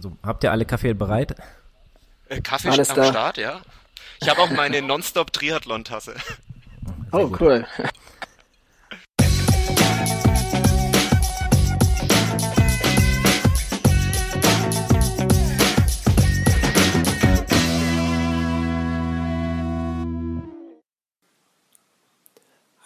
[0.00, 1.34] Also habt ihr alle Kaffee bereit?
[2.30, 3.04] Äh, Kaffee Alles am da.
[3.04, 3.60] Start, ja.
[4.22, 6.14] Ich habe auch meine Nonstop Triathlon Tasse.
[7.12, 7.40] Oh, gut.
[7.42, 7.66] cool.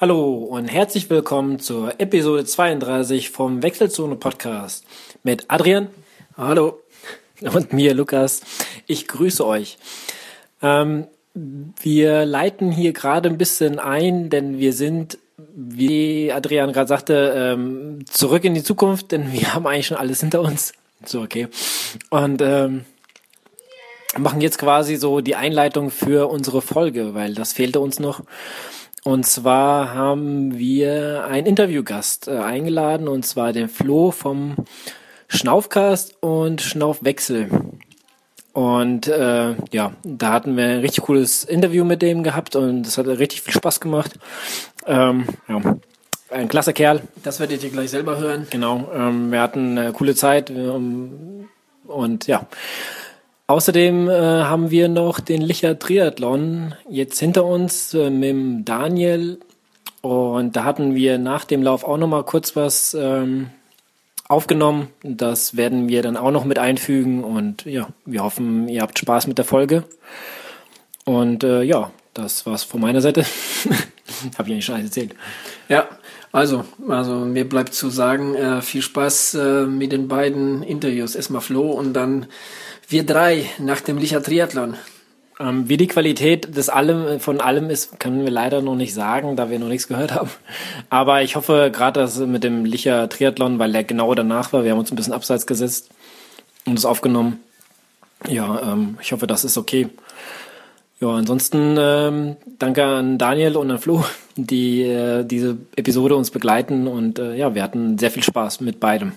[0.00, 4.84] Hallo und herzlich willkommen zur Episode 32 vom Wechselzone Podcast
[5.22, 5.90] mit Adrian.
[6.36, 6.83] Hallo.
[7.40, 8.42] Und mir, Lukas.
[8.86, 9.78] Ich grüße euch.
[10.62, 17.34] Ähm, wir leiten hier gerade ein bisschen ein, denn wir sind, wie Adrian gerade sagte,
[17.36, 20.72] ähm, zurück in die Zukunft, denn wir haben eigentlich schon alles hinter uns.
[21.04, 21.48] So, okay.
[22.10, 22.84] Und ähm,
[24.16, 28.22] machen jetzt quasi so die Einleitung für unsere Folge, weil das fehlte uns noch.
[29.02, 34.54] Und zwar haben wir einen Interviewgast äh, eingeladen, und zwar den Flo vom
[35.28, 37.48] Schnaufcast und Schnaufwechsel.
[38.52, 42.96] Und äh, ja, da hatten wir ein richtig cooles Interview mit dem gehabt und es
[42.96, 44.12] hat richtig viel Spaß gemacht.
[44.86, 45.60] Ähm, ja,
[46.30, 47.02] ein klasse Kerl.
[47.24, 48.46] Das werdet ihr gleich selber hören.
[48.50, 51.48] Genau, ähm, wir hatten eine coole Zeit ähm,
[51.86, 52.46] und ja.
[53.46, 59.38] Außerdem äh, haben wir noch den Licher Triathlon jetzt hinter uns äh, mit dem Daniel.
[60.00, 63.50] Und da hatten wir nach dem Lauf auch noch mal kurz was ähm,
[64.28, 64.88] aufgenommen.
[65.02, 67.24] Das werden wir dann auch noch mit einfügen.
[67.24, 69.84] Und ja, wir hoffen, ihr habt Spaß mit der Folge.
[71.04, 73.24] Und äh, ja, das war's von meiner Seite.
[74.38, 75.14] Hab ich eigentlich schon alles erzählt.
[75.68, 75.88] Ja,
[76.32, 81.14] also, also mir bleibt zu sagen, äh, viel Spaß äh, mit den beiden Interviews.
[81.14, 82.26] Erstmal Flo und dann
[82.88, 84.76] wir drei nach dem Licher Triathlon.
[85.40, 89.34] Ähm, wie die Qualität des allem, von allem ist, können wir leider noch nicht sagen,
[89.34, 90.30] da wir noch nichts gehört haben.
[90.90, 94.70] Aber ich hoffe gerade, dass mit dem Licher Triathlon, weil der genau danach war, wir
[94.70, 95.90] haben uns ein bisschen abseits gesetzt
[96.66, 97.40] und es aufgenommen.
[98.28, 99.88] Ja, ähm, ich hoffe, das ist okay.
[101.00, 104.04] Ja, ansonsten ähm, danke an Daniel und an Flo,
[104.36, 108.78] die äh, diese Episode uns begleiten und äh, ja, wir hatten sehr viel Spaß mit
[108.78, 109.12] beidem.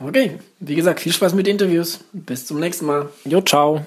[0.00, 2.00] Okay, wie gesagt, viel Spaß mit Interviews.
[2.12, 3.10] Bis zum nächsten Mal.
[3.24, 3.86] Jo, ciao.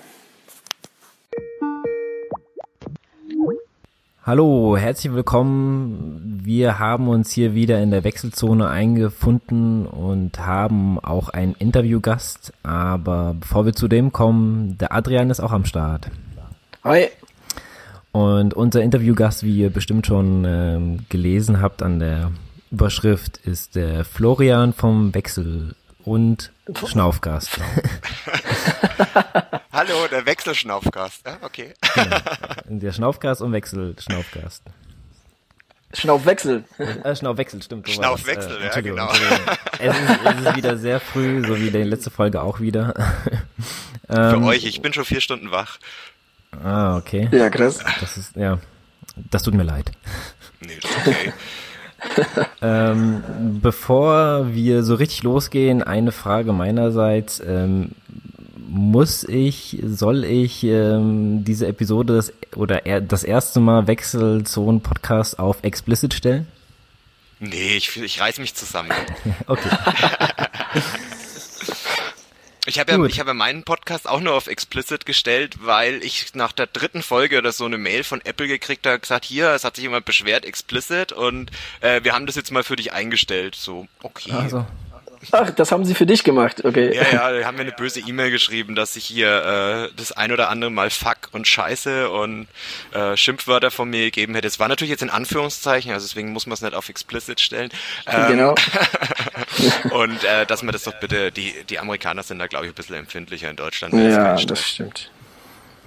[4.28, 6.42] Hallo, herzlich willkommen.
[6.44, 12.52] Wir haben uns hier wieder in der Wechselzone eingefunden und haben auch einen Interviewgast.
[12.62, 16.12] Aber bevor wir zu dem kommen, der Adrian ist auch am Start.
[16.84, 17.08] Hi.
[18.12, 22.32] Und unser Interviewgast, wie ihr bestimmt schon ähm, gelesen habt an der
[22.70, 25.74] Überschrift, ist der Florian vom Wechsel
[26.07, 27.50] und Schnaufgast.
[29.73, 31.25] Hallo, der Wechselschnaufgast.
[31.25, 31.73] Ja, okay.
[31.94, 32.18] Genau.
[32.66, 34.63] Der Schnaufgast und Wechselschnaufgast.
[35.94, 36.63] Schnaufwechsel.
[36.78, 37.90] Äh, Schnaufwechsel, stimmt.
[37.90, 39.09] Schnaufwechsel, äh, ja, genau.
[39.79, 42.94] Es ist, es ist, wieder sehr früh, so wie die letzte Folge auch wieder.
[44.09, 45.78] Für ähm, euch, ich bin schon vier Stunden wach.
[46.63, 47.28] Ah, okay.
[47.34, 47.79] Ja, krass.
[48.00, 48.59] Das ist, ja,
[49.29, 49.91] das tut mir leid.
[50.62, 51.34] Nee, das ist okay
[52.62, 53.23] ähm,
[53.62, 57.41] bevor wir so richtig losgehen, eine Frage meinerseits.
[57.45, 57.91] Ähm,
[58.69, 65.40] muss ich, soll ich ähm, diese Episode das, oder er, das erste Mal Wechselzonen Podcast
[65.40, 66.47] auf explicit stellen?
[67.40, 68.91] Nee, ich, ich reiß mich zusammen.
[69.47, 69.69] okay.
[72.68, 76.36] Ich habe ja, ich habe ja meinen Podcast auch nur auf explicit gestellt, weil ich
[76.36, 79.64] nach der dritten Folge oder so eine Mail von Apple gekriegt habe, gesagt, hier, es
[79.64, 83.56] hat sich jemand beschwert, explicit und äh, wir haben das jetzt mal für dich eingestellt.
[83.56, 84.34] So, okay.
[84.34, 84.66] Also.
[85.32, 86.96] Ach, das haben sie für dich gemacht, okay.
[86.96, 90.32] Ja, ja, da haben wir eine böse E-Mail geschrieben, dass ich hier äh, das ein
[90.32, 92.48] oder andere Mal Fuck und Scheiße und
[92.92, 94.48] äh, Schimpfwörter von mir gegeben hätte.
[94.48, 97.70] Es war natürlich jetzt in Anführungszeichen, also deswegen muss man es nicht auf explicit stellen.
[98.06, 98.56] Ähm, genau.
[99.92, 102.76] und äh, dass man das doch bitte, die, die Amerikaner sind da, glaube ich, ein
[102.76, 103.94] bisschen empfindlicher in Deutschland.
[103.94, 105.12] Ja, das stimmt.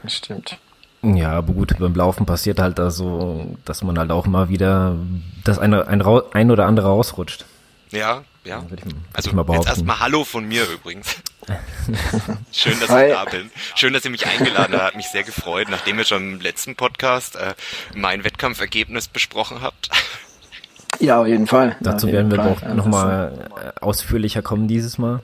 [0.02, 0.58] Das stimmt.
[1.02, 4.96] Ja, aber gut, beim Laufen passiert halt da so, dass man halt auch mal wieder
[5.44, 7.46] das eine, ein, ein oder andere rausrutscht.
[7.90, 8.64] Ja, ja.
[8.74, 11.16] Ich, also jetzt erstmal Hallo von mir übrigens.
[12.52, 13.06] Schön, dass Hi.
[13.08, 13.50] ich da bin.
[13.74, 14.84] Schön, dass ihr mich eingeladen habt.
[14.84, 17.54] Hat mich sehr gefreut, nachdem ihr schon im letzten Podcast äh,
[17.94, 19.90] mein Wettkampfergebnis besprochen habt.
[20.98, 21.76] Ja, auf jeden Fall.
[21.80, 23.48] Dazu werden wir auch nochmal
[23.80, 25.20] ausführlicher kommen dieses Mal.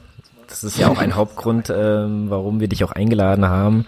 [0.48, 3.86] Das ist ja auch ein Hauptgrund, ähm, warum wir dich auch eingeladen haben.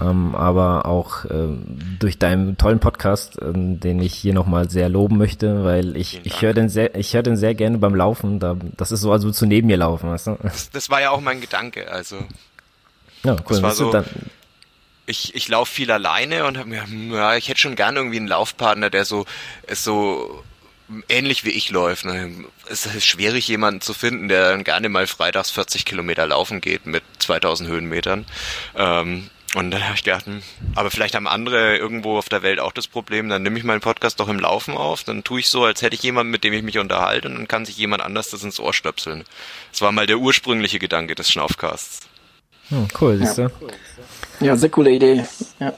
[0.00, 1.64] Ähm, aber auch ähm,
[1.98, 6.42] durch deinen tollen Podcast, ähm, den ich hier nochmal sehr loben möchte, weil ich, ich
[6.42, 8.40] höre den sehr, ich höre den sehr gerne beim Laufen.
[8.40, 10.38] Da, das ist so, als würdest du neben mir laufen, weißt du?
[10.42, 12.16] Das, das war ja auch mein Gedanke, also.
[13.24, 13.38] Ja, cool.
[13.48, 14.04] Das war so, dann,
[15.08, 18.28] ich, ich laufe viel alleine und habe mir, ja, ich hätte schon gern irgendwie einen
[18.28, 19.24] Laufpartner, der so,
[19.72, 20.44] so
[21.08, 22.04] ähnlich wie ich läuft.
[22.04, 22.44] Ne?
[22.68, 27.02] Es ist schwierig, jemanden zu finden, der gerne mal freitags 40 Kilometer laufen geht mit
[27.18, 28.26] 2000 Höhenmetern.
[28.76, 30.42] Ähm, und dann habe ich gedacht, hm,
[30.74, 33.80] aber vielleicht haben andere irgendwo auf der Welt auch das Problem, dann nehme ich meinen
[33.80, 36.52] Podcast doch im Laufen auf, dann tue ich so, als hätte ich jemanden, mit dem
[36.52, 39.24] ich mich unterhalte und dann kann sich jemand anders das ins Ohr stöpseln.
[39.72, 42.00] Das war mal der ursprüngliche Gedanke des Schnaufcasts.
[42.68, 43.42] Hm, cool, siehst du?
[43.42, 43.50] Ja.
[44.40, 45.24] ja, sehr coole Idee.
[45.60, 45.72] Ja.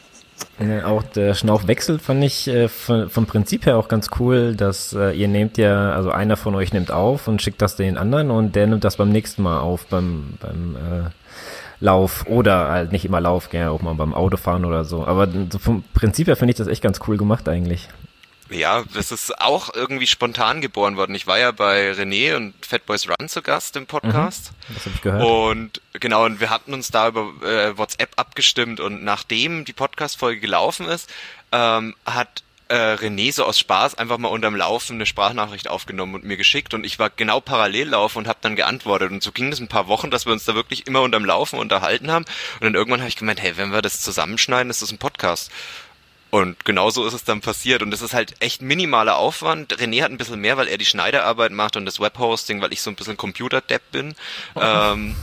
[0.59, 4.93] Ja, auch der Schnaufwechsel fand ich äh, von, vom Prinzip her auch ganz cool, dass
[4.93, 8.31] äh, ihr nehmt ja, also einer von euch nimmt auf und schickt das den anderen
[8.31, 11.11] und der nimmt das beim nächsten Mal auf, beim, beim äh,
[11.83, 15.07] Lauf oder halt nicht immer Lauf, gerne auch mal beim Autofahren oder so.
[15.07, 17.89] Aber so vom Prinzip her finde ich das echt ganz cool gemacht eigentlich.
[18.51, 21.15] Ja, das ist auch irgendwie spontan geboren worden.
[21.15, 24.53] Ich war ja bei René und Fat Boys Run zu Gast im Podcast.
[24.69, 25.25] Mhm, das habe ich gehört.
[25.25, 30.41] Und genau, und wir hatten uns da über äh, WhatsApp abgestimmt und nachdem die Podcast-Folge
[30.41, 31.09] gelaufen ist,
[31.53, 36.25] ähm, hat äh, René so aus Spaß einfach mal unterm Laufen eine Sprachnachricht aufgenommen und
[36.25, 39.51] mir geschickt und ich war genau parallel laufen und habe dann geantwortet und so ging
[39.51, 42.63] das ein paar Wochen, dass wir uns da wirklich immer unterm Laufen unterhalten haben und
[42.63, 45.51] dann irgendwann habe ich gemeint, hey, wenn wir das zusammenschneiden, ist das ein Podcast.
[46.31, 47.83] Und genauso ist es dann passiert.
[47.83, 49.77] Und es ist halt echt minimaler Aufwand.
[49.77, 52.83] René hat ein bisschen mehr, weil er die Schneiderarbeit macht und das Webhosting, weil ich
[52.83, 54.15] so ein bisschen Computerdepp bin.
[54.57, 55.17] ähm,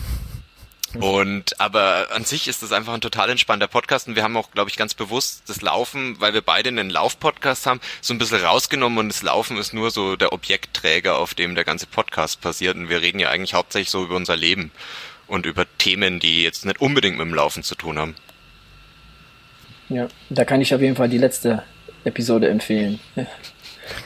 [0.94, 4.52] und aber an sich ist das einfach ein total entspannter Podcast und wir haben auch,
[4.52, 8.44] glaube ich, ganz bewusst das Laufen, weil wir beide einen Lauf-Podcast haben, so ein bisschen
[8.44, 12.78] rausgenommen und das Laufen ist nur so der Objektträger, auf dem der ganze Podcast passiert
[12.78, 14.72] und wir reden ja eigentlich hauptsächlich so über unser Leben
[15.28, 18.16] und über Themen, die jetzt nicht unbedingt mit dem Laufen zu tun haben.
[19.90, 21.64] Ja, da kann ich auf jeden Fall die letzte
[22.04, 23.00] Episode empfehlen.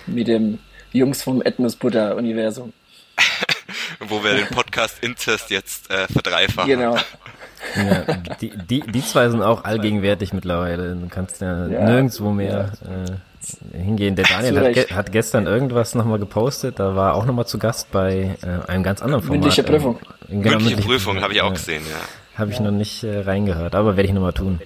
[0.06, 0.60] Mit dem
[0.92, 2.74] Jungs vom Ethnos Buddha Universum.
[4.00, 6.70] wo wir den Podcast Incest jetzt äh, verdreifachen.
[6.70, 6.96] Genau.
[7.76, 10.96] Ja, die, die, die zwei sind auch allgegenwärtig mittlerweile.
[10.96, 11.86] Du kannst ja, ja.
[11.86, 14.16] nirgendwo mehr äh, hingehen.
[14.16, 17.92] Der Daniel hat, ge hat, gestern irgendwas nochmal gepostet, da war auch nochmal zu Gast
[17.92, 19.42] bei äh, einem ganz anderen Format.
[19.42, 20.00] Mündliche Prüfung.
[20.28, 21.98] Äh, genau, mündliche Prüfung, habe ich auch gesehen, ja.
[22.38, 24.60] Habe ich noch nicht äh, reingehört, aber werde ich nochmal tun.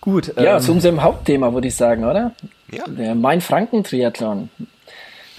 [0.00, 0.32] Gut.
[0.36, 2.32] Ja, ähm, zu unserem Hauptthema würde ich sagen, oder?
[2.70, 2.84] Ja.
[2.86, 4.50] Der Main-Franken-Triathlon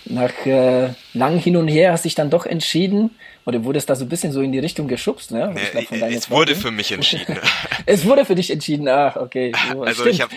[0.05, 3.11] nach äh, langem Hin und Her hast du dich dann doch entschieden,
[3.45, 5.53] oder wurde es da so ein bisschen so in die Richtung geschubst, ne?
[5.53, 7.37] Nee, glaub, es wurde für mich entschieden.
[7.85, 9.51] es wurde für dich entschieden, ach, okay.
[9.71, 10.15] So, also stimmt.
[10.15, 10.33] ich habe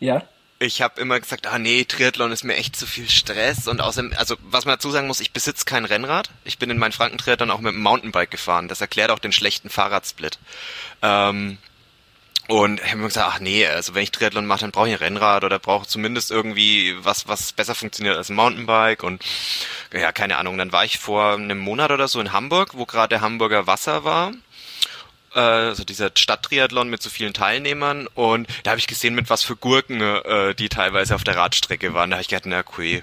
[0.00, 0.22] ja.
[0.58, 4.14] Ich habe immer gesagt, ah nee, Triathlon ist mir echt zu viel Stress und außerdem,
[4.16, 6.30] also was man dazu sagen muss, ich besitze kein Rennrad.
[6.44, 8.66] Ich bin in meinen Franken-Triathlon auch mit dem Mountainbike gefahren.
[8.66, 10.38] Das erklärt auch den schlechten Fahrradsplit.
[11.02, 11.58] Ähm,
[12.48, 14.94] und ich habe mir gesagt, ach nee, also wenn ich Triathlon mache, dann brauche ich
[14.94, 19.02] ein Rennrad oder brauche zumindest irgendwie was, was besser funktioniert als ein Mountainbike.
[19.02, 19.24] Und
[19.92, 20.56] ja, keine Ahnung.
[20.56, 24.04] Dann war ich vor einem Monat oder so in Hamburg, wo gerade der Hamburger Wasser
[24.04, 24.32] war.
[25.34, 28.06] Äh, also dieser Stadttriathlon mit so vielen Teilnehmern.
[28.14, 31.94] Und da habe ich gesehen, mit was für Gurken äh, die teilweise auf der Radstrecke
[31.94, 32.10] waren.
[32.10, 33.02] Da habe ich gedacht, na okay.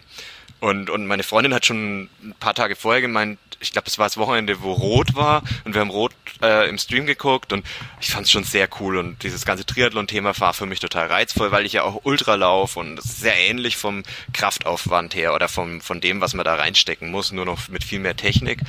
[0.63, 4.05] Und, und meine Freundin hat schon ein paar Tage vorher gemeint, ich glaube, es war
[4.05, 7.65] das Wochenende, wo Rot war und wir haben Rot äh, im Stream geguckt und
[7.99, 11.51] ich fand es schon sehr cool und dieses ganze Triathlon-Thema war für mich total reizvoll,
[11.51, 15.49] weil ich ja auch Ultra lauf und es ist sehr ähnlich vom Kraftaufwand her oder
[15.49, 18.61] vom, von dem, was man da reinstecken muss, nur noch mit viel mehr Technik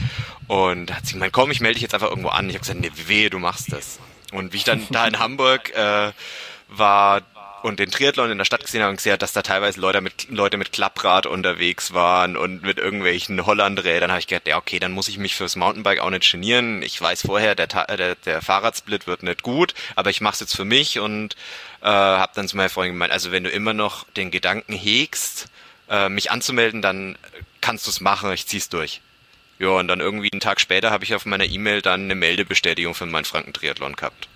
[0.49, 2.49] und hat sie gemeint, komm, ich melde dich jetzt einfach irgendwo an.
[2.49, 4.01] Ich habe gesagt, nee, wehe, du machst das.
[4.33, 6.11] Und wie ich dann da in Hamburg äh,
[6.69, 7.23] war,
[7.65, 10.29] und den Triathlon in der Stadt gesehen habe und gesehen, dass da teilweise Leute mit,
[10.29, 14.93] Leute mit Klapprad unterwegs waren und mit irgendwelchen Hollandrädern, habe ich gedacht, ja okay, dann
[14.93, 16.83] muss ich mich fürs Mountainbike auch nicht genieren.
[16.83, 20.55] Ich weiß vorher, der, der, der Fahrradsplit wird nicht gut, aber ich mache es jetzt
[20.55, 21.37] für mich und
[21.81, 25.47] äh, habe dann zu meiner Freundin gemeint, also wenn du immer noch den Gedanken hegst,
[25.89, 27.17] äh, mich anzumelden, dann
[27.63, 29.01] kannst du es machen, ich zieh's durch.
[29.59, 32.95] Ja, und dann irgendwie einen Tag später habe ich auf meiner E-Mail dann eine Meldebestätigung
[32.95, 34.29] für meinen Franken-Triathlon gehabt.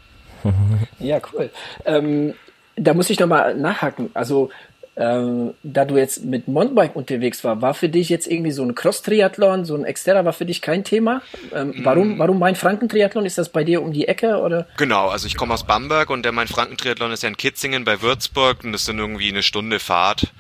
[1.00, 1.50] Ja, cool.
[1.85, 2.35] Ähm,
[2.79, 4.11] da muss ich nochmal nachhaken.
[4.15, 4.51] Also,
[4.97, 8.75] ähm, da du jetzt mit Mountainbike unterwegs war, war für dich jetzt irgendwie so ein
[8.75, 11.23] Cross-Triathlon, so ein Exterra war für dich kein Thema?
[11.55, 11.85] Ähm, mm.
[11.85, 13.25] Warum, warum Main-Franken-Triathlon?
[13.25, 14.67] Ist das bei dir um die Ecke oder?
[14.77, 18.65] Genau, also ich komme aus Bamberg und der Main-Franken-Triathlon ist ja in Kitzingen bei Würzburg
[18.65, 20.33] und das sind irgendwie eine Stunde Fahrt.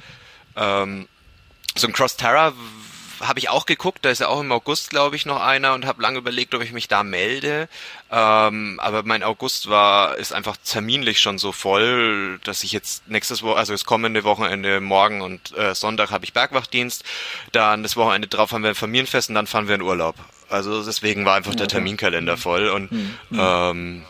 [0.56, 1.06] Ähm,
[1.76, 2.52] so ein Cross-Terra
[3.20, 5.86] habe ich auch geguckt, da ist ja auch im August, glaube ich, noch einer und
[5.86, 7.68] habe lange überlegt, ob ich mich da melde.
[8.10, 13.42] Ähm, aber mein August war ist einfach terminlich schon so voll, dass ich jetzt nächstes
[13.42, 17.04] Woche, also das kommende Wochenende, morgen und äh, Sonntag habe ich Bergwachtdienst.
[17.52, 20.16] Dann das Wochenende drauf haben wir ein Familienfest und dann fahren wir in Urlaub.
[20.48, 23.16] Also deswegen war einfach der Terminkalender voll und mhm.
[23.32, 24.04] ähm,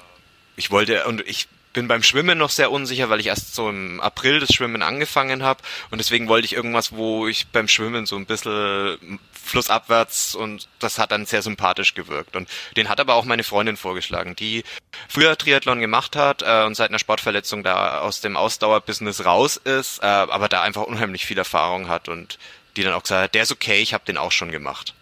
[0.57, 1.49] ich wollte und ich
[1.79, 5.45] bin beim Schwimmen noch sehr unsicher, weil ich erst so im April das Schwimmen angefangen
[5.45, 10.67] habe und deswegen wollte ich irgendwas, wo ich beim Schwimmen so ein bisschen flussabwärts und
[10.81, 14.65] das hat dann sehr sympathisch gewirkt und den hat aber auch meine Freundin vorgeschlagen, die
[15.09, 20.03] früher Triathlon gemacht hat äh, und seit einer Sportverletzung da aus dem Ausdauerbusiness raus ist,
[20.03, 22.41] äh, aber da einfach unheimlich viel Erfahrung hat und
[22.77, 24.95] die dann auch gesagt hat, der ist okay, ich habe den auch schon gemacht.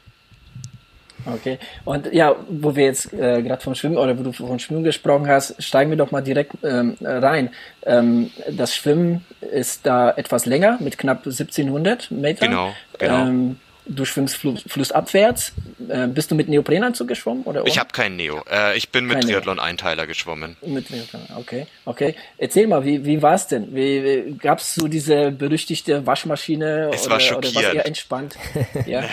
[1.26, 1.58] Okay.
[1.84, 5.28] Und ja, wo wir jetzt äh, gerade vom Schwimmen oder wo du vom Schwimmen gesprochen
[5.28, 7.50] hast, steigen wir doch mal direkt ähm, rein.
[7.84, 12.50] Ähm, das Schwimmen ist da etwas länger mit knapp 1700 Metern.
[12.50, 13.26] Genau, genau.
[13.26, 13.56] Ähm,
[13.88, 15.52] du schwimmst fluss, flussabwärts.
[15.88, 17.44] Äh, bist du mit Neoprenanzug geschwommen?
[17.44, 18.42] Oder ich habe keinen Neo.
[18.50, 20.56] Äh, ich bin mit Triathlon-Einteiler geschwommen.
[20.62, 21.66] Mit Triathlon, okay.
[21.84, 22.14] okay.
[22.38, 23.74] Erzähl mal, wie, wie war es denn?
[23.74, 26.90] Wie, wie, Gab es so diese berüchtigte Waschmaschine?
[26.92, 27.56] Es oder, war schockierend.
[27.56, 28.36] Oder was eher entspannt?
[28.86, 29.04] ja.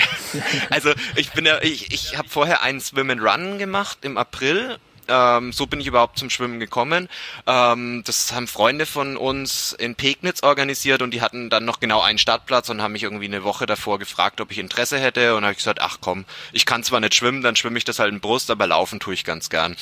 [0.69, 4.77] also ich bin ja, ich, ich habe vorher einen Swim and Run gemacht im April
[5.07, 7.09] ähm, so bin ich überhaupt zum Schwimmen gekommen.
[7.47, 12.01] Ähm, das haben Freunde von uns in Pegnitz organisiert und die hatten dann noch genau
[12.01, 15.35] einen Startplatz und haben mich irgendwie eine Woche davor gefragt, ob ich Interesse hätte.
[15.35, 17.99] Und habe ich gesagt, ach komm, ich kann zwar nicht schwimmen, dann schwimme ich das
[17.99, 19.75] halt in Brust, aber laufen tue ich ganz gern.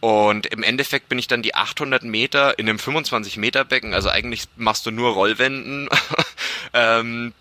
[0.00, 4.10] Und im Endeffekt bin ich dann die 800 Meter in einem 25 Meter Becken, also
[4.10, 5.88] eigentlich machst du nur Rollwänden,
[6.74, 7.32] ähm,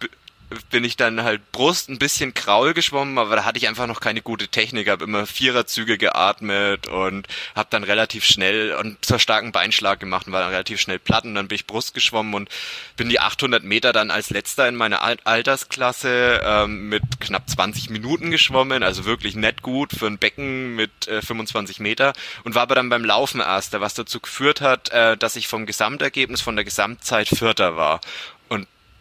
[0.69, 3.99] bin ich dann halt Brust ein bisschen kraul geschwommen, aber da hatte ich einfach noch
[3.99, 9.51] keine gute Technik, habe immer Viererzüge geatmet und habe dann relativ schnell und zur starken
[9.51, 12.49] Beinschlag gemacht und war dann relativ schnell platt und dann bin ich Brust geschwommen und
[12.97, 18.31] bin die 800 Meter dann als letzter in meiner Altersklasse ähm, mit knapp 20 Minuten
[18.31, 22.75] geschwommen, also wirklich nett gut für ein Becken mit äh, 25 Meter und war aber
[22.75, 26.65] dann beim Laufen erster, was dazu geführt hat, äh, dass ich vom Gesamtergebnis von der
[26.65, 28.01] Gesamtzeit Vierter war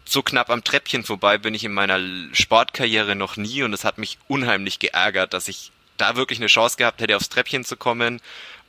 [0.05, 1.99] so knapp am Treppchen vorbei bin ich in meiner
[2.33, 6.77] Sportkarriere noch nie und es hat mich unheimlich geärgert, dass ich da wirklich eine Chance
[6.77, 8.21] gehabt hätte, aufs Treppchen zu kommen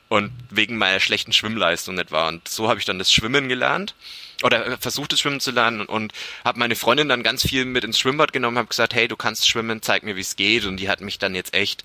[0.07, 2.27] und wegen meiner schlechten Schwimmleistung nicht war.
[2.27, 3.95] Und so habe ich dann das Schwimmen gelernt
[4.43, 6.13] oder versucht das Schwimmen zu lernen und, und
[6.43, 9.47] habe meine Freundin dann ganz viel mit ins Schwimmbad genommen, habe gesagt, hey, du kannst
[9.47, 10.65] schwimmen, zeig mir, wie es geht.
[10.65, 11.83] Und die hat mich dann jetzt echt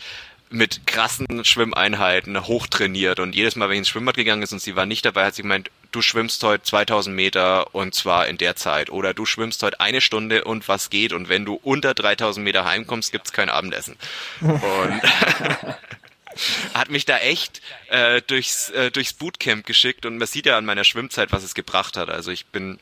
[0.50, 4.74] mit krassen Schwimmeinheiten hochtrainiert und jedes Mal, wenn ich ins Schwimmbad gegangen ist und sie
[4.74, 8.56] war nicht dabei, hat sie gemeint, du schwimmst heute 2000 Meter und zwar in der
[8.56, 12.44] Zeit oder du schwimmst heute eine Stunde und was geht und wenn du unter 3000
[12.44, 13.96] Meter heimkommst, gibt's kein Abendessen.
[14.40, 15.02] Und
[16.74, 20.64] hat mich da echt äh, durchs, äh, durchs Bootcamp geschickt und man sieht ja an
[20.64, 22.08] meiner Schwimmzeit, was es gebracht hat.
[22.08, 22.78] Also ich bin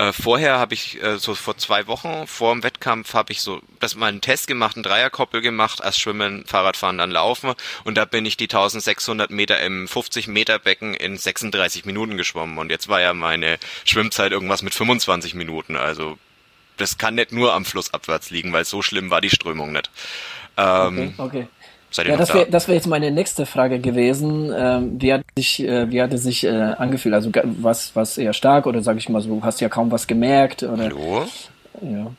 [0.00, 3.60] äh, vorher habe ich äh, so vor zwei Wochen vor dem Wettkampf habe ich so
[3.80, 7.52] das mal einen Test gemacht, einen Dreierkoppel gemacht, erst Schwimmen, Fahrradfahren, dann Laufen
[7.84, 12.56] und da bin ich die 1600 Meter im 50 Meter Becken in 36 Minuten geschwommen
[12.56, 16.16] und jetzt war ja meine Schwimmzeit irgendwas mit 25 Minuten, also
[16.78, 19.90] das kann nicht nur am Fluss abwärts liegen, weil so schlimm war die Strömung nicht.
[20.56, 21.48] Ähm, okay, okay.
[21.90, 22.66] Seid ihr ja, das wäre da?
[22.66, 24.52] wär jetzt meine nächste Frage gewesen.
[24.56, 27.14] Ähm, wie hat sich, äh, wie hat es sich äh, angefühlt?
[27.14, 27.30] Also
[27.60, 30.84] was, was eher stark oder sage ich mal so, hast ja kaum was gemerkt oder?
[30.84, 31.28] Hallo.
[31.82, 32.12] Ja.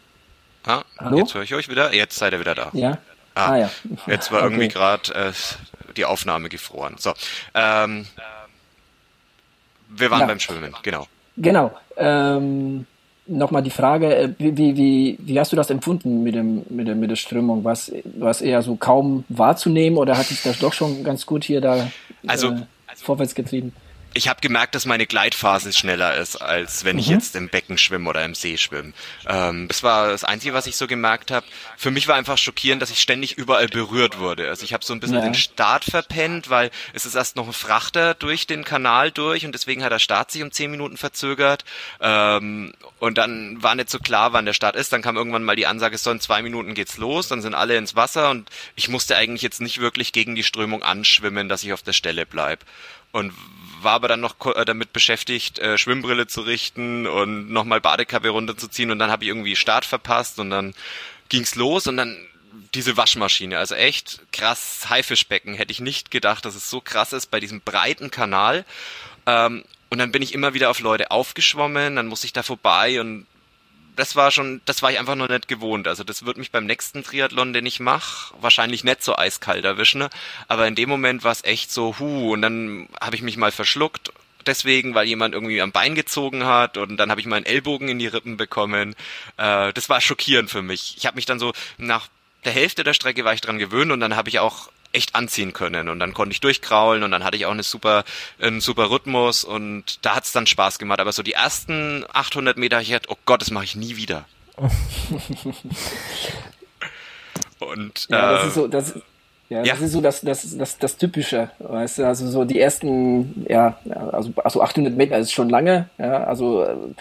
[0.66, 1.18] Ah, Hallo?
[1.18, 1.94] Jetzt höre ich euch wieder.
[1.94, 2.70] Jetzt seid ihr wieder da.
[2.74, 2.98] Ja.
[3.34, 3.72] Ah, ah ja.
[4.08, 4.54] Jetzt war okay.
[4.54, 5.32] irgendwie gerade äh,
[5.96, 6.96] die Aufnahme gefroren.
[7.00, 7.14] So.
[7.54, 8.06] Ähm,
[9.90, 10.26] wir waren ja.
[10.28, 11.08] beim Schwimmen, genau.
[11.38, 11.72] Genau.
[11.98, 12.86] Ähm,
[13.32, 16.96] nochmal die Frage, äh, wie, wie, wie, hast du das empfunden mit, dem, mit, der,
[16.96, 17.64] mit der Strömung?
[17.64, 21.62] Was, was eher so kaum wahrzunehmen oder hat sich das doch schon ganz gut hier
[21.62, 21.90] da
[22.28, 22.62] also, äh,
[22.96, 23.74] vorwärts getrieben?
[24.14, 27.14] Ich habe gemerkt, dass meine Gleitphase schneller ist, als wenn ich mhm.
[27.14, 28.94] jetzt im Becken schwimme oder im See schwimme.
[29.26, 31.46] Ähm, das war das Einzige, was ich so gemerkt habe.
[31.78, 34.50] Für mich war einfach schockierend, dass ich ständig überall berührt wurde.
[34.50, 35.24] Also ich habe so ein bisschen ja.
[35.24, 39.54] den Start verpennt, weil es ist erst noch ein Frachter durch den Kanal durch und
[39.54, 41.64] deswegen hat der Start sich um zehn Minuten verzögert.
[42.02, 44.92] Ähm, und dann war nicht so klar, wann der Start ist.
[44.92, 47.30] Dann kam irgendwann mal die Ansage, so in zwei Minuten geht's los.
[47.30, 50.84] Dann sind alle ins Wasser und ich musste eigentlich jetzt nicht wirklich gegen die Strömung
[50.84, 52.66] anschwimmen, dass ich auf der Stelle bleib
[53.12, 53.34] und
[53.84, 58.92] war aber dann noch äh, damit beschäftigt, äh, Schwimmbrille zu richten und nochmal Badekappe runterzuziehen
[58.92, 60.74] und dann habe ich irgendwie Start verpasst und dann
[61.30, 62.18] ging's los und dann
[62.74, 67.32] diese Waschmaschine, also echt krass Haifischbecken, hätte ich nicht gedacht, dass es so krass ist
[67.32, 68.66] bei diesem breiten Kanal.
[69.26, 73.02] Ähm, und dann bin ich immer wieder auf Leute aufgeschwommen, dann musste ich da vorbei
[73.02, 73.28] und
[73.96, 75.88] das war schon, das war ich einfach noch nicht gewohnt.
[75.88, 80.08] Also das wird mich beim nächsten Triathlon, den ich mache, wahrscheinlich nicht so eiskalt erwischen.
[80.48, 83.52] Aber in dem Moment war es echt so, hu, und dann habe ich mich mal
[83.52, 84.12] verschluckt.
[84.46, 88.00] Deswegen, weil jemand irgendwie am Bein gezogen hat und dann habe ich meinen Ellbogen in
[88.00, 88.96] die Rippen bekommen.
[89.38, 90.96] Äh, das war schockierend für mich.
[90.98, 92.08] Ich habe mich dann so nach
[92.44, 95.54] der Hälfte der Strecke war ich dran gewöhnt und dann habe ich auch echt anziehen
[95.54, 98.04] können und dann konnte ich durchkraulen und dann hatte ich auch eine super,
[98.40, 101.00] einen super Rhythmus und da hat's dann Spaß gemacht.
[101.00, 104.26] Aber so die ersten 800 Meter, ich hatte, oh Gott, das mache ich nie wieder.
[107.60, 108.94] und ja, das ist so, das,
[109.50, 112.60] Ja, ja, das ist so das, das, das, das Typische, weißt du, also so die
[112.60, 113.78] ersten, ja,
[114.12, 116.96] also, also 800 Meter ist schon lange, ja, also,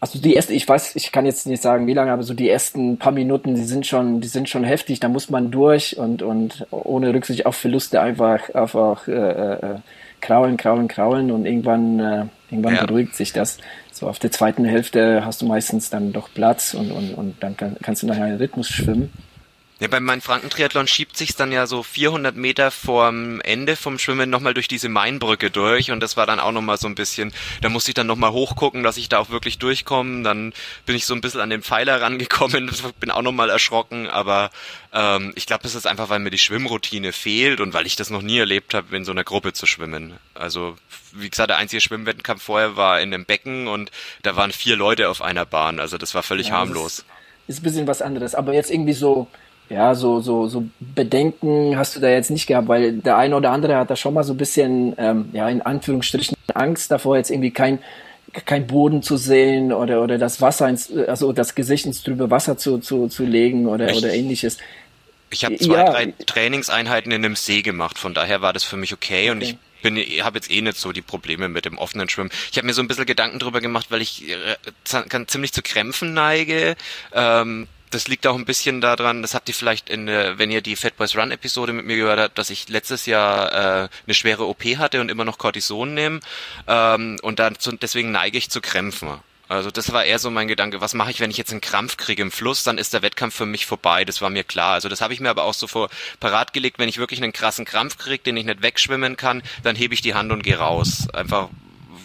[0.00, 2.48] also die ersten, ich weiß, ich kann jetzt nicht sagen, wie lange, aber so die
[2.48, 6.22] ersten paar Minuten, die sind schon, die sind schon heftig, da muss man durch und,
[6.22, 9.76] und ohne Rücksicht auf Verluste einfach, einfach, äh, äh,
[10.22, 12.86] kraulen, kraulen, kraulen und irgendwann, äh, irgendwann ja.
[12.86, 13.58] beruhigt sich das.
[13.92, 17.56] So auf der zweiten Hälfte hast du meistens dann doch Platz und, und, und dann
[17.56, 19.12] kann, kannst du nachher einen Rhythmus schwimmen.
[19.80, 24.28] Ja, beim mein Frankentriathlon schiebt sich's dann ja so 400 Meter vorm Ende vom Schwimmen
[24.28, 25.90] nochmal durch diese Mainbrücke durch.
[25.90, 27.32] Und das war dann auch nochmal so ein bisschen,
[27.62, 30.52] da musste ich dann nochmal hochgucken, dass ich da auch wirklich durchkomme, dann
[30.84, 32.70] bin ich so ein bisschen an den Pfeiler rangekommen,
[33.00, 34.50] bin auch nochmal erschrocken, aber
[34.92, 38.10] ähm, ich glaube, das ist einfach, weil mir die Schwimmroutine fehlt und weil ich das
[38.10, 40.18] noch nie erlebt habe, in so einer Gruppe zu schwimmen.
[40.34, 40.76] Also,
[41.12, 43.90] wie gesagt, der einzige Schwimmwettkampf vorher war in einem Becken und
[44.22, 46.98] da waren vier Leute auf einer Bahn, also das war völlig ja, harmlos.
[46.98, 47.06] Ist,
[47.46, 49.26] ist ein bisschen was anderes, aber jetzt irgendwie so
[49.70, 53.52] ja, so, so, so Bedenken hast du da jetzt nicht gehabt, weil der eine oder
[53.52, 57.30] andere hat da schon mal so ein bisschen, ähm, ja, in Anführungsstrichen Angst davor, jetzt
[57.30, 57.78] irgendwie kein,
[58.46, 62.58] kein Boden zu sehen oder, oder das Wasser ins, also das Gesicht ins trübe Wasser
[62.58, 64.58] zu, zu, zu legen oder, oder ähnliches.
[65.30, 65.92] Ich habe zwei, ja.
[65.92, 69.30] drei Trainingseinheiten in einem See gemacht, von daher war das für mich okay, okay.
[69.30, 72.30] und ich bin habe jetzt eh nicht so die Probleme mit dem offenen Schwimmen.
[72.50, 75.62] Ich habe mir so ein bisschen Gedanken drüber gemacht, weil ich äh, kann ziemlich zu
[75.62, 76.76] Krämpfen neige.
[77.14, 80.76] Ähm, das liegt auch ein bisschen daran, das habt ihr vielleicht in, wenn ihr die
[80.76, 83.52] Fat Boys Run Episode mit mir gehört habt, dass ich letztes Jahr
[83.84, 86.20] äh, eine schwere OP hatte und immer noch Cortison nehme
[86.66, 89.20] ähm, und dann deswegen neige ich zu Krämpfen.
[89.48, 91.96] Also das war eher so mein Gedanke, was mache ich, wenn ich jetzt einen Krampf
[91.96, 94.74] kriege im Fluss, dann ist der Wettkampf für mich vorbei, das war mir klar.
[94.74, 97.32] Also das habe ich mir aber auch so vor parat gelegt, wenn ich wirklich einen
[97.32, 100.58] krassen Krampf kriege, den ich nicht wegschwimmen kann, dann hebe ich die Hand und gehe
[100.58, 101.08] raus.
[101.12, 101.48] Einfach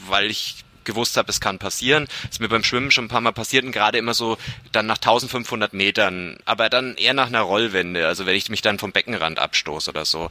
[0.08, 2.08] weil ich gewusst habe, es kann passieren.
[2.30, 4.38] ist mir beim Schwimmen schon ein paar Mal passiert und gerade immer so
[4.72, 8.80] dann nach 1500 Metern, aber dann eher nach einer Rollwende, also wenn ich mich dann
[8.80, 10.30] vom Beckenrand abstoße oder so.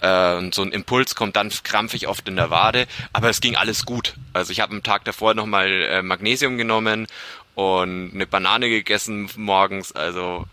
[0.00, 3.56] Äh, und so ein Impuls kommt dann krampfig oft in der Wade, aber es ging
[3.56, 4.14] alles gut.
[4.32, 7.06] Also ich habe am Tag davor nochmal äh, Magnesium genommen
[7.54, 10.46] und eine Banane gegessen morgens, also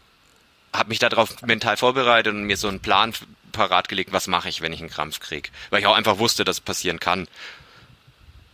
[0.74, 3.14] habe mich darauf mental vorbereitet und mir so einen Plan
[3.52, 6.44] parat gelegt, was mache ich, wenn ich einen Krampf krieg, weil ich auch einfach wusste,
[6.44, 7.28] dass es passieren kann.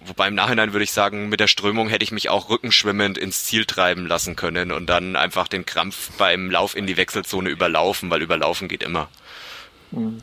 [0.07, 3.45] Wobei im Nachhinein würde ich sagen, mit der Strömung hätte ich mich auch rückenschwimmend ins
[3.45, 8.09] Ziel treiben lassen können und dann einfach den Krampf beim Lauf in die Wechselzone überlaufen,
[8.09, 9.07] weil überlaufen geht immer.
[9.91, 10.21] Mhm.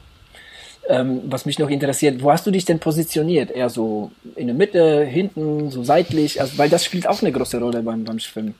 [0.89, 3.53] Ähm, was mich noch interessiert, wo hast du dich denn positioniert?
[3.53, 6.41] Eher so in der Mitte, hinten, so seitlich?
[6.41, 8.55] Also, weil das spielt auch eine große Rolle beim, beim Schwimmen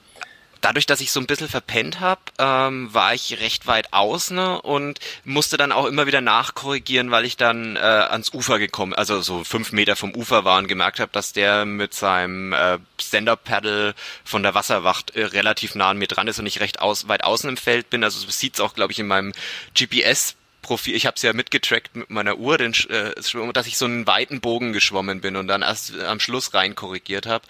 [0.63, 4.99] dadurch, dass ich so ein bisschen verpennt habe, ähm, war ich recht weit außen und
[5.25, 9.43] musste dann auch immer wieder nachkorrigieren, weil ich dann äh, ans Ufer gekommen, also so
[9.43, 14.41] fünf Meter vom Ufer war und gemerkt habe, dass der mit seinem äh, Stand-Up-Paddle von
[14.41, 17.49] der Wasserwacht äh, relativ nah an mir dran ist und ich recht aus, weit außen
[17.49, 18.03] im Feld bin.
[18.03, 19.33] Also sieht's auch, glaube ich, in meinem
[19.77, 23.11] GPS Profil, ich habe es ja mitgetrackt mit meiner Uhr, den, äh,
[23.53, 27.25] dass ich so einen weiten Bogen geschwommen bin und dann erst am Schluss rein korrigiert
[27.25, 27.45] habe.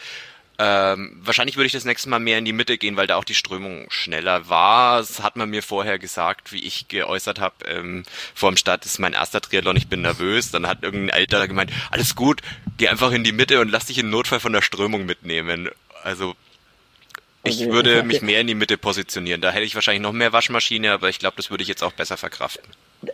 [0.60, 3.24] Ähm, wahrscheinlich würde ich das nächste Mal mehr in die Mitte gehen, weil da auch
[3.24, 5.00] die Strömung schneller war.
[5.00, 7.56] Das hat man mir vorher gesagt, wie ich geäußert habe.
[7.66, 8.04] Ähm,
[8.36, 10.52] vor dem Start ist mein erster Triathlon, ich bin nervös.
[10.52, 12.42] Dann hat irgendein Älterer gemeint, alles gut,
[12.78, 15.70] geh einfach in die Mitte und lass dich im Notfall von der Strömung mitnehmen.
[16.04, 16.36] Also
[17.44, 17.72] ich okay.
[17.72, 19.42] würde mich mehr in die Mitte positionieren.
[19.42, 21.94] Da hätte ich wahrscheinlich noch mehr Waschmaschine, aber ich glaube, das würde ich jetzt auch
[21.94, 22.70] besser verkraften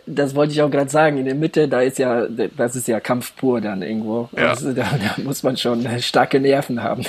[0.06, 3.00] das wollte ich auch gerade sagen, in der Mitte, da ist ja, das ist ja
[3.00, 4.28] Kampf pur dann irgendwo.
[4.36, 4.50] Ja.
[4.50, 7.02] Also, da, da, muss man schon starke Nerven haben.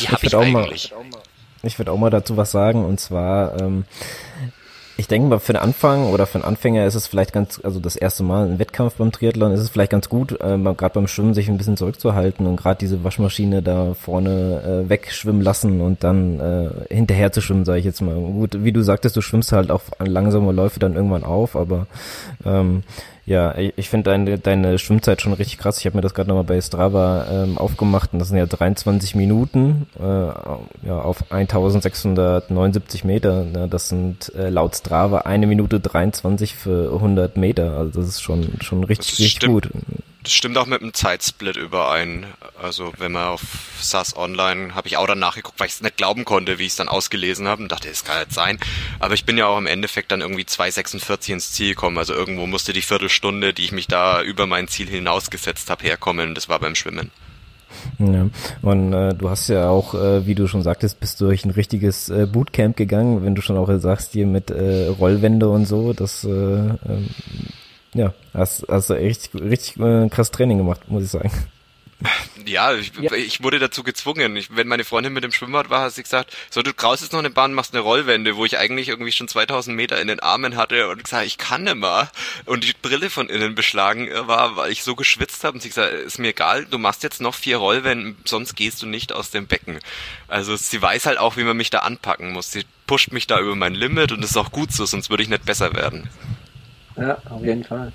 [0.00, 0.92] Die habe ich, ich eigentlich.
[0.92, 1.20] Mal,
[1.62, 3.84] ich würde auch mal dazu was sagen und zwar, ähm,
[5.02, 7.80] ich denke mal, für den Anfang oder für einen Anfänger ist es vielleicht ganz, also
[7.80, 11.08] das erste Mal ein Wettkampf beim Triathlon ist es vielleicht ganz gut, äh, gerade beim
[11.08, 16.04] Schwimmen sich ein bisschen zurückzuhalten und gerade diese Waschmaschine da vorne äh, wegschwimmen lassen und
[16.04, 18.14] dann äh, hinterher zu schwimmen, sage ich jetzt mal.
[18.14, 21.88] Gut, wie du sagtest, du schwimmst halt auch an langsame Läufe dann irgendwann auf, aber
[22.44, 22.84] ähm,
[23.24, 25.78] ja, ich finde deine, deine Schwimmzeit schon richtig krass.
[25.78, 29.14] Ich habe mir das gerade nochmal bei Strava ähm, aufgemacht und das sind ja 23
[29.14, 33.46] Minuten äh, ja, auf 1679 Meter.
[33.54, 37.76] Ja, das sind äh, laut Strava eine Minute 23 für 100 Meter.
[37.76, 39.70] Also das ist schon, schon richtig, richtig gut.
[40.22, 42.26] Das stimmt auch mit dem Zeitsplit überein.
[42.60, 43.42] Also wenn man auf
[43.80, 46.70] SAS Online, habe ich auch dann nachgeguckt, weil ich es nicht glauben konnte, wie ich
[46.70, 48.58] es dann ausgelesen habe und dachte, es kann nicht sein.
[49.00, 51.98] Aber ich bin ja auch im Endeffekt dann irgendwie 2,46 ins Ziel gekommen.
[51.98, 56.36] Also irgendwo musste die Viertelstunde, die ich mich da über mein Ziel hinausgesetzt habe, herkommen.
[56.36, 57.10] Das war beim Schwimmen.
[57.98, 58.28] Ja,
[58.60, 61.50] und äh, du hast ja auch, äh, wie du schon sagtest, bist du durch ein
[61.50, 65.92] richtiges äh, Bootcamp gegangen, wenn du schon auch sagst, hier mit äh, Rollwände und so,
[65.92, 67.08] das äh, ähm,
[67.94, 71.30] ja, hast, hast du echt richtig äh, krass Training gemacht, muss ich sagen.
[72.46, 73.12] Ja, ich, ja.
[73.12, 74.36] ich wurde dazu gezwungen.
[74.36, 77.12] Ich, wenn meine Freundin mit dem Schwimmbad war, hat sie gesagt, so du kraust jetzt
[77.12, 80.20] noch eine Bahn, machst eine Rollwende, wo ich eigentlich irgendwie schon 2000 Meter in den
[80.20, 82.10] Armen hatte und gesagt, ich kann nicht mehr.
[82.44, 85.92] Und die Brille von innen beschlagen war, weil ich so geschwitzt habe und sie gesagt,
[85.92, 89.46] ist mir egal, du machst jetzt noch vier Rollwenden, sonst gehst du nicht aus dem
[89.46, 89.78] Becken.
[90.28, 92.50] Also sie weiß halt auch, wie man mich da anpacken muss.
[92.50, 95.22] Sie pusht mich da über mein Limit und das ist auch gut so, sonst würde
[95.22, 96.10] ich nicht besser werden.
[96.96, 97.92] Ja, auf jeden Fall.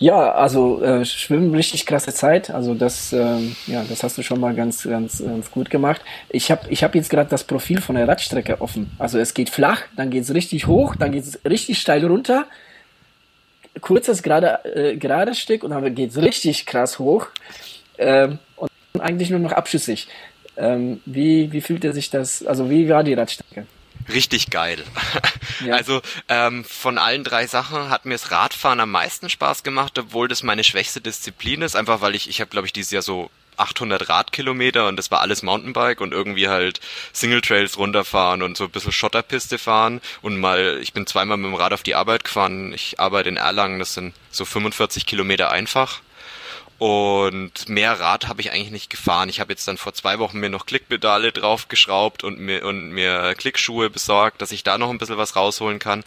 [0.00, 2.50] Ja, also äh, Schwimmen richtig krasse Zeit.
[2.50, 6.00] Also das, ähm, ja, das hast du schon mal ganz, ganz, ganz gut gemacht.
[6.30, 8.90] Ich habe, ich hab jetzt gerade das Profil von der Radstrecke offen.
[8.98, 12.46] Also es geht flach, dann geht's richtig hoch, dann geht's richtig steil runter.
[13.82, 17.26] Kurzes gerade, äh, gerades Stück und dann geht's richtig krass hoch
[17.98, 20.08] ähm, und eigentlich nur noch abschüssig.
[20.56, 22.44] Ähm, wie, wie fühlte sich das?
[22.44, 23.66] Also wie war die Radstrecke?
[24.08, 24.84] Richtig geil.
[25.60, 25.74] Ja.
[25.74, 30.26] Also ähm, von allen drei Sachen hat mir das Radfahren am meisten Spaß gemacht, obwohl
[30.26, 33.30] das meine schwächste Disziplin ist, einfach weil ich, ich habe glaube ich dieses Jahr so
[33.60, 36.80] 800 Radkilometer und das war alles Mountainbike und irgendwie halt
[37.12, 41.50] Single Trails runterfahren und so ein bisschen Schotterpiste fahren und mal, ich bin zweimal mit
[41.50, 42.72] dem Rad auf die Arbeit gefahren.
[42.72, 46.00] Ich arbeite in Erlangen, das sind so 45 Kilometer einfach
[46.80, 49.28] und mehr Rad habe ich eigentlich nicht gefahren.
[49.28, 53.34] Ich habe jetzt dann vor zwei Wochen mir noch Klickpedale draufgeschraubt und mir, und mir
[53.34, 56.02] Klickschuhe besorgt, dass ich da noch ein bisschen was rausholen kann.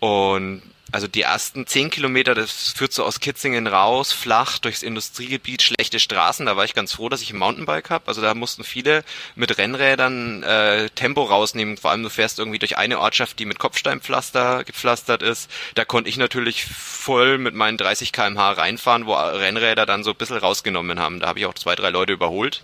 [0.00, 5.62] Und also die ersten zehn Kilometer, das führt so aus Kitzingen raus, flach durchs Industriegebiet,
[5.62, 6.44] schlechte Straßen.
[6.44, 8.06] Da war ich ganz froh, dass ich ein Mountainbike habe.
[8.08, 9.02] Also da mussten viele
[9.34, 11.78] mit Rennrädern äh, Tempo rausnehmen.
[11.78, 15.50] Vor allem du fährst irgendwie durch eine Ortschaft, die mit Kopfsteinpflaster gepflastert ist.
[15.76, 20.16] Da konnte ich natürlich voll mit meinen 30 km/h reinfahren, wo Rennräder dann so ein
[20.16, 21.20] bisschen rausgenommen haben.
[21.20, 22.60] Da habe ich auch zwei, drei Leute überholt.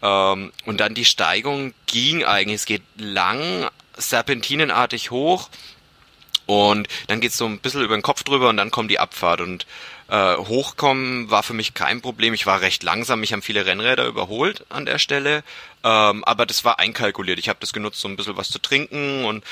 [0.00, 2.60] Ähm, und dann die Steigung ging eigentlich.
[2.60, 5.48] Es geht lang, serpentinenartig hoch
[6.46, 9.40] und dann geht's so ein bisschen über den Kopf drüber und dann kommt die Abfahrt.
[9.40, 9.66] Und
[10.08, 12.34] äh, hochkommen war für mich kein Problem.
[12.34, 15.44] Ich war recht langsam, mich haben viele Rennräder überholt an der Stelle.
[15.84, 17.38] Ähm, aber das war einkalkuliert.
[17.38, 19.44] Ich habe das genutzt, so ein bisschen was zu trinken und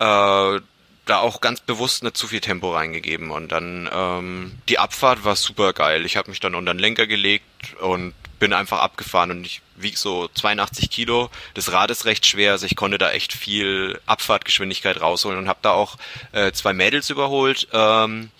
[0.00, 0.60] äh,
[1.08, 3.30] da auch ganz bewusst nicht zu viel Tempo reingegeben.
[3.30, 6.04] Und dann ähm, die Abfahrt war super geil.
[6.04, 7.44] Ich habe mich dann unter den Lenker gelegt
[7.80, 11.30] und bin einfach abgefahren und ich wieg so 82 Kilo.
[11.54, 15.60] Das Rad ist recht schwer, also ich konnte da echt viel Abfahrtgeschwindigkeit rausholen und habe
[15.62, 15.96] da auch
[16.32, 18.30] äh, zwei Mädels überholt, ähm,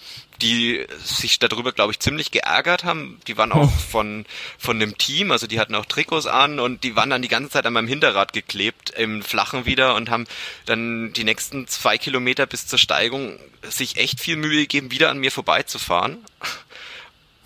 [0.41, 3.21] die sich darüber, glaube ich, ziemlich geärgert haben.
[3.27, 4.25] Die waren auch von
[4.57, 7.51] von dem Team, also die hatten auch Trikots an und die waren dann die ganze
[7.51, 10.27] Zeit an meinem Hinterrad geklebt im Flachen wieder und haben
[10.67, 15.19] dann die nächsten zwei Kilometer bis zur Steigung sich echt viel Mühe gegeben, wieder an
[15.19, 16.25] mir vorbeizufahren.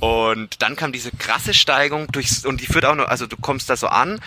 [0.03, 3.71] Und dann kam diese krasse Steigung durchs, und die führt auch noch, also du kommst
[3.71, 4.21] da so an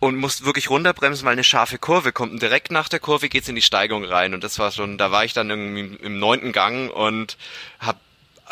[0.00, 2.32] und musst wirklich runterbremsen, weil eine scharfe Kurve kommt.
[2.32, 4.34] Und direkt nach der Kurve geht's in die Steigung rein.
[4.34, 7.36] Und das war schon, da war ich dann irgendwie im neunten Gang und
[7.78, 8.00] hab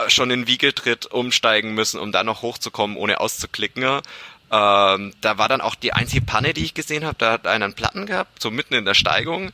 [0.06, 3.82] schon in Wiegeltritt umsteigen müssen, um da noch hochzukommen, ohne auszuklicken.
[4.52, 7.16] Ähm, da war dann auch die einzige Panne, die ich gesehen habe.
[7.18, 9.50] Da hat einer einen Platten gehabt, so mitten in der Steigung.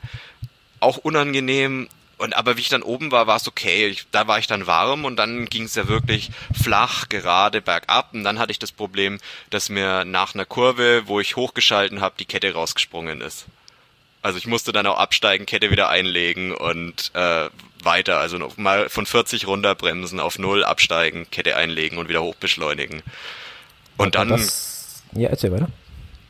[0.79, 1.89] Auch unangenehm.
[2.23, 3.89] Und aber wie ich dann oben war, war es okay.
[3.89, 8.15] Ich, da war ich dann warm und dann ging es ja wirklich flach, gerade bergab.
[8.15, 9.19] Und dann hatte ich das Problem,
[9.51, 13.47] dass mir nach einer Kurve, wo ich hochgeschalten habe, die Kette rausgesprungen ist.
[14.23, 17.51] Also ich musste dann auch absteigen, Kette wieder einlegen und äh,
[17.83, 23.03] weiter, also noch mal von 40 runterbremsen auf null absteigen, Kette einlegen und wieder hochbeschleunigen.
[23.97, 24.29] Und dann.
[24.29, 25.71] Das, ja, erzähl weiter.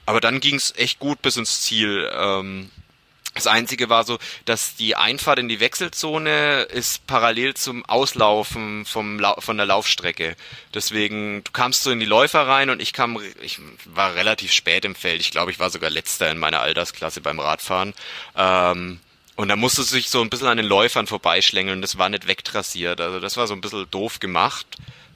[0.06, 2.10] Aber dann ging es echt gut bis ins Ziel.
[2.14, 2.70] Ähm,
[3.34, 9.18] das Einzige war so, dass die Einfahrt in die Wechselzone ist parallel zum Auslaufen vom
[9.18, 10.36] La von der Laufstrecke.
[10.74, 14.84] Deswegen, du kamst so in die Läufer rein und ich kam, ich war relativ spät
[14.84, 15.22] im Feld.
[15.22, 17.94] Ich glaube, ich war sogar letzter in meiner Altersklasse beim Radfahren.
[18.36, 19.00] Ähm,
[19.36, 21.80] und da musste sich so ein bisschen an den Läufern vorbeischlängeln.
[21.80, 23.00] Das war nicht wegtrassiert.
[23.00, 24.66] Also das war so ein bisschen doof gemacht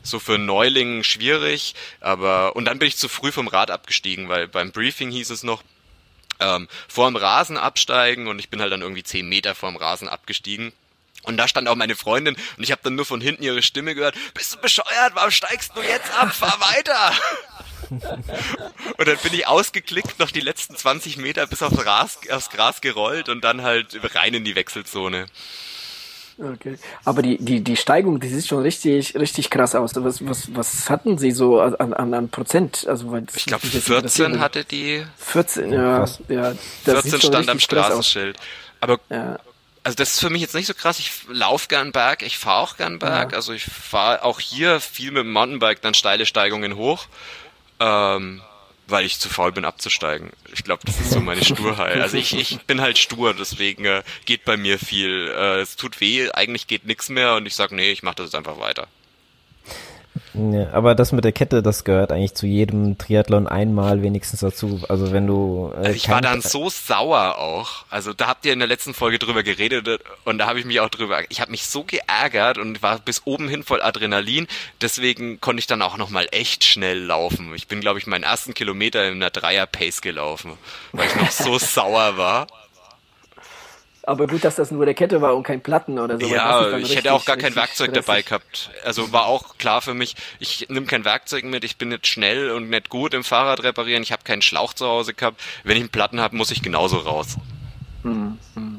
[0.03, 4.29] so für einen Neuling schwierig, aber und dann bin ich zu früh vom Rad abgestiegen,
[4.29, 5.65] weil beim Briefing hieß es noch,
[6.41, 10.73] ähm, vorm Rasen absteigen und ich bin halt dann irgendwie zehn Meter vorm Rasen abgestiegen.
[11.23, 13.97] Und da stand auch meine Freundin und ich habe dann nur von hinten ihre Stimme
[13.97, 17.13] gehört, bist du bescheuert, warum steigst du jetzt ab, fahr weiter.
[18.97, 22.81] und dann bin ich ausgeklickt, noch die letzten 20 Meter bis aufs Gras, aufs Gras
[22.81, 25.27] gerollt und dann halt rein in die Wechselzone.
[26.39, 26.77] Okay.
[27.05, 29.93] Aber die, die, die Steigung, die sieht schon richtig, richtig krass aus.
[29.97, 32.87] Was, was, was hatten sie so an, an, an Prozent?
[32.87, 35.05] Also, weil ich glaube, 14 hatte die.
[35.17, 36.05] 14, ja.
[36.29, 38.37] ja das 14 stand am Straßenschild.
[38.81, 39.39] Aber ja.
[39.83, 40.99] also das ist für mich jetzt nicht so krass.
[40.99, 43.33] Ich laufe gern Berg, ich fahre auch gern Berg.
[43.33, 43.37] Ja.
[43.37, 47.07] Also ich fahre auch hier viel mit dem Mountainbike dann steile Steigungen hoch.
[47.81, 48.43] Ähm,
[48.87, 50.31] weil ich zu faul bin abzusteigen.
[50.53, 52.01] Ich glaube, das ist so meine Sturheit.
[52.01, 55.33] Also ich, ich bin halt stur, deswegen äh, geht bei mir viel.
[55.37, 58.27] Äh, es tut weh, eigentlich geht nichts mehr und ich sage, nee, ich mache das
[58.27, 58.89] jetzt einfach weiter.
[60.37, 64.83] Ja, aber das mit der Kette, das gehört eigentlich zu jedem Triathlon einmal wenigstens dazu.
[64.89, 65.73] Also wenn du.
[65.83, 67.85] Äh, ich war dann so sauer auch.
[67.89, 70.81] Also da habt ihr in der letzten Folge drüber geredet und da habe ich mich
[70.81, 71.21] auch drüber.
[71.31, 74.47] Ich habe mich so geärgert und war bis oben hin voll Adrenalin.
[74.81, 77.55] Deswegen konnte ich dann auch noch mal echt schnell laufen.
[77.55, 80.53] Ich bin, glaube ich, meinen ersten Kilometer in einer Dreier Pace gelaufen,
[80.93, 82.47] weil ich noch so sauer war.
[84.07, 86.27] Aber gut, dass das nur der Kette war und kein Platten oder so.
[86.27, 88.07] Ja, ich hätte auch gar kein Werkzeug stressig.
[88.07, 88.71] dabei gehabt.
[88.85, 92.53] Also war auch klar für mich, ich nehme kein Werkzeug mit, ich bin nicht schnell
[92.53, 95.43] und nicht gut im Fahrrad reparieren, ich habe keinen Schlauch zu Hause gehabt.
[95.65, 97.37] Wenn ich einen Platten habe, muss ich genauso raus.
[98.05, 98.76] Hm, hm.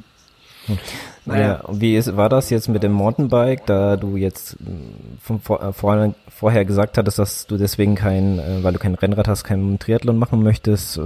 [1.27, 5.61] Naja, wie ist, war das jetzt mit dem Mountainbike, da du jetzt hm, von vor,
[5.61, 9.43] äh, vorher, vorher gesagt hattest, dass du deswegen kein, äh, weil du kein Rennrad hast,
[9.43, 11.01] kein Triathlon machen möchtest, äh,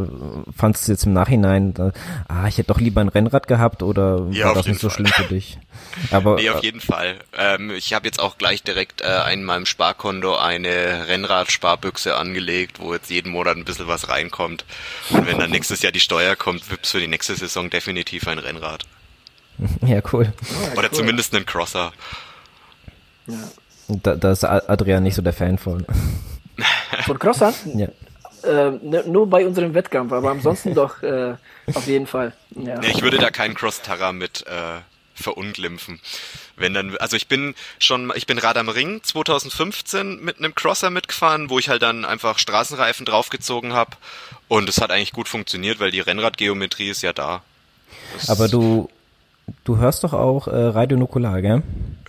[0.56, 1.92] fandest du jetzt im Nachhinein, da,
[2.28, 5.08] ah, ich hätte doch lieber ein Rennrad gehabt oder ja, war das nicht so Fall.
[5.08, 5.58] schlimm für dich?
[6.12, 7.16] Aber, nee, auf jeden Fall.
[7.36, 12.94] Ähm, ich habe jetzt auch gleich direkt äh, in meinem Sparkonto eine Rennradsparbüchse angelegt, wo
[12.94, 14.66] jetzt jeden Monat ein bisschen was reinkommt.
[15.10, 18.38] Und wenn dann nächstes Jahr die Steuer kommt, wird's für die nächste Saison definitiv ein
[18.38, 18.86] Rennrad.
[19.86, 20.34] Ja, cool.
[20.42, 20.98] Oh, Oder cool.
[20.98, 21.92] zumindest einen Crosser.
[23.28, 23.36] Ja.
[23.88, 25.86] Da, da ist Adrian nicht so der Fan von.
[27.06, 27.54] Von Crosser?
[27.76, 27.88] Ja.
[28.44, 28.72] Äh,
[29.08, 31.36] nur bei unserem Wettkampf, aber ansonsten doch äh,
[31.74, 32.34] auf jeden Fall.
[32.52, 32.82] Ja.
[32.82, 34.80] ich würde da keinen Cross-Terra mit äh,
[35.16, 36.00] verunglimpfen.
[36.56, 40.90] Wenn dann, also ich bin schon, ich bin Rad am Ring 2015 mit einem Crosser
[40.90, 43.92] mitgefahren, wo ich halt dann einfach Straßenreifen draufgezogen habe
[44.48, 47.42] und es hat eigentlich gut funktioniert, weil die Rennradgeometrie ist ja da.
[48.14, 48.90] Das aber du
[49.64, 51.62] Du hörst doch auch äh, Radio Nukular, gell?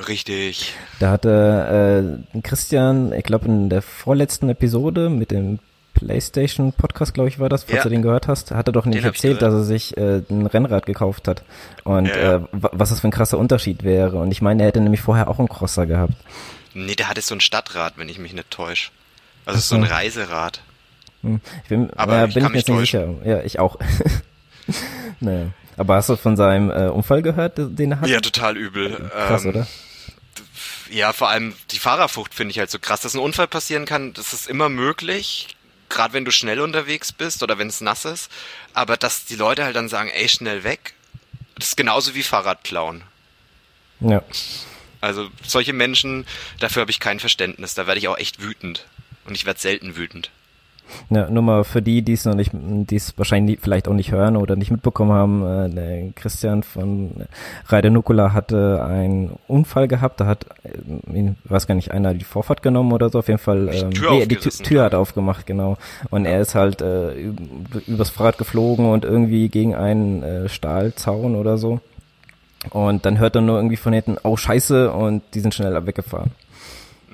[0.09, 0.75] Richtig.
[1.01, 5.59] Da hatte äh, Christian, ich glaube in der vorletzten Episode mit dem
[5.95, 7.83] PlayStation Podcast, glaube ich, war das, falls ja.
[7.83, 10.87] du den gehört hast, hat er doch nicht erzählt, dass er sich äh, ein Rennrad
[10.87, 11.43] gekauft hat
[11.85, 12.37] und ja.
[12.37, 14.19] Äh, was das für ein krasser Unterschied wäre.
[14.19, 16.15] Und ich meine, er hätte nämlich vorher auch einen Crosser gehabt.
[16.75, 18.91] Nee, der hatte so ein Stadtrad, wenn ich mich nicht täusche.
[19.45, 20.63] Also so ein Reiserad.
[21.23, 21.41] Hm.
[21.63, 23.15] Ich bin, Aber ja, ich bin ich mir jetzt nicht sicher.
[23.25, 23.77] Ja, ich auch.
[25.21, 25.49] naja.
[25.83, 28.09] Aber hast du von seinem äh, Unfall gehört, den er hat?
[28.09, 29.11] Ja, total übel.
[29.11, 29.67] Krass, ähm, oder?
[30.91, 34.13] Ja, vor allem die Fahrerfrucht finde ich halt so krass, dass ein Unfall passieren kann.
[34.13, 35.49] Das ist immer möglich,
[35.89, 38.31] gerade wenn du schnell unterwegs bist oder wenn es nass ist.
[38.75, 40.95] Aber dass die Leute halt dann sagen, ey, schnell weg,
[41.57, 43.03] das ist genauso wie Fahrradklauen.
[43.99, 44.23] Ja.
[45.01, 46.29] Also solche Menschen,
[46.61, 47.75] dafür habe ich kein Verständnis.
[47.75, 48.87] Da werde ich auch echt wütend.
[49.25, 50.31] Und ich werde selten wütend.
[51.11, 54.13] Ja, nur mal für die, die es noch nicht, die es wahrscheinlich vielleicht auch nicht
[54.13, 57.27] hören oder nicht mitbekommen haben, äh, der Christian von
[57.69, 62.25] Reide Nukula hatte einen Unfall gehabt, da hat, ich äh, weiß gar nicht, einer die
[62.25, 65.47] Vorfahrt genommen oder so, auf jeden Fall, ähm, die Tür, nee, die Tür hat aufgemacht,
[65.47, 65.77] genau.
[66.11, 67.15] Und er ist halt äh,
[67.87, 71.81] übers Fahrrad geflogen und irgendwie gegen einen äh, Stahlzaun oder so.
[72.71, 76.31] Und dann hört er nur irgendwie von hinten, oh scheiße, und die sind schnell weggefahren.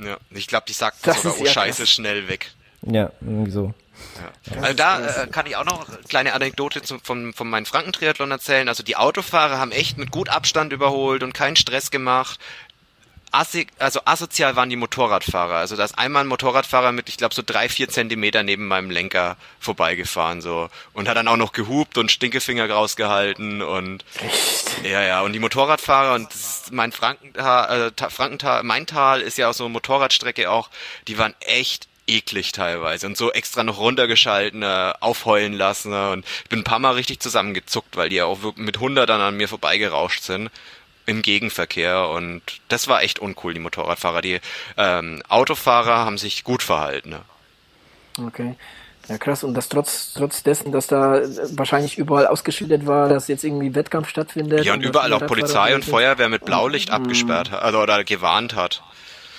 [0.04, 2.52] Ja, ich glaube, die sagten sogar, oh scheiße, schnell weg.
[2.82, 3.74] Ja, irgendwie so.
[4.16, 4.62] Ja.
[4.62, 8.30] Also da äh, kann ich auch noch eine kleine Anekdote zum, von, von meinem Frankentriathlon
[8.30, 8.68] erzählen.
[8.68, 12.38] Also die Autofahrer haben echt mit gut Abstand überholt und keinen Stress gemacht.
[13.30, 15.56] Assi also asozial waren die Motorradfahrer.
[15.56, 18.90] Also da ist einmal ein Motorradfahrer mit, ich glaube, so drei, vier Zentimeter neben meinem
[18.90, 24.84] Lenker vorbeigefahren so und hat dann auch noch gehupt und Stinkefinger rausgehalten und Echt?
[24.84, 25.20] ja, ja.
[25.20, 29.54] Und die Motorradfahrer und das ist mein Frankental, äh, Frankental, mein Tal ist ja auch
[29.54, 30.70] so eine Motorradstrecke auch.
[31.06, 36.24] Die waren echt eklig teilweise und so extra noch runtergeschalten, äh, aufheulen lassen äh, und
[36.44, 39.48] ich bin ein paar Mal richtig zusammengezuckt, weil die ja auch mit Hundertern an mir
[39.48, 40.50] vorbeigerauscht sind
[41.06, 44.20] im Gegenverkehr und das war echt uncool, die Motorradfahrer.
[44.20, 44.40] Die
[44.76, 47.10] ähm, Autofahrer haben sich gut verhalten.
[47.10, 47.20] Ne?
[48.26, 48.56] Okay.
[49.08, 49.42] Ja, krass.
[49.42, 54.10] Und das trotz, trotz dessen, dass da wahrscheinlich überall ausgeschildert war, dass jetzt irgendwie Wettkampf
[54.10, 54.66] stattfindet.
[54.66, 56.96] Ja, und, und überall auch Polizei und Feuerwehr mit Blaulicht mhm.
[56.96, 58.82] abgesperrt hat, also, oder gewarnt hat.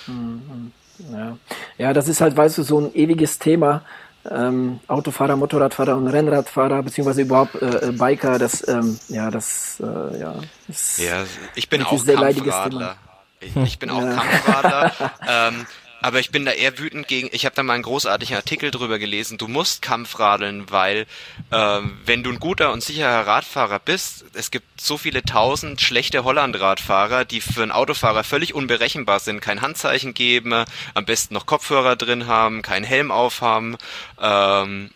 [0.08, 0.72] Mhm.
[1.12, 1.36] Ja.
[1.78, 3.82] ja, das ist halt, weißt du, so ein ewiges Thema.
[4.30, 10.20] Ähm, Autofahrer, Motorradfahrer und Rennradfahrer, beziehungsweise überhaupt äh, äh Biker, das, ähm, ja, das, äh,
[10.20, 10.34] ja.
[10.68, 12.96] Das ja, ich bin auch Kampfradler.
[13.40, 14.14] Ich, ich bin auch ja.
[14.14, 15.12] Kampfradler.
[15.28, 15.66] ähm,
[16.00, 18.98] aber ich bin da eher wütend gegen, ich habe da mal einen großartigen Artikel drüber
[18.98, 21.06] gelesen, du musst Kampfradeln, weil
[21.50, 26.24] äh, wenn du ein guter und sicherer Radfahrer bist, es gibt so viele tausend schlechte
[26.24, 31.96] Holland-Radfahrer, die für einen Autofahrer völlig unberechenbar sind, kein Handzeichen geben, am besten noch Kopfhörer
[31.96, 33.76] drin haben, keinen Helm aufhaben,
[34.20, 34.90] ähm,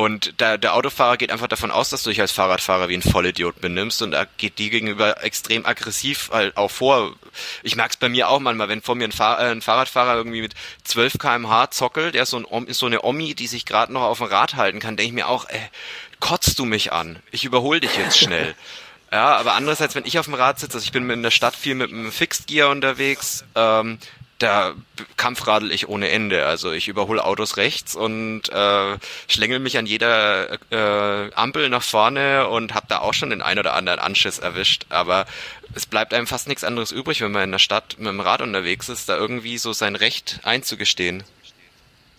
[0.00, 3.02] und der, der Autofahrer geht einfach davon aus, dass du dich als Fahrradfahrer wie ein
[3.02, 7.14] Vollidiot benimmst und er geht die gegenüber extrem aggressiv halt auch vor.
[7.62, 10.14] Ich merke es bei mir auch manchmal, wenn vor mir ein, Fahr äh, ein Fahrradfahrer
[10.14, 14.00] irgendwie mit 12 kmh zockelt, der so, ein, so eine Omi, die sich gerade noch
[14.00, 15.60] auf dem Rad halten kann, denke ich mir auch, ey,
[16.18, 17.18] kotzt du mich an?
[17.30, 18.54] Ich überhole dich jetzt schnell.
[19.12, 21.56] Ja, aber andererseits, wenn ich auf dem Rad sitze, also ich bin in der Stadt
[21.56, 23.98] viel mit einem Fixed Gear unterwegs, ähm,
[24.40, 24.72] da
[25.16, 26.46] kampfradel ich ohne Ende.
[26.46, 28.98] Also ich überhole Autos rechts und äh,
[29.28, 33.58] schlängel mich an jeder äh, Ampel nach vorne und habe da auch schon den ein
[33.58, 34.86] oder anderen Anschiss erwischt.
[34.88, 35.26] Aber
[35.74, 38.42] es bleibt einem fast nichts anderes übrig, wenn man in der Stadt mit dem Rad
[38.42, 41.22] unterwegs ist, da irgendwie so sein Recht einzugestehen.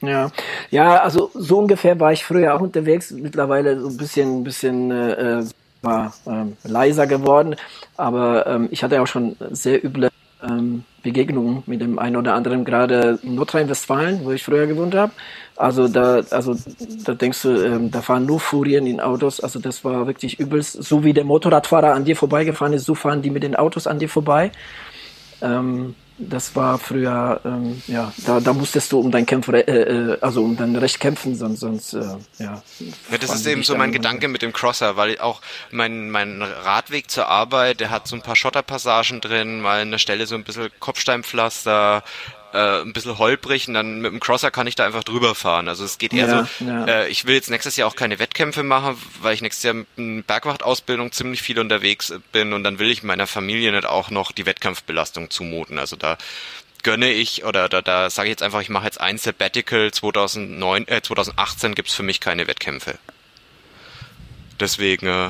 [0.02, 0.32] Ja,
[0.72, 3.12] ja, also so ungefähr war ich früher auch unterwegs.
[3.12, 5.46] Mittlerweile so ein bisschen, bisschen äh, äh
[5.84, 7.56] war ähm, leiser geworden,
[7.98, 10.12] aber ähm, ich hatte auch schon sehr üble
[10.44, 15.12] ähm, Begegnungen mit dem einen oder anderen, gerade in Nordrhein-Westfalen, wo ich früher gewohnt habe.
[15.56, 16.56] Also da, also
[17.06, 19.40] da denkst du, ähm, da fahren nur Furien in Autos.
[19.40, 20.82] Also das war wirklich übelst.
[20.84, 24.00] So wie der Motorradfahrer an dir vorbeigefahren ist, so fahren die mit den Autos an
[24.00, 24.52] dir vorbei.
[25.42, 25.96] Ähm,
[26.30, 30.44] das war früher, ähm, ja, da, da musstest du um dein Kämpfer, äh, äh, also
[30.44, 32.20] um dein Recht kämpfen, sonst, sonst äh, ja.
[33.10, 33.18] ja.
[33.20, 37.28] Das ist eben so mein Gedanke mit dem Crosser, weil auch mein, mein Radweg zur
[37.28, 42.04] Arbeit, der hat so ein paar Schotterpassagen drin, mal eine Stelle so ein bisschen Kopfsteinpflaster,
[42.54, 45.68] äh, ein bisschen holprig und dann mit dem Crosser kann ich da einfach drüber fahren.
[45.68, 46.86] Also es geht eher ja, so, ja.
[46.86, 49.88] Äh, ich will jetzt nächstes Jahr auch keine Wettkämpfe machen, weil ich nächstes Jahr mit
[49.98, 54.32] einer Bergwachtausbildung ziemlich viel unterwegs bin und dann will ich meiner Familie nicht auch noch
[54.32, 55.80] die Wettkampfbelastung zumuten.
[55.80, 56.11] Also da
[56.84, 60.88] gönne ich oder da, da sage ich jetzt einfach, ich mache jetzt ein Sabbatical 2009,
[60.88, 62.96] äh, 2018 gibt's für mich keine Wettkämpfe.
[64.60, 65.30] Deswegen äh,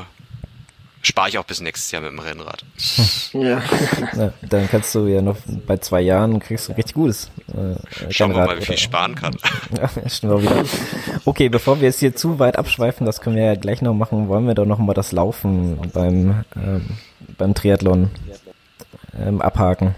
[1.01, 2.63] spare ich auch bis nächstes Jahr mit dem Rennrad.
[3.33, 3.61] Ja.
[4.15, 4.33] ja.
[4.41, 7.31] Dann kannst du ja noch bei zwei Jahren kriegst du richtig gutes.
[7.49, 9.35] Äh, Schauen wir mal, wie viel ich sparen kann.
[9.77, 10.63] Ja, wieder.
[11.25, 14.27] Okay, bevor wir jetzt hier zu weit abschweifen, das können wir ja gleich noch machen,
[14.27, 16.97] wollen wir doch noch mal das Laufen beim ähm,
[17.37, 18.11] beim Triathlon
[19.17, 19.95] ähm, abhaken.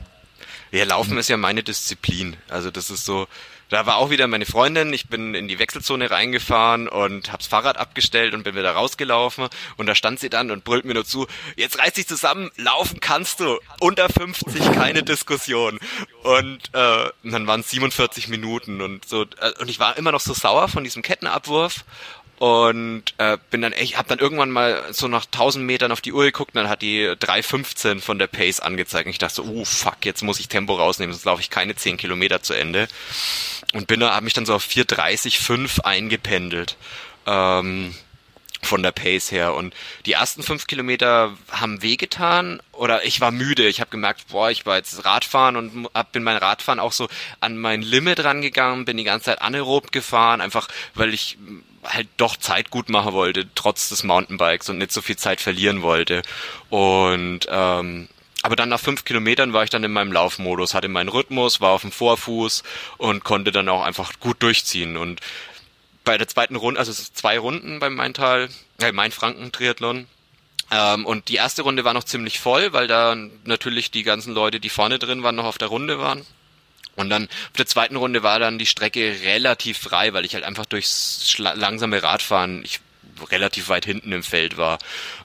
[0.73, 2.35] Ja, Laufen ist ja meine Disziplin.
[2.49, 3.27] Also das ist so,
[3.69, 7.77] da war auch wieder meine Freundin, ich bin in die Wechselzone reingefahren und hab's Fahrrad
[7.77, 11.27] abgestellt und bin wieder rausgelaufen und da stand sie dann und brüllt mir nur zu,
[11.57, 15.79] jetzt reiß dich zusammen, laufen kannst du, unter 50 keine Diskussion.
[16.23, 20.21] Und, äh, dann waren es 47 Minuten und so, äh, und ich war immer noch
[20.21, 21.85] so sauer von diesem Kettenabwurf
[22.39, 26.13] und äh, bin dann echt, hab dann irgendwann mal so nach 1000 Metern auf die
[26.13, 29.43] Uhr geguckt und dann hat die 3,15 von der Pace angezeigt und ich dachte so,
[29.43, 32.87] oh fuck, jetzt muss ich Tempo rausnehmen, sonst laufe ich keine 10 Kilometer zu Ende
[33.73, 36.77] und bin da, hab mich dann so auf 4,30,5 eingependelt.
[37.25, 37.93] Ähm,
[38.65, 39.53] von der Pace her.
[39.53, 39.73] Und
[40.05, 43.67] die ersten fünf Kilometer haben wehgetan oder ich war müde.
[43.67, 47.09] Ich habe gemerkt, boah, ich war jetzt Radfahren und hab, bin mein Radfahren auch so
[47.39, 51.37] an mein Limit rangegangen, bin die ganze Zeit anaerob gefahren, einfach weil ich
[51.83, 55.81] halt doch Zeit gut machen wollte, trotz des Mountainbikes und nicht so viel Zeit verlieren
[55.81, 56.21] wollte.
[56.69, 58.09] Und ähm,
[58.41, 61.71] aber dann nach fünf Kilometern war ich dann in meinem Laufmodus, hatte meinen Rhythmus, war
[61.71, 62.63] auf dem Vorfuß
[62.97, 64.97] und konnte dann auch einfach gut durchziehen.
[64.97, 65.21] Und
[66.03, 68.49] bei der zweiten Runde, also zwei Runden beim Maintal,
[68.81, 70.07] äh, Main-Franken-Triathlon,
[70.71, 73.15] ähm, und die erste Runde war noch ziemlich voll, weil da
[73.45, 76.25] natürlich die ganzen Leute, die vorne drin waren, noch auf der Runde waren.
[76.95, 80.43] Und dann auf der zweiten Runde war dann die Strecke relativ frei, weil ich halt
[80.43, 82.79] einfach durchs langsame Radfahren, ich
[83.31, 84.79] relativ weit hinten im Feld war.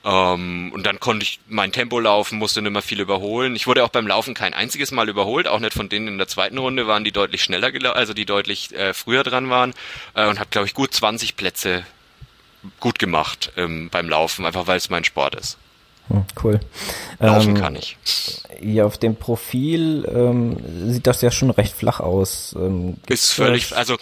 [0.04, 3.56] Ähm, und dann konnte ich mein Tempo laufen, musste nicht mehr viel überholen.
[3.56, 6.28] Ich wurde auch beim Laufen kein einziges Mal überholt, auch nicht von denen in der
[6.28, 9.74] zweiten Runde waren, die deutlich schneller, also die deutlich äh, früher dran waren.
[10.14, 11.84] Äh, und habe, glaube ich, gut 20 Plätze
[12.80, 15.58] gut gemacht ähm, beim Laufen, einfach weil es mein Sport ist.
[16.08, 16.60] Hm, cool.
[17.18, 17.96] Laufen ähm, kann ich.
[18.60, 20.56] Ja, auf dem Profil ähm,
[20.92, 22.54] sieht das ja schon recht flach aus.
[22.58, 23.96] Ähm, ist völlig, also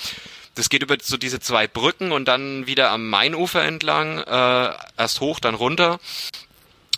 [0.54, 5.20] das geht über so diese zwei Brücken und dann wieder am Mainufer entlang, äh, erst
[5.20, 5.98] hoch, dann runter.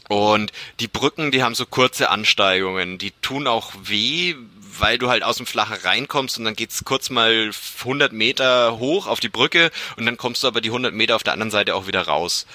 [0.09, 4.35] Und die Brücken, die haben so kurze Ansteigungen, die tun auch weh,
[4.79, 9.07] weil du halt aus dem Flache reinkommst und dann geht's kurz mal 100 Meter hoch
[9.07, 11.75] auf die Brücke und dann kommst du aber die 100 Meter auf der anderen Seite
[11.75, 12.47] auch wieder raus.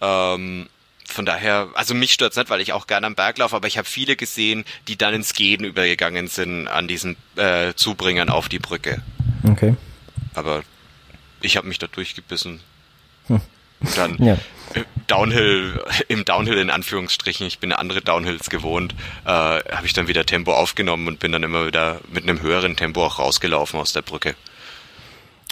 [0.00, 0.68] Ähm,
[1.12, 3.78] von daher, also mich stört's nicht, weil ich auch gerne am Berg laufe, aber ich
[3.78, 8.58] habe viele gesehen, die dann ins Gehen übergegangen sind an diesen äh, Zubringern auf die
[8.58, 9.02] Brücke.
[9.44, 9.76] Okay.
[10.34, 10.62] Aber
[11.40, 12.60] ich habe mich da durchgebissen.
[13.26, 13.40] Hm.
[13.80, 14.36] Und dann ja.
[15.06, 18.94] Downhill, im Downhill in Anführungsstrichen, ich bin andere Downhills gewohnt,
[19.24, 22.76] äh, habe ich dann wieder Tempo aufgenommen und bin dann immer wieder mit einem höheren
[22.76, 24.34] Tempo auch rausgelaufen aus der Brücke.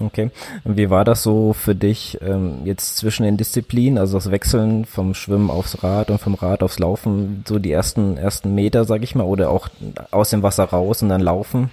[0.00, 0.30] Okay.
[0.64, 4.84] Und wie war das so für dich ähm, jetzt zwischen den Disziplinen, also das Wechseln
[4.84, 9.02] vom Schwimmen aufs Rad und vom Rad aufs Laufen, so die ersten ersten Meter, sag
[9.02, 9.68] ich mal, oder auch
[10.10, 11.70] aus dem Wasser raus und dann laufen?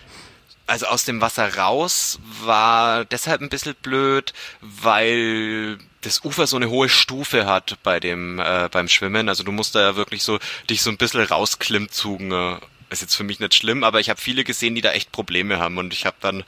[0.68, 6.70] also aus dem Wasser raus war deshalb ein bisschen blöd, weil das Ufer so eine
[6.70, 9.30] hohe Stufe hat bei dem äh, beim Schwimmen.
[9.30, 12.60] Also du musst da ja wirklich so dich so ein bisschen rausklimmzugen.
[12.90, 15.60] Ist jetzt für mich nicht schlimm, aber ich habe viele gesehen, die da echt Probleme
[15.60, 16.44] haben und ich habe dann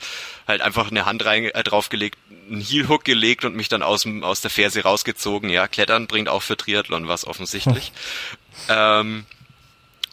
[0.46, 2.18] halt einfach eine Hand rein äh, draufgelegt,
[2.50, 5.50] einen Heel Hook gelegt und mich dann aus dem aus der Ferse rausgezogen.
[5.50, 7.92] Ja, Klettern bringt auch für Triathlon was offensichtlich.
[8.68, 9.26] ähm,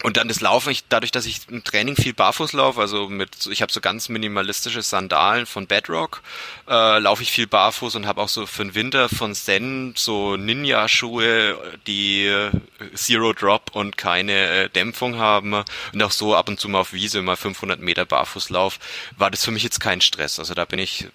[0.06, 3.48] und dann das Laufen, ich, dadurch, dass ich im Training viel barfuß laufe, also mit,
[3.48, 6.22] ich habe so ganz minimalistische Sandalen von Bedrock,
[6.70, 10.38] äh, laufe ich viel barfuß und habe auch so für den Winter von Zen so
[10.38, 12.52] Ninja-Schuhe, die äh,
[12.94, 16.94] Zero Drop und keine äh, Dämpfung haben und auch so ab und zu mal auf
[16.94, 18.78] Wiese mal 500 Meter barfuß lauf,
[19.18, 20.38] war das für mich jetzt kein Stress.
[20.38, 21.08] Also da bin ich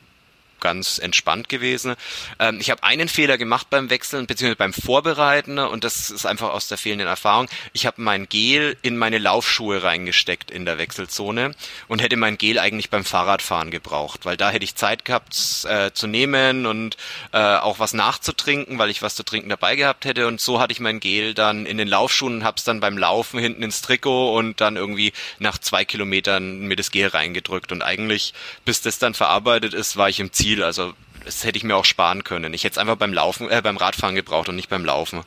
[0.61, 1.97] ganz entspannt gewesen.
[2.39, 6.51] Ähm, ich habe einen Fehler gemacht beim Wechseln, beziehungsweise beim Vorbereiten, und das ist einfach
[6.51, 7.49] aus der fehlenden Erfahrung.
[7.73, 11.55] Ich habe mein Gel in meine Laufschuhe reingesteckt in der Wechselzone
[11.89, 15.93] und hätte mein Gel eigentlich beim Fahrradfahren gebraucht, weil da hätte ich Zeit gehabt äh,
[15.93, 16.97] zu nehmen und
[17.33, 20.27] äh, auch was nachzutrinken, weil ich was zu trinken dabei gehabt hätte.
[20.27, 22.99] Und so hatte ich mein Gel dann in den Laufschuhen und habe es dann beim
[22.99, 27.73] Laufen hinten ins Trikot und dann irgendwie nach zwei Kilometern mir das Gel reingedrückt.
[27.73, 28.35] Und eigentlich,
[28.65, 30.63] bis das dann verarbeitet ist, war ich im Ziel viel.
[30.63, 30.93] Also
[31.25, 32.55] das hätte ich mir auch sparen können.
[32.55, 35.21] Ich hätte es einfach beim Laufen, äh, beim Radfahren gebraucht und nicht beim Laufen.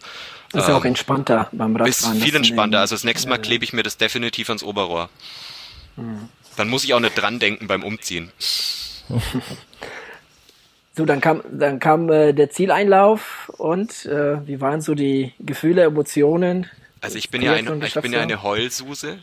[0.51, 2.17] Das ist ähm, auch entspannter beim Radfahren.
[2.17, 2.79] Ist viel entspannter.
[2.79, 5.09] Also das nächste Mal klebe ich mir das definitiv ans Oberrohr.
[5.95, 6.29] Hm.
[6.57, 8.31] Dann muss ich auch nicht dran denken beim Umziehen.
[10.95, 15.81] So, dann kam, dann kam äh, der Zieleinlauf und äh, wie waren so die Gefühle,
[15.81, 16.69] Emotionen?
[17.03, 19.19] Also ich bin ja eine, ich bin ja eine Heulsuse.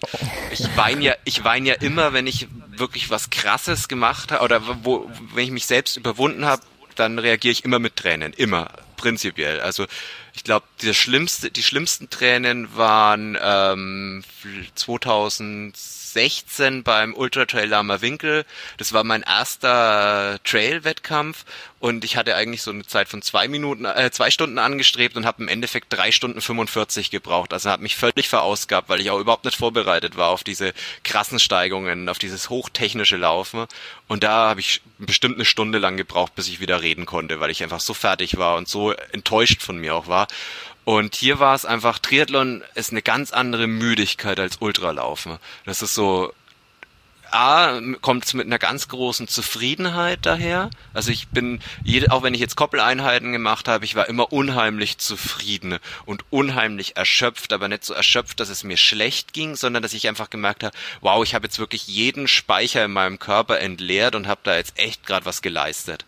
[0.50, 4.84] Ich weine ja, ich weine ja immer, wenn ich wirklich was Krasses gemacht habe oder
[4.84, 6.60] wo, wenn ich mich selbst überwunden habe,
[6.96, 8.68] dann reagiere ich immer mit Tränen, immer
[8.98, 9.62] prinzipiell.
[9.62, 9.86] Also
[10.34, 14.24] ich glaube, die schlimmste, die schlimmsten Tränen waren ähm,
[14.74, 15.74] 2000
[16.12, 18.44] 16 beim Ultra Trail Lama Winkel.
[18.76, 21.44] Das war mein erster Trail-Wettkampf
[21.80, 25.24] und ich hatte eigentlich so eine Zeit von zwei Minuten, äh, zwei Stunden angestrebt und
[25.24, 27.54] habe im Endeffekt drei Stunden 45 gebraucht.
[27.54, 31.38] Also habe mich völlig verausgabt, weil ich auch überhaupt nicht vorbereitet war auf diese krassen
[31.38, 33.66] Steigungen, auf dieses hochtechnische Laufen.
[34.08, 37.50] Und da habe ich bestimmt eine Stunde lang gebraucht, bis ich wieder reden konnte, weil
[37.50, 40.28] ich einfach so fertig war und so enttäuscht von mir auch war.
[40.84, 45.38] Und hier war es einfach, Triathlon ist eine ganz andere Müdigkeit als Ultralaufen.
[45.64, 46.32] Das ist so,
[47.32, 50.70] A, kommt es mit einer ganz großen Zufriedenheit daher.
[50.94, 51.60] Also ich bin,
[52.08, 57.52] auch wenn ich jetzt Koppeleinheiten gemacht habe, ich war immer unheimlich zufrieden und unheimlich erschöpft,
[57.52, 60.76] aber nicht so erschöpft, dass es mir schlecht ging, sondern dass ich einfach gemerkt habe,
[61.02, 64.76] wow, ich habe jetzt wirklich jeden Speicher in meinem Körper entleert und habe da jetzt
[64.76, 66.04] echt gerade was geleistet.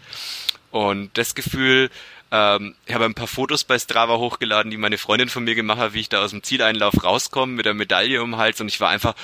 [0.73, 1.91] Und das Gefühl,
[2.33, 5.79] ähm, ich habe ein paar Fotos bei Strava hochgeladen, die meine Freundin von mir gemacht
[5.79, 8.69] hat, wie ich da aus dem Zieleinlauf rauskomme mit der Medaille um den Hals und
[8.69, 9.15] ich war einfach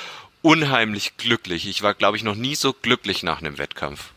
[0.43, 1.67] unheimlich glücklich.
[1.67, 4.11] Ich war, glaube ich, noch nie so glücklich nach einem Wettkampf.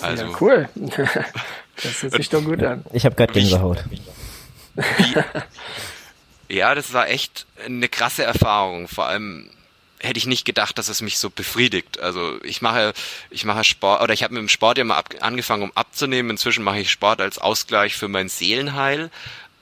[0.00, 0.68] Also, ja, cool.
[0.74, 2.82] das hört sich doch gut an.
[2.94, 3.84] Ich habe gerade Gänsehaut.
[6.48, 8.88] ja, das war echt eine krasse Erfahrung.
[8.88, 9.50] Vor allem
[10.00, 12.00] hätte ich nicht gedacht, dass es mich so befriedigt.
[12.00, 12.92] Also ich mache,
[13.30, 16.30] ich mache Sport oder ich habe mit dem Sport ja mal ab, angefangen, um abzunehmen.
[16.30, 19.10] Inzwischen mache ich Sport als Ausgleich für mein Seelenheil.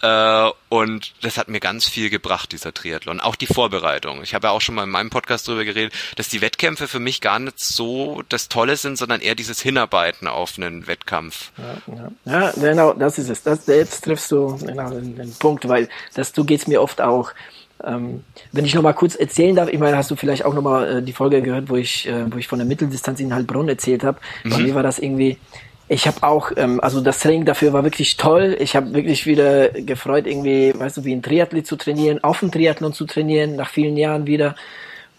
[0.00, 3.20] Äh, und das hat mir ganz viel gebracht, dieser Triathlon.
[3.20, 4.22] Auch die Vorbereitung.
[4.22, 7.00] Ich habe ja auch schon mal in meinem Podcast darüber geredet, dass die Wettkämpfe für
[7.00, 11.50] mich gar nicht so das Tolle sind, sondern eher dieses Hinarbeiten auf einen Wettkampf.
[11.58, 12.40] Ja, ja.
[12.40, 13.42] ja genau, das ist es.
[13.42, 17.32] Das, jetzt triffst du genau den, den Punkt, weil das, du geht's mir oft auch.
[17.84, 20.62] Ähm, wenn ich noch mal kurz erzählen darf, ich meine, hast du vielleicht auch noch
[20.62, 23.68] mal äh, die Folge gehört, wo ich, äh, wo ich von der Mitteldistanz in Heilbronn
[23.68, 24.18] erzählt habe.
[24.44, 24.50] Mhm.
[24.50, 25.38] Bei mir war das irgendwie,
[25.88, 28.56] ich habe auch, ähm, also das Training dafür war wirklich toll.
[28.60, 32.50] Ich habe wirklich wieder gefreut, irgendwie, weißt du, wie ein Triathlet zu trainieren, auf dem
[32.50, 34.54] Triathlon zu trainieren, nach vielen Jahren wieder.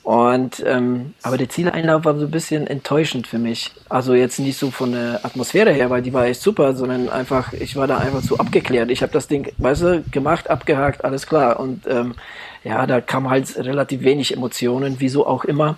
[0.03, 3.71] Und ähm, aber der Zieleinlauf war so ein bisschen enttäuschend für mich.
[3.89, 7.53] Also jetzt nicht so von der Atmosphäre her, weil die war echt super, sondern einfach,
[7.53, 8.89] ich war da einfach zu abgeklärt.
[8.91, 11.59] Ich habe das Ding, weißt du, gemacht, abgehakt, alles klar.
[11.59, 12.15] Und ähm,
[12.63, 15.77] ja, da kam halt relativ wenig Emotionen, wieso auch immer.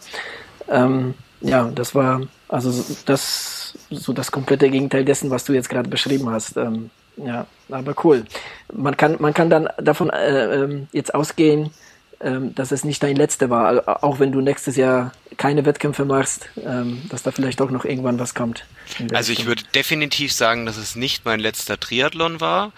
[0.70, 5.90] Ähm, ja, das war also das so das komplette Gegenteil dessen, was du jetzt gerade
[5.90, 6.58] beschrieben hast.
[6.58, 8.26] Ähm, ja, aber cool.
[8.74, 11.72] Man kann man kann dann davon äh, äh, jetzt ausgehen,
[12.20, 16.50] äh, dass es nicht dein letzter war, auch wenn du nächstes Jahr keine Wettkämpfe machst,
[16.66, 18.66] ähm, dass da vielleicht auch noch irgendwann was kommt.
[19.14, 22.72] Also ich würde definitiv sagen, dass es nicht mein letzter Triathlon war.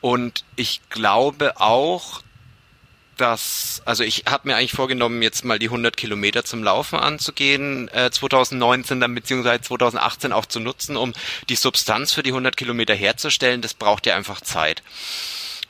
[0.00, 2.22] Und ich glaube auch,
[3.20, 7.88] dass, also ich habe mir eigentlich vorgenommen, jetzt mal die 100 Kilometer zum Laufen anzugehen,
[7.88, 11.12] äh, 2019 dann beziehungsweise 2018 auch zu nutzen, um
[11.48, 13.60] die Substanz für die 100 Kilometer herzustellen.
[13.60, 14.82] Das braucht ja einfach Zeit.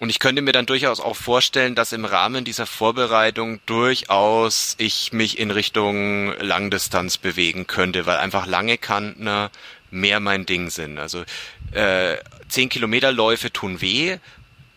[0.01, 5.13] Und ich könnte mir dann durchaus auch vorstellen, dass im Rahmen dieser Vorbereitung durchaus ich
[5.13, 9.51] mich in Richtung Langdistanz bewegen könnte, weil einfach lange Kanten
[9.91, 10.99] mehr mein Ding sind.
[10.99, 11.25] Also
[11.73, 12.17] äh,
[12.49, 14.19] 10 Kilometer Läufe tun weh,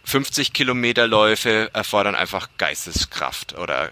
[0.04, 3.92] 50 Kilometer Läufe erfordern einfach Geisteskraft oder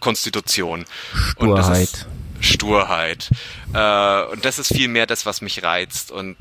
[0.00, 0.84] Konstitution.
[1.14, 2.06] Sturheit.
[2.36, 3.30] Und Sturheit.
[3.72, 6.10] Äh, und das ist viel mehr das, was mich reizt.
[6.10, 6.36] Und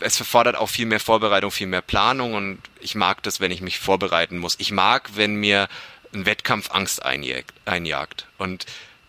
[0.00, 2.34] es erfordert auch viel mehr Vorbereitung, viel mehr Planung.
[2.34, 4.56] Und ich mag das, wenn ich mich vorbereiten muss.
[4.58, 5.68] Ich mag, wenn mir
[6.12, 8.26] ein Wettkampf Angst einjagt.
[8.38, 8.66] Und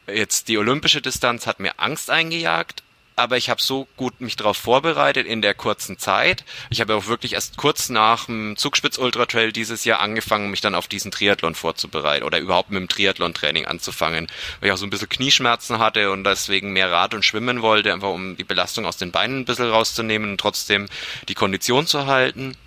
[0.08, 2.84] jetzt die olympische Distanz hat mir Angst eingejagt,
[3.16, 6.44] aber ich habe so gut mich darauf vorbereitet in der kurzen Zeit.
[6.70, 10.62] Ich habe auch wirklich erst kurz nach dem Zugspitz Ultra Trail dieses Jahr angefangen, mich
[10.62, 14.28] dann auf diesen Triathlon vorzubereiten oder überhaupt mit dem Triathlon-Training anzufangen,
[14.60, 17.94] weil ich auch so ein bisschen Knieschmerzen hatte und deswegen mehr Rad und Schwimmen wollte,
[17.94, 20.88] einfach um die Belastung aus den Beinen ein bisschen rauszunehmen und trotzdem
[21.30, 22.58] die Kondition zu halten.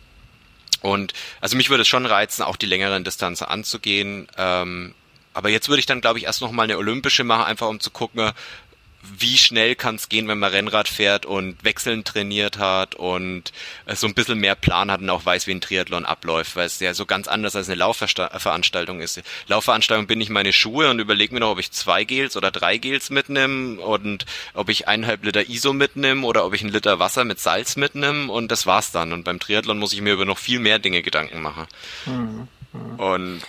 [0.81, 4.29] Und also mich würde es schon reizen, auch die längeren Distanzen anzugehen.
[4.37, 4.95] Ähm,
[5.35, 7.91] aber jetzt würde ich dann, glaube ich, erst nochmal eine olympische machen, einfach um zu
[7.91, 8.33] gucken,
[9.03, 13.53] wie schnell kann es gehen, wenn man Rennrad fährt und Wechseln trainiert hat und
[13.87, 16.67] äh, so ein bisschen mehr Plan hat und auch weiß, wie ein Triathlon abläuft, weil
[16.67, 19.23] es ja so ganz anders als eine Laufveranstaltung ist.
[19.47, 22.79] Laufveranstaltung bin ich meine Schuhe und überlege mir noch, ob ich zwei Gels oder drei
[22.79, 27.25] Gels mitnehme und ob ich eineinhalb Liter ISO mitnehme oder ob ich einen Liter Wasser
[27.25, 29.13] mit Salz mitnehme und das war's dann.
[29.13, 31.67] Und beim Triathlon muss ich mir über noch viel mehr Dinge Gedanken machen.
[32.07, 32.49] Mhm.
[32.99, 33.43] Und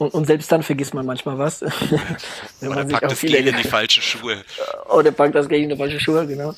[0.00, 1.60] und, und selbst dann vergisst man manchmal was.
[2.60, 4.42] Wenn Oder man packt das Gel in die falschen Schuhe.
[4.88, 6.54] Oder packt das Gel in die falschen Schuhe, genau.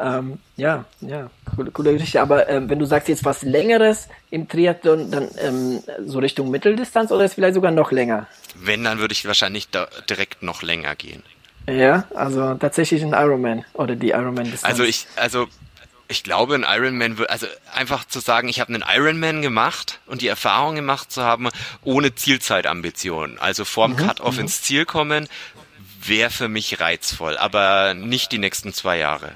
[0.00, 2.20] Ähm, ja, ja, coole, coole Geschichte.
[2.20, 7.12] Aber ähm, wenn du sagst jetzt was Längeres im Triathlon, dann ähm, so Richtung Mitteldistanz
[7.12, 8.26] oder ist vielleicht sogar noch länger?
[8.56, 9.68] Wenn, dann würde ich wahrscheinlich
[10.10, 11.22] direkt noch länger gehen.
[11.68, 14.64] Ja, also tatsächlich ein Ironman oder die Ironman-Distanz.
[14.64, 15.46] Also ich, also
[16.08, 20.28] ich glaube, ein Ironman also einfach zu sagen, ich habe einen Ironman gemacht und die
[20.28, 21.48] Erfahrung gemacht zu haben,
[21.82, 24.42] ohne Zielzeitambitionen, also vorm mhm, Cut-Off mhm.
[24.42, 25.28] ins Ziel kommen,
[26.02, 29.32] wäre für mich reizvoll, aber nicht die nächsten zwei Jahre.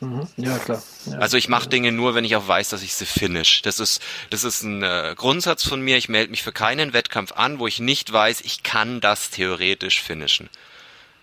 [0.00, 0.82] Mhm, ja, klar.
[1.06, 3.60] Ja, also ich mache Dinge nur, wenn ich auch weiß, dass ich sie finish.
[3.62, 5.98] Das ist, das ist ein äh, Grundsatz von mir.
[5.98, 10.02] Ich melde mich für keinen Wettkampf an, wo ich nicht weiß, ich kann das theoretisch
[10.02, 10.48] finishen.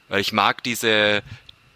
[0.09, 1.23] Weil ich mag diese,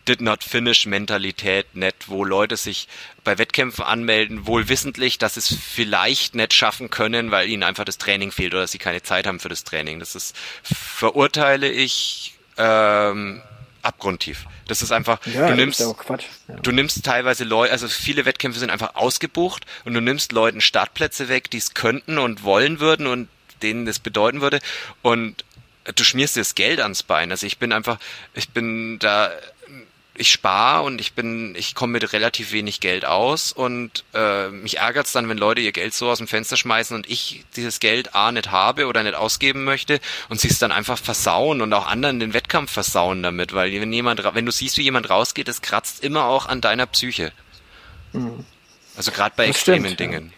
[0.07, 2.87] Did Not Finish Mentalität nicht, wo Leute sich
[3.23, 7.97] bei Wettkämpfen anmelden, wohl wissentlich, dass es vielleicht nicht schaffen können, weil ihnen einfach das
[7.97, 9.99] Training fehlt oder sie keine Zeit haben für das Training.
[9.99, 13.41] Das ist, verurteile ich ähm,
[13.81, 14.45] abgrundtief.
[14.67, 15.93] Das ist einfach, ja, du nimmst, ja.
[16.61, 21.29] du nimmst teilweise Leute, also viele Wettkämpfe sind einfach ausgebucht und du nimmst Leuten Startplätze
[21.29, 23.27] weg, die es könnten und wollen würden und
[23.61, 24.59] denen das bedeuten würde
[25.01, 25.43] und
[25.95, 27.31] du schmierst dir das Geld ans Bein.
[27.31, 27.99] Also ich bin einfach,
[28.33, 29.31] ich bin da
[30.14, 34.78] ich spare und ich bin, ich komme mit relativ wenig Geld aus und äh, mich
[34.78, 37.80] ärgert es dann, wenn Leute ihr Geld so aus dem Fenster schmeißen und ich dieses
[37.80, 41.72] Geld A nicht habe oder nicht ausgeben möchte und sie es dann einfach versauen und
[41.74, 45.47] auch anderen den Wettkampf versauen damit, weil wenn jemand, wenn du siehst, wie jemand rausgeht,
[45.47, 47.32] das kratzt immer auch an deiner Psyche.
[48.12, 48.45] Mhm.
[48.97, 50.34] Also gerade bei das extremen stimmt, Dingen.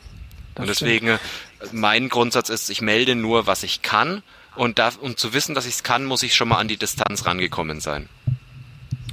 [0.55, 0.61] Ja.
[0.61, 1.17] Und deswegen,
[1.59, 1.73] stimmt.
[1.73, 4.21] mein Grundsatz ist, ich melde nur, was ich kann
[4.55, 6.77] und da, um zu wissen, dass ich es kann, muss ich schon mal an die
[6.77, 8.07] Distanz rangekommen sein.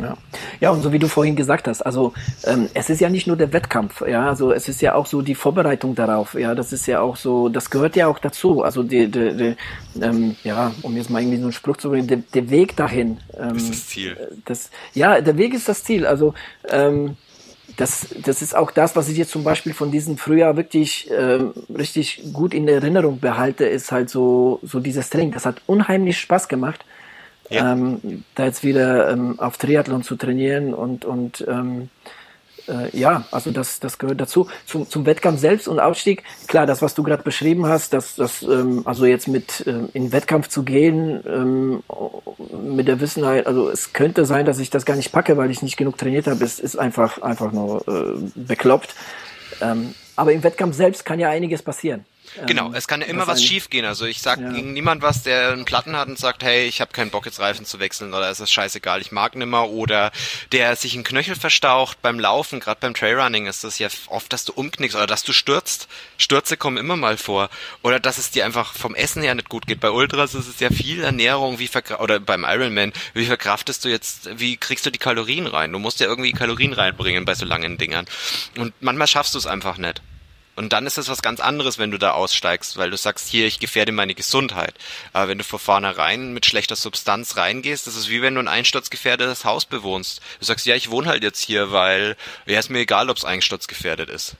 [0.03, 0.16] Ja.
[0.61, 2.12] ja, und so wie du vorhin gesagt hast, also
[2.44, 5.22] ähm, es ist ja nicht nur der Wettkampf, ja, also es ist ja auch so
[5.22, 8.82] die Vorbereitung darauf, ja, das ist ja auch so, das gehört ja auch dazu, also
[8.82, 9.57] die, die, die
[10.03, 13.18] ähm, ja, um jetzt mal irgendwie so einen Spruch zu bringen, der, der Weg dahin.
[13.38, 14.16] Ähm, das ist das Ziel.
[14.44, 16.34] Das, ja, der Weg ist das Ziel, also
[16.68, 17.16] ähm,
[17.76, 21.53] das, das ist auch das, was ich jetzt zum Beispiel von diesem Frühjahr wirklich ähm,
[21.74, 25.32] richtig gut in Erinnerung behalte, ist halt so, so dieses Training.
[25.32, 26.84] Das hat unheimlich Spaß gemacht
[27.51, 27.72] ja.
[27.72, 31.90] ähm, da jetzt wieder ähm, auf Triathlon zu trainieren und, und ähm,
[32.68, 34.48] äh, ja, also das, das gehört dazu.
[34.66, 38.42] Zum, zum Wettkampf selbst und Aufstieg, klar, das, was du gerade beschrieben hast, dass das,
[38.42, 41.82] ähm, also jetzt mit ähm, in Wettkampf zu gehen, ähm,
[42.62, 45.62] mit der Wissenheit, also es könnte sein, dass ich das gar nicht packe, weil ich
[45.62, 48.94] nicht genug trainiert habe, ist, ist einfach, einfach nur äh, bekloppt.
[49.61, 52.05] Ähm, aber im Wettkampf selbst kann ja einiges passieren.
[52.47, 53.85] Genau, ähm, es kann ja immer was schiefgehen.
[53.85, 54.51] Also ich sag ja.
[54.51, 57.41] gegen niemand was, der einen Platten hat und sagt, hey, ich habe keinen Bock jetzt
[57.41, 60.12] Reifen zu wechseln oder ist das scheißegal, ich mag nimmer oder
[60.53, 64.45] der sich einen Knöchel verstaucht beim Laufen, gerade beim Trailrunning ist das ja oft, dass
[64.45, 65.89] du umknickst oder dass du stürzt.
[66.18, 67.51] Stürze kommen immer mal vor
[67.83, 69.81] oder dass es dir einfach vom Essen her nicht gut geht.
[69.81, 74.39] Bei Ultras ist es ja viel Ernährung, wie oder beim Ironman, wie verkraftest du jetzt,
[74.39, 75.72] wie kriegst du die Kalorien rein?
[75.72, 78.07] Du musst ja irgendwie Kalorien reinbringen bei so langen Dingern
[78.57, 80.03] und manchmal schaffst du es einfach nicht.
[80.61, 83.47] Und dann ist es was ganz anderes, wenn du da aussteigst, weil du sagst, hier,
[83.47, 84.75] ich gefährde meine Gesundheit.
[85.15, 88.47] Aber wenn du von vornherein mit schlechter Substanz reingehst, das ist wie wenn du ein
[88.47, 90.21] einsturzgefährdetes Haus bewohnst.
[90.39, 93.25] Du sagst, ja, ich wohne halt jetzt hier, weil ja, ist mir egal, ob es
[93.25, 94.37] einsturzgefährdet ist.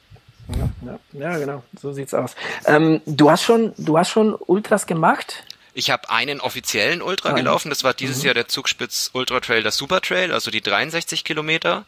[0.55, 2.35] Ja, ja, ja, genau, so sieht's aus.
[2.67, 5.45] Ähm, du hast schon, du hast schon Ultras gemacht?
[5.73, 8.25] Ich habe einen offiziellen Ultra ah, gelaufen, das war dieses mhm.
[8.27, 11.87] Jahr der Zugspitz Ultra Trail, der Super Trail, also die 63 Kilometer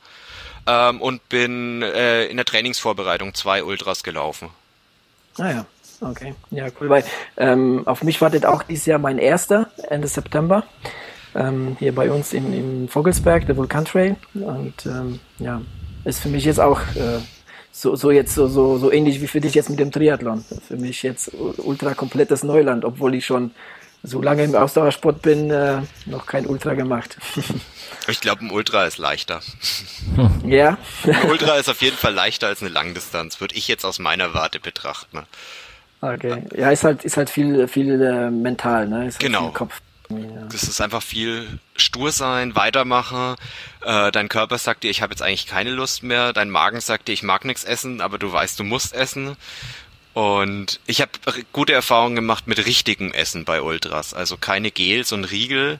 [0.67, 4.51] ähm, und bin äh, in der Trainingsvorbereitung zwei Ultras gelaufen.
[5.39, 5.67] Ah ja,
[6.01, 6.35] okay.
[6.51, 6.89] Ja, cool.
[6.89, 7.05] Weil
[7.37, 10.65] ähm, auf mich wartet auch dieses Jahr mein erster, Ende September.
[11.35, 14.17] Ähm, hier bei uns in, in Vogelsberg, der Vulkan Trail.
[14.35, 15.63] Und ähm, ja,
[16.05, 17.21] ist für mich jetzt auch äh,
[17.71, 20.45] so, so jetzt so, so, so ähnlich wie für dich jetzt mit dem Triathlon.
[20.69, 23.53] Für mich jetzt ultra komplettes Neuland, obwohl ich schon
[24.03, 27.17] solange im Ausdauersport bin, äh, noch kein Ultra gemacht.
[28.09, 29.41] ich glaube, ein Ultra ist leichter.
[30.45, 30.77] Ja.
[31.05, 34.35] Ein Ultra ist auf jeden Fall leichter als eine Langdistanz, würde ich jetzt aus meiner
[34.35, 35.21] Warte betrachten.
[36.01, 36.43] Okay.
[36.57, 39.07] Ja, ist halt, ist halt viel, viel äh, mental, ne?
[39.07, 39.45] Ist halt genau.
[39.45, 39.81] Viel Kopf.
[40.11, 40.43] Ja.
[40.51, 43.37] Das ist einfach viel stur sein, weitermachen.
[43.83, 46.33] Äh, dein Körper sagt dir, ich habe jetzt eigentlich keine Lust mehr.
[46.33, 49.37] Dein Magen sagt dir, ich mag nichts essen, aber du weißt, du musst essen.
[50.15, 51.13] Und ich habe
[51.53, 54.13] gute Erfahrungen gemacht mit richtigem Essen bei Ultras.
[54.13, 55.79] Also keine Gels und Riegel,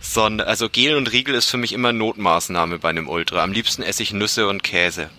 [0.00, 3.42] sondern also Gel und Riegel ist für mich immer Notmaßnahme bei einem Ultra.
[3.42, 5.10] Am liebsten esse ich Nüsse und Käse.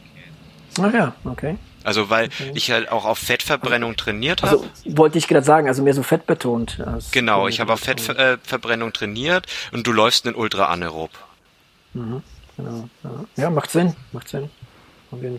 [0.79, 1.57] Ach ja, okay.
[1.83, 2.51] Also weil okay.
[2.55, 4.57] ich halt auch auf Fettverbrennung trainiert habe.
[4.57, 6.83] Also wollte ich gerade sagen, also mehr so fettbetont.
[7.11, 11.11] Genau, ich habe auf Fettverbrennung trainiert und du läufst einen Ultra anaerob.
[11.93, 12.23] Mhm,
[12.57, 12.89] genau.
[13.37, 14.49] Ja, macht Sinn, macht Sinn.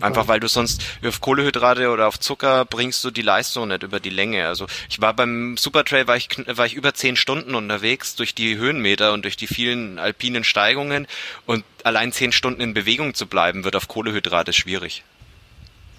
[0.01, 3.99] Einfach weil du sonst auf Kohlehydrate oder auf Zucker bringst du die Leistung nicht über
[3.99, 4.47] die Länge.
[4.47, 8.57] Also ich war beim Supertrail war ich war ich über zehn Stunden unterwegs durch die
[8.57, 11.07] Höhenmeter und durch die vielen alpinen Steigungen
[11.45, 15.03] und allein zehn Stunden in Bewegung zu bleiben wird auf Kohlehydrate schwierig.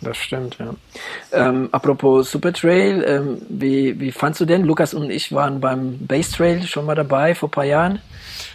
[0.01, 0.75] Das stimmt, ja.
[1.31, 4.65] Ähm, apropos Supertrail, ähm, wie, wie fandst du denn?
[4.65, 8.01] Lukas und ich waren beim Base Trail schon mal dabei vor ein paar Jahren.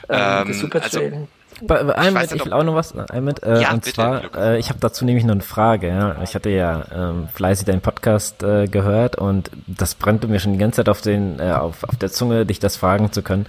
[0.10, 1.14] Ähm, ähm Supertrail.
[1.14, 1.28] Also
[1.62, 4.36] bei, bei einem ich, ich will auch noch was einmal, äh, ja, und bitte, zwar,
[4.36, 5.88] äh, ich habe dazu nämlich noch eine Frage.
[5.88, 6.22] Ja.
[6.24, 10.60] Ich hatte ja ähm, fleißig deinen Podcast äh, gehört und das brannte mir schon die
[10.60, 13.46] ganze Zeit auf den äh, auf, auf der Zunge, dich das fragen zu können.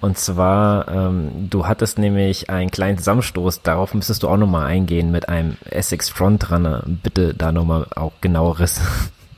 [0.00, 5.10] Und zwar, ähm, du hattest nämlich einen kleinen Zusammenstoß, darauf müsstest du auch nochmal eingehen
[5.10, 6.82] mit einem Essex Frontrunner.
[6.86, 8.80] Bitte da nochmal auch genaueres.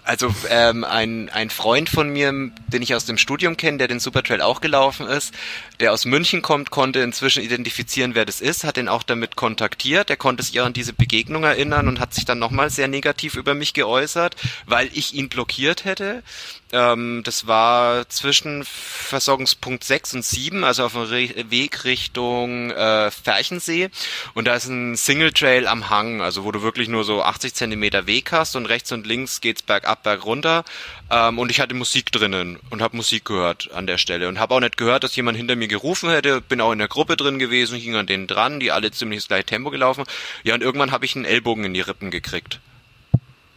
[0.04, 4.00] Also ähm, ein, ein Freund von mir, den ich aus dem Studium kenne, der den
[4.00, 5.32] Supertrail auch gelaufen ist,
[5.78, 10.10] der aus München kommt, konnte inzwischen identifizieren, wer das ist, hat ihn auch damit kontaktiert.
[10.10, 13.54] Er konnte sich an diese Begegnung erinnern und hat sich dann nochmal sehr negativ über
[13.54, 14.34] mich geäußert,
[14.66, 16.24] weil ich ihn blockiert hätte.
[16.72, 23.10] Ähm, das war zwischen Versorgungspunkt 6 und 7, also auf dem Re Weg Richtung äh,
[23.10, 23.90] Ferchensee.
[24.34, 27.54] Und da ist ein Single Trail am Hang, also wo du wirklich nur so 80
[27.54, 30.64] Zentimeter Weg hast und rechts und links geht's bergab, bergunter.
[31.10, 34.54] Ähm, und ich hatte Musik drinnen und habe Musik gehört an der Stelle und habe
[34.54, 36.40] auch nicht gehört, dass jemand hinter mir gerufen hätte.
[36.40, 39.28] Bin auch in der Gruppe drin gewesen, ging an denen dran, die alle ziemlich das
[39.28, 40.04] gleiche Tempo gelaufen.
[40.42, 42.60] Ja, und irgendwann habe ich einen Ellbogen in die Rippen gekriegt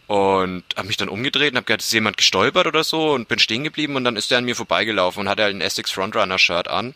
[0.06, 3.38] und habe mich dann umgedreht und habe gedacht, ist jemand gestolpert oder so und bin
[3.38, 6.38] stehen geblieben und dann ist der an mir vorbeigelaufen und hatte halt ein Essex Frontrunner
[6.38, 6.94] Shirt an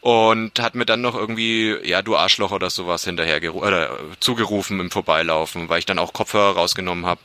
[0.00, 4.90] und hat mir dann noch irgendwie ja du Arschloch oder sowas hinterher oder zugerufen im
[4.90, 7.20] Vorbeilaufen, weil ich dann auch Kopfhörer rausgenommen habe.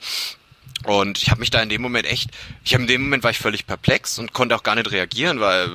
[0.84, 2.30] Und ich habe mich da in dem Moment echt,
[2.64, 5.40] ich habe in dem Moment war ich völlig perplex und konnte auch gar nicht reagieren,
[5.40, 5.70] weil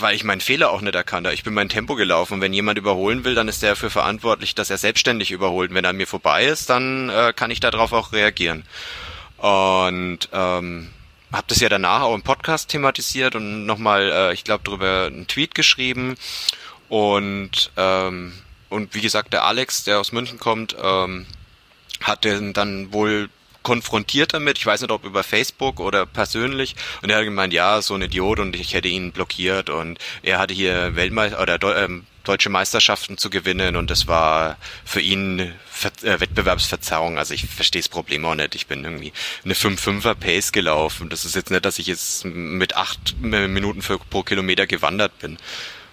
[0.00, 1.34] weil ich meinen Fehler auch nicht erkannt habe.
[1.34, 2.40] Ich bin mein Tempo gelaufen.
[2.40, 5.72] Wenn jemand überholen will, dann ist der dafür verantwortlich, dass er selbstständig überholt.
[5.72, 8.64] Wenn er mir vorbei ist, dann äh, kann ich darauf auch reagieren.
[9.38, 10.90] Und ähm,
[11.32, 15.26] habe das ja danach auch im Podcast thematisiert und nochmal, äh, ich glaube, darüber einen
[15.26, 16.16] Tweet geschrieben.
[16.88, 18.32] Und ähm,
[18.70, 21.26] und wie gesagt, der Alex, der aus München kommt, ähm,
[22.02, 23.28] hat den dann wohl
[23.62, 27.82] konfrontiert damit, ich weiß nicht, ob über Facebook oder persönlich, und er hat gemeint, ja,
[27.82, 32.06] so ein Idiot und ich hätte ihn blockiert und er hatte hier Weltmeister oder ähm,
[32.24, 37.16] deutsche Meisterschaften zu gewinnen und das war für ihn Ver äh, Wettbewerbsverzerrung.
[37.16, 38.54] Also ich verstehe das Problem auch nicht.
[38.54, 41.08] Ich bin irgendwie eine 5-5er Pace gelaufen.
[41.08, 45.38] Das ist jetzt nicht, dass ich jetzt mit acht Minuten für, pro Kilometer gewandert bin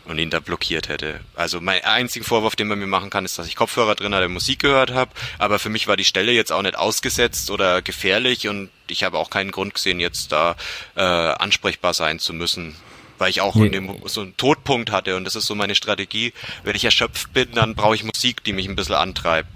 [0.08, 1.20] und ihn da blockiert hätte.
[1.36, 4.30] Also mein einziger Vorwurf, den man mir machen kann, ist, dass ich Kopfhörer drin hatte,
[4.30, 8.48] Musik gehört habe, aber für mich war die Stelle jetzt auch nicht ausgesetzt oder gefährlich
[8.48, 10.56] und ich habe auch keinen Grund gesehen, jetzt da
[10.96, 12.76] äh, ansprechbar sein zu müssen.
[13.18, 13.66] Weil ich auch nee.
[13.66, 16.34] in dem so einen Todpunkt hatte und das ist so meine Strategie.
[16.64, 19.50] Wenn ich erschöpft bin, dann brauche ich Musik, die mich ein bisschen antreibt.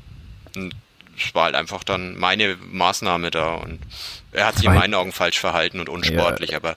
[0.56, 0.74] Und
[1.16, 3.80] es war halt einfach dann meine Maßnahme da und
[4.32, 6.58] er hat sich in meinen Augen falsch verhalten und unsportlich, ja.
[6.58, 6.76] aber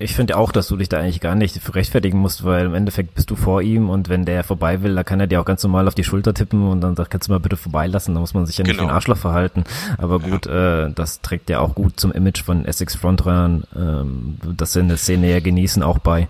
[0.00, 2.74] ich finde auch, dass du dich da eigentlich gar nicht für rechtfertigen musst, weil im
[2.74, 5.44] Endeffekt bist du vor ihm und wenn der vorbei will, da kann er dir auch
[5.44, 8.20] ganz normal auf die Schulter tippen und dann sagt, kannst du mal bitte vorbeilassen, da
[8.20, 8.84] muss man sich ja nicht genau.
[8.84, 9.64] wie ein Arschloch verhalten.
[9.98, 10.86] Aber gut, ja.
[10.86, 14.96] äh, das trägt ja auch gut zum Image von Essex Frontrunnern, ähm, das in der
[14.96, 16.28] Szene ja genießen, auch bei.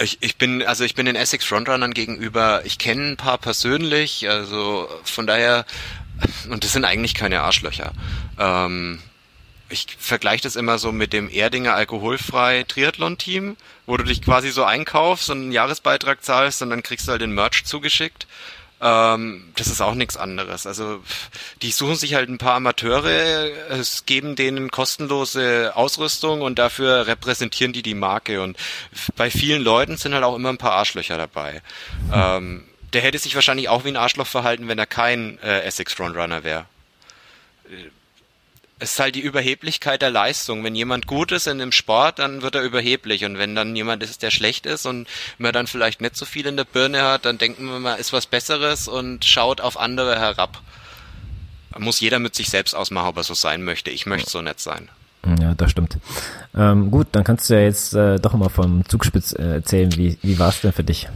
[0.00, 4.28] Ich, ich bin, also ich bin den Essex Frontrunnern gegenüber, ich kenne ein paar persönlich,
[4.28, 5.66] also von daher,
[6.50, 7.92] und das sind eigentlich keine Arschlöcher.
[8.40, 8.98] Ähm,
[9.68, 13.56] ich vergleiche das immer so mit dem Erdinger alkoholfrei Triathlon-Team,
[13.86, 17.22] wo du dich quasi so einkaufst und einen Jahresbeitrag zahlst und dann kriegst du halt
[17.22, 18.26] den Merch zugeschickt.
[18.80, 20.66] Ähm, das ist auch nichts anderes.
[20.66, 21.02] Also
[21.62, 27.72] die suchen sich halt ein paar Amateure, es geben denen kostenlose Ausrüstung und dafür repräsentieren
[27.72, 28.42] die die Marke.
[28.42, 28.56] Und
[29.16, 31.62] bei vielen Leuten sind halt auch immer ein paar Arschlöcher dabei.
[32.12, 35.94] Ähm, der hätte sich wahrscheinlich auch wie ein Arschloch verhalten, wenn er kein äh, Essex
[35.94, 36.66] Frontrunner wäre
[38.78, 40.62] Es ist halt die Überheblichkeit der Leistung.
[40.62, 43.24] Wenn jemand gut ist in dem Sport, dann wird er überheblich.
[43.24, 45.08] Und wenn dann jemand ist, der schlecht ist und
[45.38, 48.12] man dann vielleicht nicht so viel in der Birne hat, dann denken wir mal, ist
[48.12, 50.60] was Besseres und schaut auf andere herab.
[51.78, 53.90] Muss jeder mit sich selbst ausmachen, ob er so sein möchte.
[53.90, 54.88] Ich möchte so nett sein.
[55.40, 55.98] Ja, das stimmt.
[56.54, 59.94] Ähm, gut, dann kannst du ja jetzt äh, doch mal vom Zugspitz äh, erzählen.
[59.96, 61.08] Wie, wie war es denn für dich?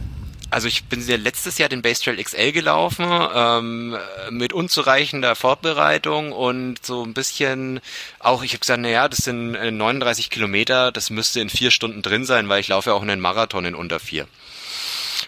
[0.51, 3.97] Also ich bin ja letztes Jahr den Base Trail XL gelaufen, ähm,
[4.31, 7.79] mit unzureichender Vorbereitung und so ein bisschen
[8.19, 12.01] auch, ich habe gesagt, naja, das sind 39 äh, Kilometer, das müsste in vier Stunden
[12.01, 14.27] drin sein, weil ich laufe ja auch einen Marathon in unter vier.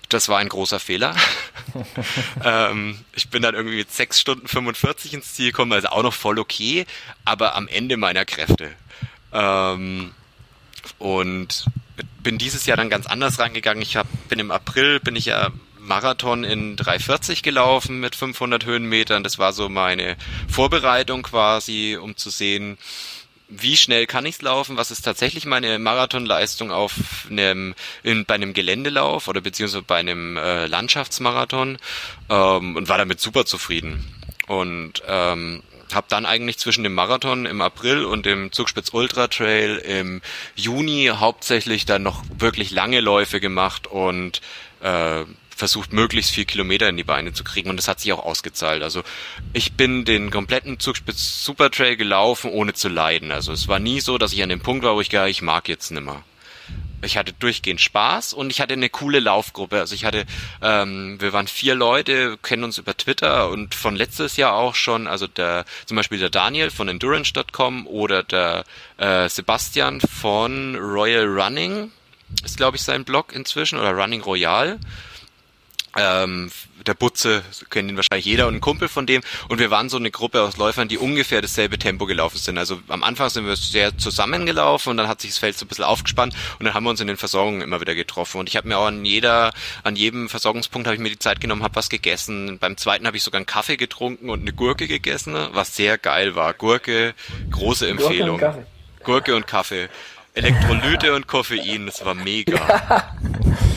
[0.09, 1.15] Das war ein großer Fehler.
[2.43, 6.13] ähm, ich bin dann irgendwie mit sechs Stunden 45 ins Ziel gekommen, also auch noch
[6.13, 6.85] voll okay,
[7.23, 8.71] aber am Ende meiner Kräfte.
[9.31, 10.11] Ähm,
[10.99, 11.65] und
[12.21, 13.81] bin dieses Jahr dann ganz anders rangegangen.
[13.81, 19.23] Ich hab, bin im April, bin ich ja Marathon in 340 gelaufen mit 500 Höhenmetern.
[19.23, 20.15] Das war so meine
[20.49, 22.77] Vorbereitung quasi, um zu sehen,
[23.49, 26.93] wie schnell kann ich's laufen, was ist tatsächlich meine Marathonleistung auf
[27.29, 31.77] einem, in, bei einem Geländelauf oder beziehungsweise bei einem äh, Landschaftsmarathon
[32.29, 34.07] ähm, und war damit super zufrieden.
[34.47, 35.61] Und ähm,
[35.95, 40.21] habe dann eigentlich zwischen dem Marathon im April und dem Zugspitz Ultra Trail im
[40.55, 44.41] Juni hauptsächlich dann noch wirklich lange Läufe gemacht und
[44.81, 45.23] äh,
[45.55, 48.83] versucht, möglichst viel Kilometer in die Beine zu kriegen und das hat sich auch ausgezahlt.
[48.83, 49.03] Also
[49.53, 53.31] ich bin den kompletten Zugspitz Super Trail gelaufen, ohne zu leiden.
[53.31, 55.41] Also es war nie so, dass ich an dem Punkt war, wo ich gedacht, ich
[55.41, 56.23] mag jetzt nimmer
[57.03, 59.79] ich hatte durchgehend Spaß und ich hatte eine coole Laufgruppe.
[59.79, 60.25] Also ich hatte,
[60.61, 65.07] ähm, wir waren vier Leute, kennen uns über Twitter und von letztes Jahr auch schon,
[65.07, 68.63] also der zum Beispiel der Daniel von Endurance.com oder der
[68.97, 71.91] äh, Sebastian von Royal Running,
[72.43, 74.79] ist glaube ich sein Blog inzwischen, oder Running Royal.
[75.95, 76.51] Ähm,
[76.87, 79.21] der Butze, kennt ihn wahrscheinlich jeder und ein Kumpel von dem.
[79.47, 82.57] Und wir waren so eine Gruppe aus Läufern, die ungefähr dasselbe Tempo gelaufen sind.
[82.57, 85.67] Also am Anfang sind wir sehr zusammengelaufen und dann hat sich das Feld so ein
[85.67, 88.39] bisschen aufgespannt und dann haben wir uns in den Versorgungen immer wieder getroffen.
[88.39, 91.39] Und ich habe mir auch an jeder, an jedem Versorgungspunkt habe ich mir die Zeit
[91.39, 92.57] genommen, habe was gegessen.
[92.59, 96.35] Beim zweiten habe ich sogar einen Kaffee getrunken und eine Gurke gegessen, was sehr geil
[96.35, 96.53] war.
[96.53, 97.13] Gurke,
[97.51, 98.39] große Empfehlung.
[98.39, 99.03] Gurke und Kaffee.
[99.03, 99.89] Gurke und Kaffee.
[100.35, 103.15] Elektrolyte und Koffein, das war mega.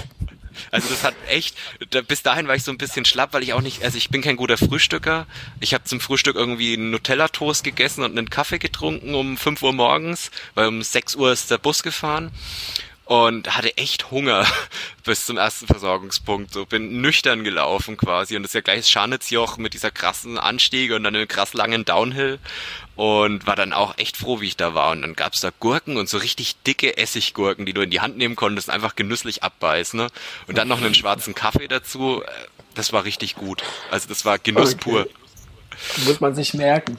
[0.70, 1.56] Also das hat echt,
[1.90, 4.10] da, bis dahin war ich so ein bisschen schlapp, weil ich auch nicht, also ich
[4.10, 5.26] bin kein guter Frühstücker.
[5.60, 9.72] Ich habe zum Frühstück irgendwie einen Nutella-Toast gegessen und einen Kaffee getrunken um 5 Uhr
[9.72, 12.30] morgens, weil um 6 Uhr ist der Bus gefahren
[13.06, 14.44] und hatte echt Hunger
[15.04, 16.52] bis zum ersten Versorgungspunkt.
[16.52, 20.96] So bin nüchtern gelaufen quasi und das ist ja gleich Scharnitzjoch mit dieser krassen Anstiege
[20.96, 22.38] und dann einem krass langen Downhill
[22.96, 24.90] und war dann auch echt froh, wie ich da war.
[24.90, 28.16] Und dann gab's da Gurken und so richtig dicke Essiggurken, die du in die Hand
[28.16, 29.98] nehmen konntest, einfach genüsslich abbeißen.
[30.00, 30.08] Ne?
[30.46, 32.22] Und dann noch einen schwarzen Kaffee dazu.
[32.74, 33.62] Das war richtig gut.
[33.90, 34.80] Also das war Genuss okay.
[34.80, 35.08] pur.
[36.06, 36.98] Muss man sich merken.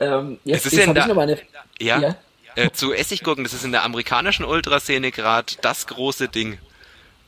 [0.00, 1.38] Ähm, jetzt, es ist jetzt ja noch eine,
[1.78, 2.00] ja?
[2.00, 2.16] ja?
[2.54, 6.58] Äh, zu Essiggurken, das ist in der amerikanischen Ultraszene gerade das große Ding.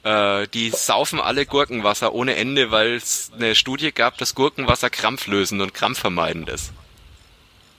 [0.04, 5.60] Äh, die saufen alle Gurkenwasser ohne Ende, weil es eine Studie gab, dass Gurkenwasser krampflösend
[5.60, 6.72] und krampfvermeidend ist.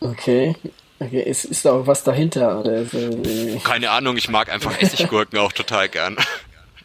[0.01, 0.55] Okay.
[0.99, 2.59] Okay, ist, ist da auch was dahinter?
[2.59, 3.59] Oder so?
[3.63, 6.17] Keine Ahnung, ich mag einfach Essiggurken auch total gern.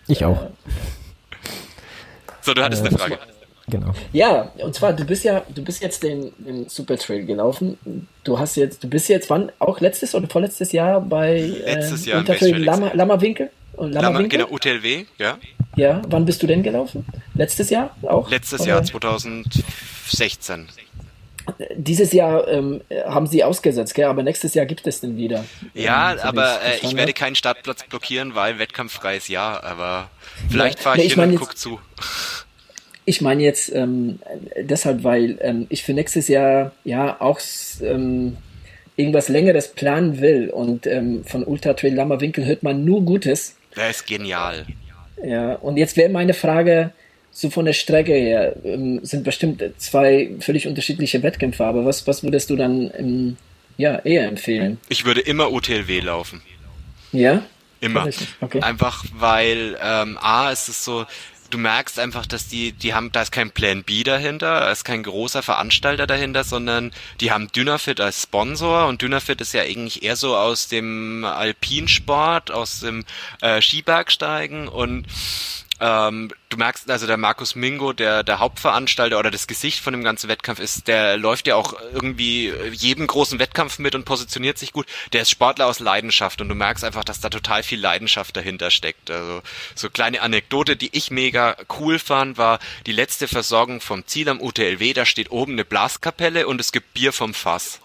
[0.09, 0.47] Ich auch.
[2.41, 3.19] So, du hattest äh, eine Frage.
[3.69, 3.93] Genau.
[4.13, 8.07] Ja, und zwar, du bist ja, du bist jetzt den, den Super Trail gelaufen.
[8.23, 12.11] Du hast jetzt, du bist jetzt wann, auch letztes oder vorletztes Jahr bei letztes äh,
[12.11, 13.51] Jahr Untertrail Lama, Lammerwinkel?
[13.73, 15.37] Und Lama, genau, UTLW, ja.
[15.75, 17.05] Ja, wann bist du denn gelaufen?
[17.35, 18.31] Letztes Jahr auch?
[18.31, 18.71] Letztes oder?
[18.71, 20.69] Jahr, 2016.
[21.77, 24.07] Dieses Jahr ähm, haben sie ausgesetzt, gell?
[24.07, 25.45] aber nächstes Jahr gibt es den wieder.
[25.75, 30.11] Ja, ähm, aber äh, ich werde keinen Startplatz blockieren, weil wettkampffreies Jahr, aber
[30.51, 31.81] vielleicht fahre ich, nee, ich hin und guck zu.
[33.05, 34.19] Ich meine jetzt ähm,
[34.59, 37.39] deshalb, weil ähm, ich für nächstes Jahr ja auch
[37.81, 38.37] ähm,
[38.97, 43.57] irgendwas Längeres planen will und ähm, von Ultra Trail Lammerwinkel hört man nur Gutes.
[43.77, 44.67] Der ist genial.
[45.25, 46.93] Ja, und jetzt wäre meine Frage,
[47.37, 52.23] so von der Strecke her, ähm, sind bestimmt zwei völlig unterschiedliche Wettkämpfe, aber was, was
[52.23, 53.37] würdest du dann ähm,
[53.77, 54.79] ja, eher empfehlen?
[54.89, 56.41] Ich würde immer UTLW laufen.
[57.13, 57.43] Ja?
[57.81, 58.09] Immer.
[58.41, 58.63] Okay.
[58.63, 61.05] Einfach weil ähm, A ist es so,
[61.51, 64.85] du merkst einfach, dass die, die haben, da ist kein Plan B dahinter, da ist
[64.85, 70.03] kein großer Veranstalter dahinter, sondern die haben Dynafit als Sponsor und Dynafit ist ja eigentlich
[70.03, 73.05] eher so aus dem Alpinsport, aus dem
[73.43, 75.05] äh, Skibergsteigen und
[75.81, 80.03] ähm, du merkst, also der Markus Mingo, der, der Hauptveranstalter oder das Gesicht von dem
[80.03, 84.73] ganzen Wettkampf ist, der läuft ja auch irgendwie jedem großen Wettkampf mit und positioniert sich
[84.73, 84.87] gut.
[85.13, 88.71] Der ist Sportler aus Leidenschaft und du merkst einfach, dass da total viel Leidenschaft dahinter
[88.71, 89.11] steckt.
[89.11, 89.43] Also
[89.75, 94.41] so kleine Anekdote, die ich mega cool fand, war die letzte Versorgung vom Ziel am
[94.41, 94.95] UTLW.
[94.95, 97.81] Da steht oben eine Blaskapelle und es gibt Bier vom Fass.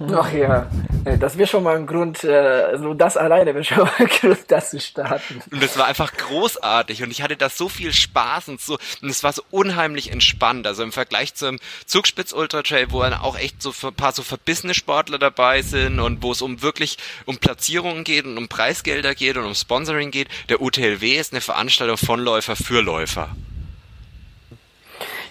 [0.00, 0.70] Ach ja,
[1.04, 4.38] das wäre schon mal ein Grund, äh, so das alleine wäre schon mal ein Grund,
[4.48, 5.42] das zu starten.
[5.50, 9.08] Und es war einfach großartig und ich hatte da so viel Spaß und so, und
[9.08, 10.66] es war so unheimlich entspannt.
[10.66, 14.22] Also im Vergleich zum Zugspitz Ultra Trail, wo dann auch echt so ein paar so
[14.22, 19.14] verbissene Sportler dabei sind und wo es um wirklich um Platzierungen geht und um Preisgelder
[19.14, 20.28] geht und um Sponsoring geht.
[20.48, 23.30] Der UTLW ist eine Veranstaltung von Läufer für Läufer.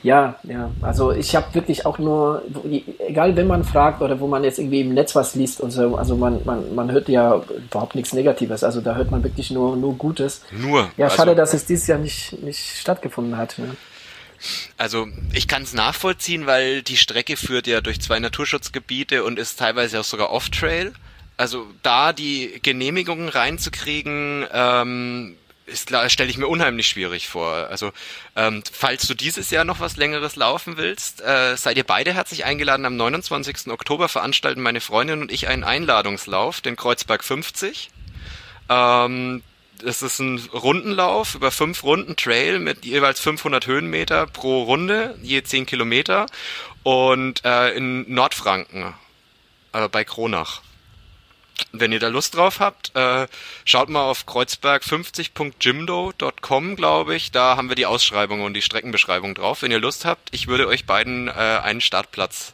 [0.04, 0.72] Ja, ja.
[0.82, 2.44] Also ich habe wirklich auch nur,
[3.08, 5.96] egal wenn man fragt oder wo man jetzt irgendwie im Netz was liest und so,
[5.96, 8.64] also man, man, man hört ja überhaupt nichts Negatives.
[8.64, 10.42] Also da hört man wirklich nur, nur Gutes.
[10.52, 10.92] Nur.
[10.98, 13.58] Ja, schade, also, dass es dieses Jahr nicht, nicht stattgefunden hat.
[13.58, 13.76] Ne?
[14.78, 19.58] Also ich kann es nachvollziehen, weil die Strecke führt ja durch zwei Naturschutzgebiete und ist
[19.58, 20.94] teilweise auch sogar Off-Trail.
[21.38, 25.36] Also da die Genehmigungen reinzukriegen, ähm,
[25.74, 27.52] stelle ich mir unheimlich schwierig vor.
[27.70, 27.92] Also
[28.36, 32.46] ähm, falls du dieses Jahr noch was längeres laufen willst, äh, seid ihr beide herzlich
[32.46, 32.86] eingeladen.
[32.86, 33.68] Am 29.
[33.68, 37.90] Oktober veranstalten meine Freundin und ich einen Einladungslauf, den Kreuzberg 50.
[38.70, 39.44] Ähm,
[39.84, 45.44] das ist ein Rundenlauf über fünf Runden Trail mit jeweils 500 Höhenmeter pro Runde, je
[45.44, 46.26] 10 Kilometer
[46.84, 48.94] und äh, in Nordfranken,
[49.74, 50.62] äh, bei Kronach.
[51.72, 53.28] Wenn ihr da Lust drauf habt, äh,
[53.66, 57.32] schaut mal auf kreuzberg50.jimdo.com, glaube ich.
[57.32, 59.62] Da haben wir die Ausschreibung und die Streckenbeschreibung drauf.
[59.62, 62.54] Wenn ihr Lust habt, ich würde euch beiden äh, einen Startplatz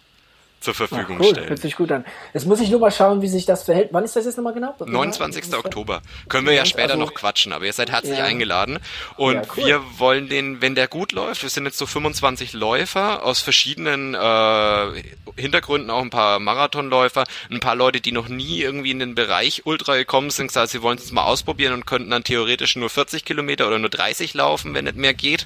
[0.64, 1.32] zur Verfügung Ach, cool.
[1.32, 1.49] stellen.
[1.49, 2.05] Hört sich gut an.
[2.34, 3.89] Jetzt muss ich nur mal schauen, wie sich das verhält.
[3.91, 4.76] Wann ist das jetzt nochmal genau?
[4.80, 5.53] 29.
[5.55, 6.01] Oktober.
[6.30, 8.26] Können wir ja später also, noch quatschen, aber ihr seid herzlich ja.
[8.26, 8.80] eingeladen.
[9.18, 9.66] Und ja, cool.
[9.66, 14.14] wir wollen den, wenn der gut läuft, wir sind jetzt so 25 Läufer aus verschiedenen
[14.14, 15.03] äh,
[15.36, 19.66] Hintergründen, auch ein paar Marathonläufer, ein paar Leute, die noch nie irgendwie in den Bereich
[19.66, 23.26] Ultra gekommen sind, gesagt, sie wollen es mal ausprobieren und könnten dann theoretisch nur 40
[23.26, 25.45] Kilometer oder nur 30 laufen, wenn nicht mehr geht.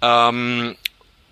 [0.00, 0.76] Ähm,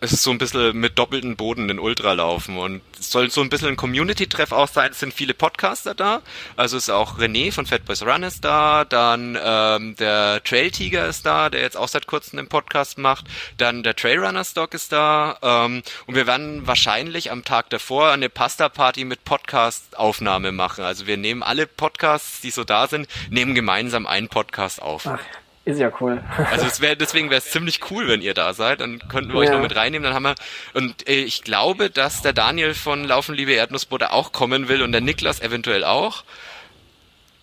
[0.00, 3.42] es ist so ein bisschen mit doppelten Boden den Ultra laufen und es soll so
[3.42, 4.92] ein bisschen ein Community-Treff auch sein.
[4.92, 6.22] Es sind viele Podcaster da.
[6.56, 11.06] Also ist auch René von Fat Boys Run ist da, dann ähm, der Trail Tiger
[11.06, 13.26] ist da, der jetzt auch seit kurzem einen Podcast macht,
[13.58, 18.30] dann der Trailrunner Stock ist da ähm, und wir werden wahrscheinlich am Tag davor eine
[18.30, 20.82] Pasta-Party mit Podcast-Aufnahme machen.
[20.82, 25.06] Also wir nehmen alle Podcasts, die so da sind, nehmen gemeinsam einen Podcast auf.
[25.06, 25.20] Ach.
[25.70, 26.22] Ist ja cool.
[26.50, 28.80] Also es wäre deswegen wäre es ziemlich cool, wenn ihr da seid.
[28.80, 29.48] Dann könnten wir ja.
[29.48, 30.04] euch noch mit reinnehmen.
[30.04, 30.34] Dann haben wir
[30.74, 34.92] und äh, ich glaube, dass der Daniel von Laufen liebe Erdnussbutter auch kommen will und
[34.92, 36.24] der Niklas eventuell auch.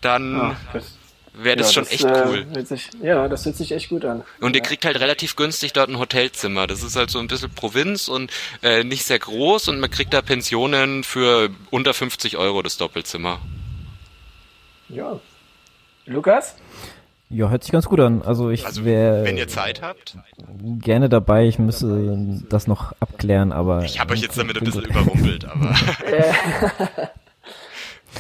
[0.02, 0.82] Dann ja,
[1.34, 2.66] wäre das ja, schon das, echt äh, cool.
[2.66, 4.24] Sich, ja, das hört sich echt gut an.
[4.42, 6.68] Und ihr kriegt halt relativ günstig dort ein Hotelzimmer.
[6.68, 10.14] Das ist halt so ein bisschen Provinz und äh, nicht sehr groß und man kriegt
[10.14, 13.40] da Pensionen für unter 50 Euro das Doppelzimmer.
[14.90, 15.20] Ja.
[16.06, 16.56] Lukas?
[17.30, 18.22] Ja, hört sich ganz gut an.
[18.22, 19.26] Also ich also, wäre.
[19.26, 20.18] Wenn ihr Zeit habt.
[20.80, 21.46] Gerne dabei.
[21.46, 23.84] Ich müsste das noch abklären, aber.
[23.84, 24.92] Ich habe euch jetzt damit ein bisschen gut.
[24.92, 25.76] überrumpelt, aber.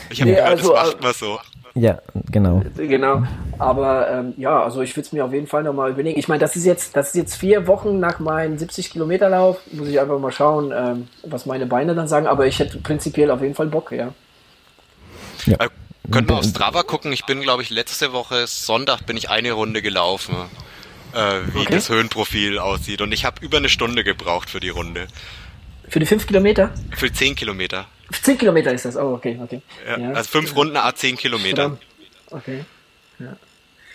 [0.10, 1.40] ich habe nee, gehört, also, das macht man so.
[1.74, 2.00] Ja,
[2.32, 2.64] genau.
[2.76, 3.24] Genau.
[3.60, 6.20] Aber ähm, ja, also ich würde es mir auf jeden Fall nochmal überlegen.
[6.20, 9.60] Ich meine, das ist jetzt, das ist jetzt vier Wochen nach meinem 70 Kilometer Lauf.
[9.72, 12.26] Muss ich einfach mal schauen, ähm, was meine Beine dann sagen.
[12.26, 14.10] Aber ich hätte prinzipiell auf jeden Fall Bock, ja.
[15.46, 15.58] Ja.
[15.60, 15.70] Äh,
[16.12, 17.12] können wir auf Strava gucken.
[17.12, 20.36] Ich bin, glaube ich, letzte Woche Sonntag bin ich eine Runde gelaufen,
[21.14, 21.68] äh, wie okay.
[21.72, 23.02] das Höhenprofil aussieht.
[23.02, 25.08] Und ich habe über eine Stunde gebraucht für die Runde.
[25.90, 26.74] Für die fünf Kilometer?
[26.96, 27.88] Für zehn Kilometer.
[28.22, 29.62] Zehn Kilometer ist das, oh, okay, okay.
[29.86, 30.12] Ja, ja.
[30.12, 31.78] Also fünf Runden A zehn Kilometer.
[32.30, 32.64] Okay.
[33.20, 33.36] Ja.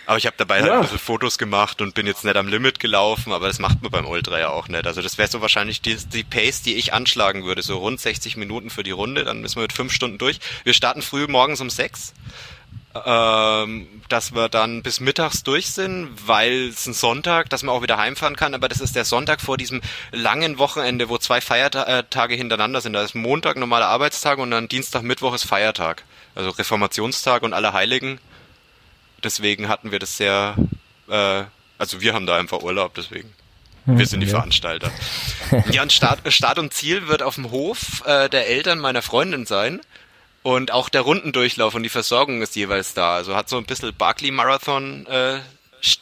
[0.06, 0.62] Aber ich habe dabei ja.
[0.62, 3.82] halt ein bisschen Fotos gemacht und bin jetzt nicht am Limit gelaufen, aber das macht
[3.82, 4.86] man beim Ultra ja auch nicht.
[4.86, 8.36] Also das wäre so wahrscheinlich die, die Pace, die ich anschlagen würde, so rund 60
[8.36, 10.40] Minuten für die Runde, dann müssen wir mit fünf Stunden durch.
[10.64, 12.14] Wir starten früh morgens um sechs,
[13.06, 17.82] ähm, dass wir dann bis mittags durch sind, weil es ein Sonntag, dass man auch
[17.82, 19.80] wieder heimfahren kann, aber das ist der Sonntag vor diesem
[20.10, 22.92] langen Wochenende, wo zwei Feiertage hintereinander sind.
[22.92, 26.04] Da ist Montag normaler Arbeitstag und dann Dienstag, Mittwoch ist Feiertag.
[26.34, 28.18] Also Reformationstag und Allerheiligen.
[29.22, 30.56] Deswegen hatten wir das sehr,
[31.08, 31.44] äh,
[31.78, 33.32] also wir haben da einfach Urlaub, deswegen.
[33.86, 34.36] Hm, wir sind die ja.
[34.36, 34.90] Veranstalter.
[35.70, 39.46] Ja, und Start, Start und Ziel wird auf dem Hof äh, der Eltern meiner Freundin
[39.46, 39.80] sein.
[40.42, 43.14] Und auch der Rundendurchlauf und die Versorgung ist jeweils da.
[43.14, 45.06] Also hat so ein bisschen Barclay Marathon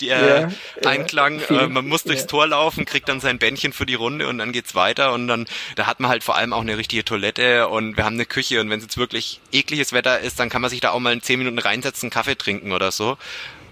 [0.03, 0.49] äh,
[0.85, 1.41] Einklang.
[1.41, 2.27] Äh, man muss durchs.
[2.27, 5.47] Tor laufen, kriegt dann sein Bändchen für die Runde und dann geht's weiter und dann
[5.75, 8.61] da hat man halt vor allem auch eine richtige Toilette und wir haben eine Küche
[8.61, 11.13] und wenn es jetzt wirklich ekliges Wetter ist, dann kann man sich da auch mal
[11.13, 13.17] in zehn Minuten reinsetzen, Kaffee trinken oder so.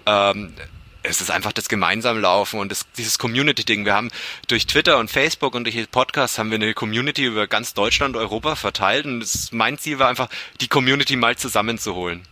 [0.06, 0.54] Ähm,
[1.02, 3.84] es ist einfach das gemeinsam Laufen und das, dieses Community-Ding.
[3.84, 4.10] Wir haben
[4.48, 8.16] durch Twitter und Facebook und durch den Podcast haben wir eine Community über ganz Deutschland,
[8.16, 10.28] Europa verteilt und das, mein Ziel war einfach,
[10.60, 12.22] die Community mal zusammenzuholen.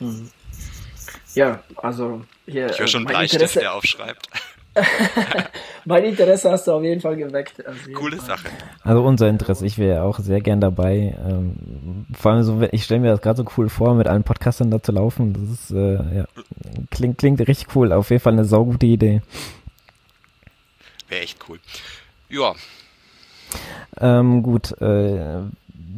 [0.00, 0.30] Mhm.
[1.34, 2.70] Ja, also hier.
[2.70, 4.28] Ich höre schon äh, Bleistift, Interesse, der aufschreibt.
[5.84, 7.64] mein Interesse hast du auf jeden Fall geweckt.
[7.64, 8.26] Also Coole Fall.
[8.26, 8.48] Sache.
[8.82, 11.16] Also unser Interesse, ich wäre auch sehr gern dabei.
[11.24, 14.70] Ähm, vor allem so, ich stelle mir das gerade so cool vor, mit allen Podcastern
[14.70, 15.32] da zu laufen.
[15.32, 16.24] Das ist, äh, ja,
[16.90, 17.92] klingt, klingt richtig cool.
[17.92, 19.22] Auf jeden Fall eine saugute Idee.
[21.08, 21.60] Wäre echt cool.
[22.28, 22.54] Ja.
[24.00, 25.42] Ähm, gut, äh,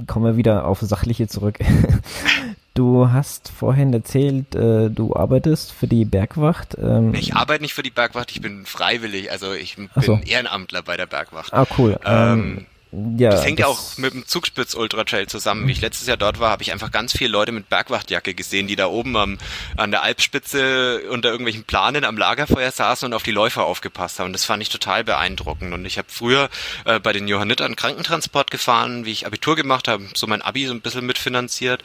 [0.06, 1.58] kommen wir wieder auf Sachliche zurück.
[2.76, 6.76] Du hast vorhin erzählt, äh, du arbeitest für die Bergwacht.
[6.78, 10.20] Ähm, ich arbeite nicht für die Bergwacht, ich bin freiwillig, also ich bin so.
[10.26, 11.54] Ehrenamtler bei der Bergwacht.
[11.54, 11.98] Ah, cool.
[12.04, 15.66] Ähm, ähm, ja, das hängt ja auch mit dem Zugspitz Ultra Trail zusammen.
[15.66, 18.68] Wie ich letztes Jahr dort war, habe ich einfach ganz viele Leute mit Bergwachtjacke gesehen,
[18.68, 19.38] die da oben am,
[19.76, 24.26] an der Alpspitze unter irgendwelchen Planen am Lagerfeuer saßen und auf die Läufer aufgepasst haben.
[24.26, 25.74] Und das fand ich total beeindruckend.
[25.74, 26.48] Und ich habe früher
[26.84, 30.72] äh, bei den Johannitern Krankentransport gefahren, wie ich Abitur gemacht habe, so mein Abi so
[30.72, 31.82] ein bisschen mitfinanziert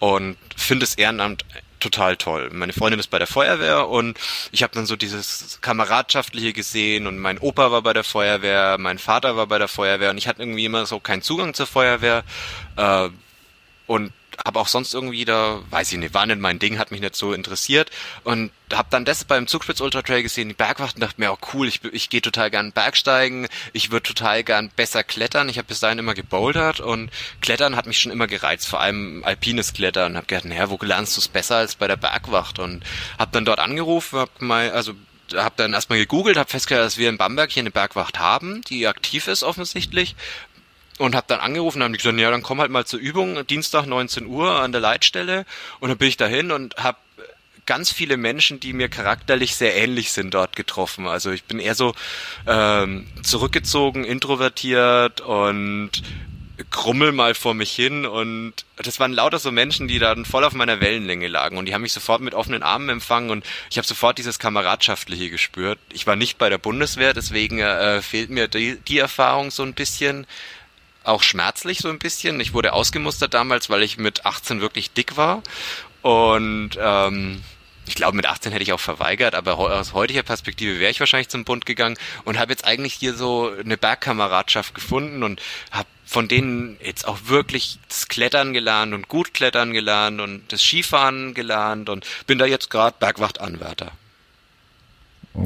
[0.00, 1.44] und finde das Ehrenamt
[1.78, 2.50] total toll.
[2.52, 4.18] Meine Freundin ist bei der Feuerwehr und
[4.50, 8.98] ich habe dann so dieses kameradschaftliche gesehen und mein Opa war bei der Feuerwehr, mein
[8.98, 12.24] Vater war bei der Feuerwehr und ich hatte irgendwie immer so keinen Zugang zur Feuerwehr
[12.76, 13.08] äh,
[13.86, 14.12] und
[14.44, 17.16] habe auch sonst irgendwie da, weiß ich nicht, war nicht mein Ding, hat mich nicht
[17.16, 17.90] so interessiert
[18.24, 21.66] und habe dann das beim Zugspitz Ultra Trail gesehen, die Bergwachten, dachte mir, oh cool,
[21.68, 25.48] ich, ich gehe total gern Bergsteigen, ich würde total gern besser klettern.
[25.48, 27.10] Ich habe bis dahin immer gebouldert und
[27.40, 30.12] Klettern hat mich schon immer gereizt, vor allem alpines Klettern.
[30.12, 32.58] Und habe gedacht, naja, wo lernst du es besser als bei der Bergwacht?
[32.58, 32.84] Und
[33.18, 34.94] habe dann dort angerufen, hab mal, also
[35.34, 38.86] habe dann erstmal gegoogelt, habe festgestellt, dass wir in Bamberg hier eine Bergwacht haben, die
[38.86, 40.16] aktiv ist offensichtlich
[41.00, 43.46] und habe dann angerufen und haben die gesagt, ja, dann komm halt mal zur Übung,
[43.46, 45.46] Dienstag 19 Uhr an der Leitstelle.
[45.80, 46.98] Und dann bin ich dahin und habe
[47.64, 51.06] ganz viele Menschen, die mir charakterlich sehr ähnlich sind, dort getroffen.
[51.06, 51.94] Also ich bin eher so
[52.46, 56.02] ähm, zurückgezogen, introvertiert und
[56.68, 58.04] krummel mal vor mich hin.
[58.04, 61.56] Und das waren lauter so Menschen, die dann voll auf meiner Wellenlänge lagen.
[61.56, 63.30] Und die haben mich sofort mit offenen Armen empfangen.
[63.30, 65.78] Und ich habe sofort dieses kameradschaftliche gespürt.
[65.92, 69.72] Ich war nicht bei der Bundeswehr, deswegen äh, fehlt mir die, die Erfahrung so ein
[69.72, 70.26] bisschen
[71.10, 72.40] auch schmerzlich so ein bisschen.
[72.40, 75.42] Ich wurde ausgemustert damals, weil ich mit 18 wirklich dick war.
[76.02, 77.42] Und ähm,
[77.86, 81.28] ich glaube, mit 18 hätte ich auch verweigert, aber aus heutiger Perspektive wäre ich wahrscheinlich
[81.28, 86.28] zum Bund gegangen und habe jetzt eigentlich hier so eine Bergkameradschaft gefunden und habe von
[86.28, 91.88] denen jetzt auch wirklich das Klettern gelernt und gut Klettern gelernt und das Skifahren gelernt
[91.88, 93.92] und bin da jetzt gerade Bergwachtanwärter.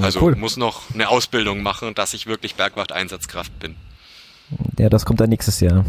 [0.01, 0.37] also cool.
[0.37, 3.77] muss noch eine Ausbildung machen, dass ich wirklich Bergwacht-Einsatzkraft bin.
[4.79, 5.85] Ja, das kommt dann nächstes Jahr.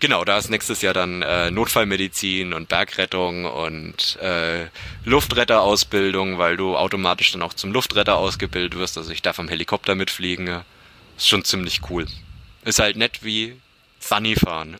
[0.00, 4.66] Genau, da ist nächstes Jahr dann äh, Notfallmedizin und Bergrettung und äh,
[5.04, 8.98] Luftretterausbildung, weil du automatisch dann auch zum Luftretter ausgebildet wirst.
[8.98, 10.62] Also ich darf am Helikopter mitfliegen.
[11.16, 12.06] Ist schon ziemlich cool.
[12.64, 13.56] Ist halt nett wie
[14.00, 14.76] Sunny fahren.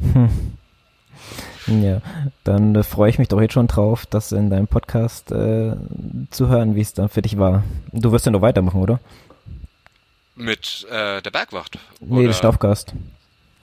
[0.00, 0.56] Hm.
[1.66, 2.02] Ja,
[2.44, 5.74] dann äh, freue ich mich doch jetzt schon drauf, das in deinem Podcast äh,
[6.30, 7.64] zu hören, wie es dann für dich war.
[7.92, 9.00] Du wirst ja noch weitermachen, oder?
[10.36, 11.78] Mit äh, der Bergwacht?
[12.00, 12.26] Nee, oder?
[12.28, 12.92] der Staufgast.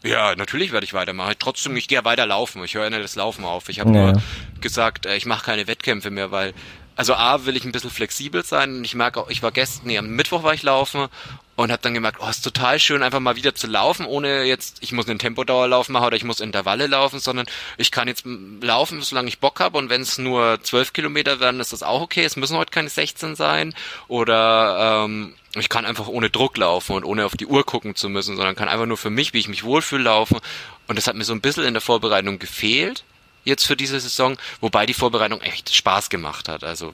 [0.04, 1.36] Ja, natürlich werde ich weitermachen.
[1.38, 2.64] Trotzdem, ich gehe weiter laufen.
[2.64, 3.70] Ich höre nicht das Laufen auf.
[3.70, 4.12] Ich habe ja.
[4.14, 4.22] nur
[4.60, 6.54] gesagt, äh, ich mache keine Wettkämpfe mehr, weil
[6.96, 8.84] also A will ich ein bisschen flexibel sein.
[8.84, 11.08] Ich merke auch, ich war gestern, nee, am Mittwoch war ich laufen
[11.56, 14.78] und habe dann gemerkt, oh, ist total schön, einfach mal wieder zu laufen, ohne jetzt,
[14.82, 17.46] ich muss einen Tempodauerlauf machen oder ich muss Intervalle laufen, sondern
[17.78, 18.26] ich kann jetzt
[18.62, 22.02] laufen, solange ich Bock habe und wenn es nur zwölf Kilometer werden, ist das auch
[22.02, 22.24] okay.
[22.24, 23.74] Es müssen heute keine 16 sein
[24.08, 28.10] oder ähm, ich kann einfach ohne Druck laufen und ohne auf die Uhr gucken zu
[28.10, 30.40] müssen, sondern kann einfach nur für mich, wie ich mich wohlfühle, laufen.
[30.88, 33.04] Und das hat mir so ein bisschen in der Vorbereitung gefehlt,
[33.44, 36.64] jetzt für diese Saison, wobei die Vorbereitung echt Spaß gemacht hat.
[36.64, 36.94] Also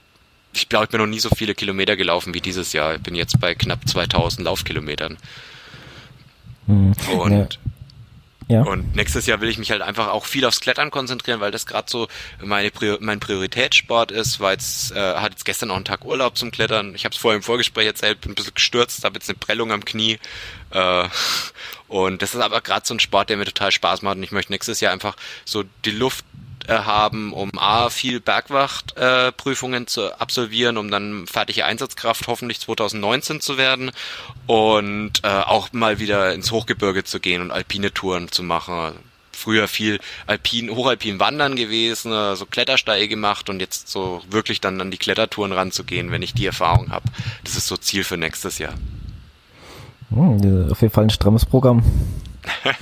[0.54, 2.96] ich glaube, ich bin noch nie so viele Kilometer gelaufen wie dieses Jahr.
[2.96, 5.18] Ich bin jetzt bei knapp 2000 Laufkilometern.
[6.68, 6.94] Mhm.
[7.18, 7.60] Und ja.
[8.50, 8.62] Ja.
[8.62, 11.66] Und nächstes Jahr will ich mich halt einfach auch viel aufs Klettern konzentrieren, weil das
[11.66, 12.08] gerade so
[12.42, 16.38] meine Prior mein Prioritätssport ist, weil es äh, hat jetzt gestern auch einen Tag Urlaub
[16.38, 16.96] zum Klettern.
[16.96, 19.74] Ich habe es vorher im Vorgespräch erzählt, bin ein bisschen gestürzt, habe jetzt eine Prellung
[19.74, 20.20] am Knie.
[20.72, 21.10] Äh,
[21.90, 24.16] und das ist aber gerade so ein Sport, der mir total Spaß macht.
[24.16, 26.24] Und ich möchte nächstes Jahr einfach so die Luft
[26.74, 33.58] haben, um A, viel Bergwachtprüfungen äh, zu absolvieren, um dann fertige Einsatzkraft hoffentlich 2019 zu
[33.58, 33.92] werden
[34.46, 38.96] und äh, auch mal wieder ins Hochgebirge zu gehen und alpine Touren zu machen.
[39.32, 44.82] Früher viel alpin, hochalpin Wandern gewesen, so also Klettersteige gemacht und jetzt so wirklich dann
[44.82, 47.06] an die Klettertouren ranzugehen, wenn ich die Erfahrung habe.
[47.44, 48.74] Das ist so Ziel für nächstes Jahr.
[50.10, 51.84] Hm, auf jeden Fall ein strammes Programm.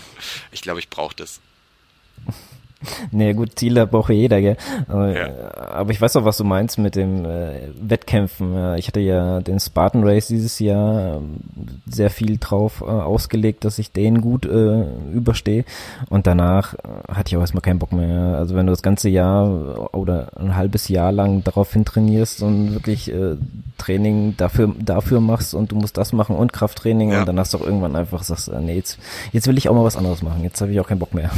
[0.51, 1.41] ich glaube, ich brauche das.
[3.11, 4.57] nee, gut, Ziele braucht jeder, gell?
[4.87, 5.29] Aber, ja.
[5.71, 8.75] aber ich weiß auch, was du meinst mit dem äh, Wettkämpfen.
[8.75, 11.37] Ich hatte ja den Spartan Race dieses Jahr ähm,
[11.85, 15.65] sehr viel drauf äh, ausgelegt, dass ich den gut äh, überstehe.
[16.09, 18.35] Und danach äh, hatte ich auch erstmal keinen Bock mehr.
[18.37, 22.73] Also wenn du das ganze Jahr oder ein halbes Jahr lang darauf hin trainierst und
[22.73, 23.35] wirklich äh,
[23.77, 27.19] Training dafür, dafür machst und du musst das machen und Krafttraining ja.
[27.19, 28.99] und dann hast du auch irgendwann einfach sagst, äh, nee, jetzt,
[29.31, 30.43] jetzt will ich auch mal was anderes machen.
[30.43, 31.31] Jetzt habe ich auch keinen Bock mehr.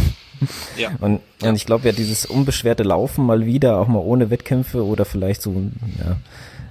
[0.78, 0.92] Ja.
[1.00, 5.06] Und, und ich glaube ja, dieses unbeschwerte Laufen mal wieder, auch mal ohne Wettkämpfe oder
[5.06, 5.54] vielleicht so,
[6.00, 6.18] ja,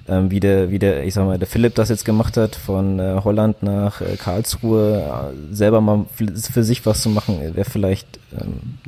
[0.08, 2.98] ähm, wie der, wie der, ich sag mal, der Philipp das jetzt gemacht hat, von
[2.98, 8.06] äh, Holland nach äh, Karlsruhe, äh, selber mal für sich was zu machen, wäre vielleicht
[8.32, 8.78] ähm,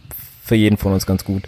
[0.45, 1.45] für jeden von uns ganz gut.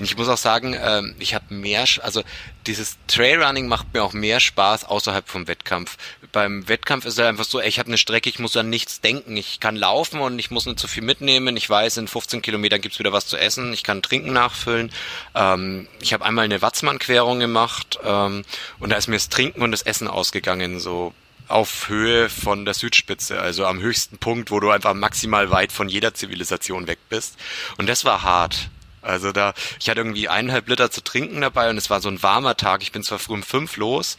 [0.00, 2.22] Ich muss auch sagen, ähm, ich habe mehr, also
[2.66, 5.96] dieses Trailrunning macht mir auch mehr Spaß außerhalb vom Wettkampf.
[6.34, 9.00] Beim Wettkampf ist es einfach so, ey, ich habe eine Strecke, ich muss an nichts
[9.00, 9.36] denken.
[9.36, 11.56] Ich kann laufen und ich muss nicht zu viel mitnehmen.
[11.56, 13.72] Ich weiß, in 15 Kilometern gibt's wieder was zu essen.
[13.72, 14.90] Ich kann Trinken nachfüllen.
[15.36, 18.44] Ähm, ich habe einmal eine Watzmann-Querung gemacht ähm,
[18.80, 21.14] und da ist mir das Trinken und das Essen ausgegangen, so
[21.46, 25.88] auf Höhe von der Südspitze, also am höchsten Punkt, wo du einfach maximal weit von
[25.88, 27.36] jeder Zivilisation weg bist.
[27.76, 28.70] Und das war hart.
[29.02, 32.22] Also da, ich hatte irgendwie eineinhalb Liter zu trinken dabei und es war so ein
[32.22, 32.82] warmer Tag.
[32.82, 34.16] Ich bin zwar früh um fünf los,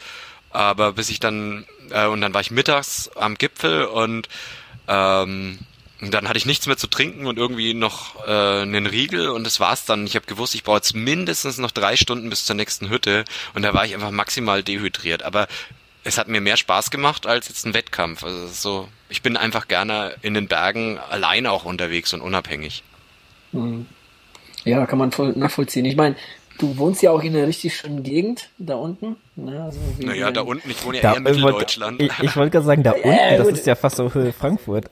[0.56, 4.28] aber bis ich dann, äh, und dann war ich mittags am Gipfel und
[4.88, 5.58] ähm,
[6.00, 9.60] dann hatte ich nichts mehr zu trinken und irgendwie noch äh, einen Riegel und das
[9.60, 10.06] war's dann.
[10.06, 13.62] Ich habe gewusst, ich brauche jetzt mindestens noch drei Stunden bis zur nächsten Hütte und
[13.62, 15.22] da war ich einfach maximal dehydriert.
[15.22, 15.46] Aber
[16.04, 18.24] es hat mir mehr Spaß gemacht als jetzt ein Wettkampf.
[18.24, 22.82] Also so, ich bin einfach gerne in den Bergen alleine auch unterwegs und unabhängig.
[23.52, 23.86] Mhm.
[24.64, 25.84] Ja, kann man voll nachvollziehen.
[25.84, 26.16] Ich meine,
[26.58, 29.16] du wohnst ja auch in einer richtig schönen Gegend da unten.
[29.36, 29.62] Ne?
[29.62, 32.00] Also naja, da unten, ich wohne ja da, eher in Mitteldeutschland.
[32.00, 34.86] Ich, ich wollte gerade sagen, da unten, ja, das ist ja fast so Höhe Frankfurt.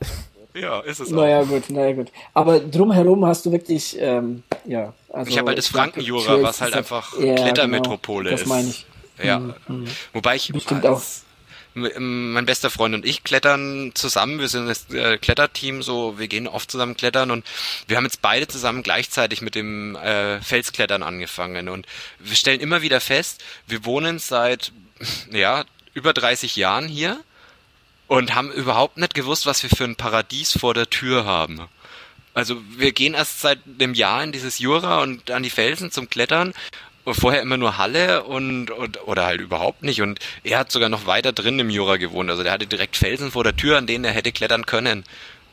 [0.53, 1.17] Ja, ist es auch.
[1.17, 2.11] Naja, gut, naja, gut.
[2.33, 4.93] Aber drumherum hast du wirklich, ähm, ja.
[5.09, 8.41] Also, ich habe halt das Frankenjura, was halt einfach ja, Klettermetropole genau, ist.
[8.41, 8.85] Das meine ich.
[9.23, 9.39] Ja.
[9.39, 9.53] Mhm.
[9.67, 9.85] mhm.
[10.13, 11.01] Wobei ich Bestimmt auch
[11.75, 14.39] mein bester Freund und ich klettern zusammen.
[14.39, 17.45] Wir sind das äh, Kletterteam, so wir gehen oft zusammen klettern und
[17.87, 21.85] wir haben jetzt beide zusammen gleichzeitig mit dem äh, Felsklettern angefangen und
[22.19, 24.71] wir stellen immer wieder fest, wir wohnen seit
[25.31, 27.19] ja über 30 Jahren hier
[28.07, 31.67] und haben überhaupt nicht gewusst, was wir für ein Paradies vor der Tür haben.
[32.33, 36.09] Also wir gehen erst seit einem Jahr in dieses Jura und an die Felsen zum
[36.09, 36.53] Klettern
[37.13, 40.01] vorher immer nur Halle und, und oder halt überhaupt nicht.
[40.01, 42.29] Und er hat sogar noch weiter drin im Jura gewohnt.
[42.29, 45.03] Also der hatte direkt Felsen vor der Tür, an denen er hätte klettern können.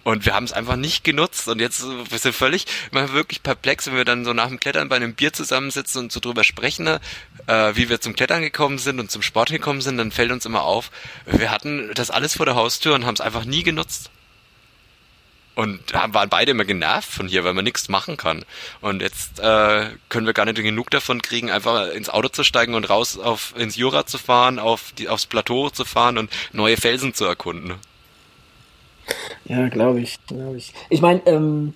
[0.05, 1.47] Und wir haben es einfach nicht genutzt.
[1.49, 4.89] Und jetzt wir sind völlig, immer wirklich perplex, wenn wir dann so nach dem Klettern
[4.89, 8.99] bei einem Bier zusammensitzen und so drüber sprechen, äh, wie wir zum Klettern gekommen sind
[8.99, 10.91] und zum Sport gekommen sind, dann fällt uns immer auf,
[11.27, 14.11] wir hatten das alles vor der Haustür und haben es einfach nie genutzt
[15.55, 18.45] und waren beide immer genervt von hier, weil man nichts machen kann.
[18.81, 22.75] Und jetzt äh, können wir gar nicht genug davon kriegen, einfach ins Auto zu steigen
[22.75, 26.77] und raus auf ins Jura zu fahren, auf die, aufs Plateau zu fahren und neue
[26.77, 27.75] Felsen zu erkunden.
[29.45, 30.73] Ja, glaube ich, glaube ich.
[30.89, 31.75] Ich meine, ähm,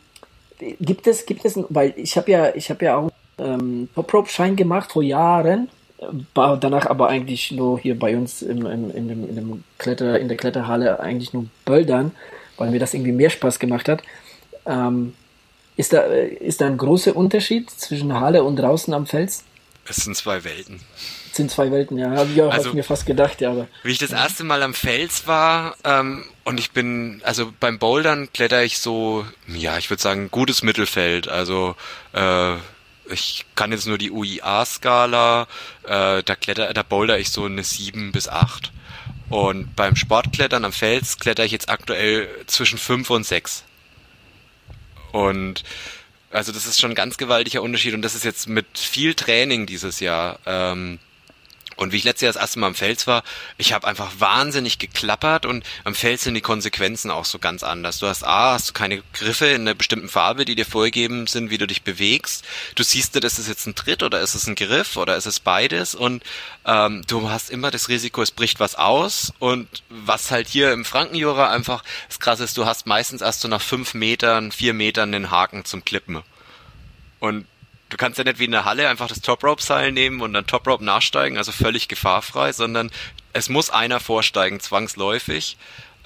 [0.81, 4.31] gibt es, gibt es, weil ich habe ja, ich habe ja auch ähm, Top Rope
[4.31, 5.69] Schein gemacht vor Jahren,
[6.35, 10.29] danach aber eigentlich nur hier bei uns im, im, in, dem, in, dem Kletter, in
[10.29, 12.13] der Kletterhalle eigentlich nur Böldern
[12.57, 14.03] weil mir das irgendwie mehr Spaß gemacht hat.
[14.67, 15.15] Ähm,
[15.77, 19.45] ist, da, ist da ein großer Unterschied zwischen Halle und draußen am Fels?
[19.89, 20.81] Es sind zwei Welten.
[21.31, 22.11] Es sind zwei Welten, ja.
[22.11, 23.51] Habe ich auch also, mir fast gedacht, ja.
[23.51, 27.79] Aber, wie ich das erste Mal am Fels war ähm, und ich bin, also beim
[27.79, 31.29] Bouldern kletter ich so, ja, ich würde sagen, gutes Mittelfeld.
[31.29, 31.77] Also
[32.15, 32.55] äh,
[33.11, 35.47] ich kann jetzt nur die UIA-Skala,
[35.85, 38.73] äh, da kletter, da boulder ich so eine 7 bis 8.
[39.29, 43.65] Und beim Sportklettern am Fels kletter ich jetzt aktuell zwischen fünf und sechs.
[45.13, 45.65] Und
[46.31, 49.67] also das ist schon ein ganz gewaltiger Unterschied und das ist jetzt mit viel Training
[49.67, 50.39] dieses Jahr.
[50.47, 50.99] Ähm,
[51.77, 53.23] und wie ich letztes Jahr das erste Mal am Fels war,
[53.59, 57.99] ich habe einfach wahnsinnig geklappert und am Fels sind die Konsequenzen auch so ganz anders.
[57.99, 61.51] Du hast A, hast du keine Griffe in einer bestimmten Farbe, die dir vorgegeben sind,
[61.51, 62.45] wie du dich bewegst.
[62.75, 65.27] Du siehst nicht, ist es jetzt ein Tritt oder ist es ein Griff oder ist
[65.27, 66.23] es beides und
[66.65, 70.85] ähm, du hast immer das Risiko, es bricht was aus und was halt hier im
[70.85, 75.13] Frankenjura einfach das Krasse ist, du hast meistens erst so nach fünf Metern, vier Metern
[75.13, 76.23] den Haken zum Klippen.
[77.19, 77.47] Und
[77.89, 80.33] du kannst ja nicht wie in der Halle einfach das Top Rope Seil nehmen und
[80.33, 82.91] dann Top Rope nachsteigen, also völlig gefahrfrei, sondern
[83.33, 85.57] es muss einer vorsteigen, zwangsläufig.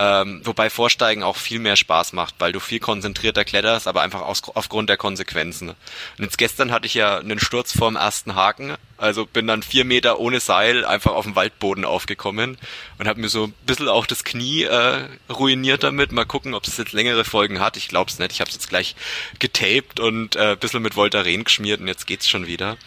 [0.03, 4.23] Ähm, wobei Vorsteigen auch viel mehr Spaß macht, weil du viel konzentrierter kletterst, aber einfach
[4.23, 5.69] aus, aufgrund der Konsequenzen.
[5.69, 9.85] Und jetzt gestern hatte ich ja einen Sturz vorm ersten Haken, also bin dann vier
[9.85, 12.57] Meter ohne Seil einfach auf dem Waldboden aufgekommen
[12.97, 16.13] und habe mir so ein bisschen auch das Knie äh, ruiniert damit.
[16.13, 17.77] Mal gucken, ob es jetzt längere Folgen hat.
[17.77, 18.33] Ich glaube es nicht.
[18.33, 18.97] Ich habe es jetzt gleich
[19.39, 22.79] getaped und äh, ein bisschen mit Voltaren geschmiert und jetzt geht's schon wieder.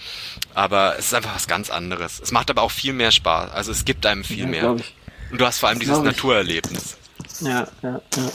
[0.55, 2.19] Aber es ist einfach was ganz anderes.
[2.19, 3.51] Es macht aber auch viel mehr Spaß.
[3.51, 4.71] Also es gibt einem viel ja, mehr.
[4.71, 4.83] Und
[5.31, 6.97] du hast vor allem dieses Naturerlebnis.
[7.45, 8.31] Ja, ja, ja.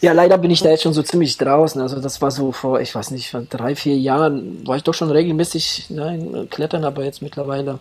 [0.00, 1.80] Ja, leider bin ich da jetzt schon so ziemlich draußen.
[1.80, 4.94] Also das war so vor, ich weiß nicht, vor drei, vier Jahren war ich doch
[4.94, 7.80] schon regelmäßig nein, klettern, aber jetzt mittlerweile,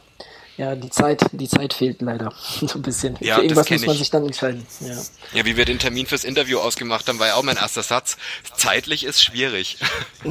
[0.57, 3.15] ja, die Zeit, die Zeit fehlt leider so ein bisschen.
[3.21, 4.65] Ja, Für irgendwas muss man sich dann entscheiden.
[4.81, 4.97] Ja.
[5.33, 8.17] ja, wie wir den Termin fürs Interview ausgemacht haben, war ja auch mein erster Satz.
[8.57, 9.77] Zeitlich ist schwierig.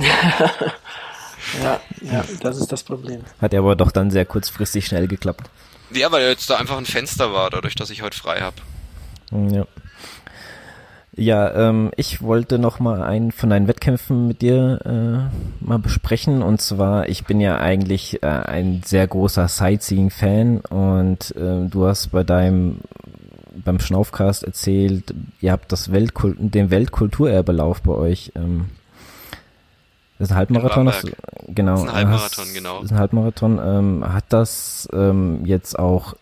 [1.62, 3.23] ja, ja, das ist das Problem.
[3.40, 5.49] Hat ja aber doch dann sehr kurzfristig schnell geklappt.
[5.90, 8.57] Ja, weil jetzt da einfach ein Fenster war, dadurch, dass ich heute frei habe.
[9.32, 9.66] Ja.
[11.18, 16.43] Ja, ähm, ich wollte noch mal einen von deinen Wettkämpfen mit dir äh, mal besprechen.
[16.43, 22.12] Und zwar, ich bin ja eigentlich äh, ein sehr großer Sightseeing-Fan und äh, du hast
[22.12, 22.78] bei deinem
[23.64, 28.30] beim Schnaufcast erzählt, ihr habt das Weltkult den Weltkulturerbelauf bei euch.
[28.36, 28.66] Ähm,
[30.18, 31.05] das ist ein Halbmarathon, das,
[31.48, 31.72] genau.
[31.72, 32.74] Das ist ein Halbmarathon, hast, genau.
[32.76, 33.60] Das ist ein Halbmarathon.
[33.64, 36.14] Ähm, hat das ähm, jetzt auch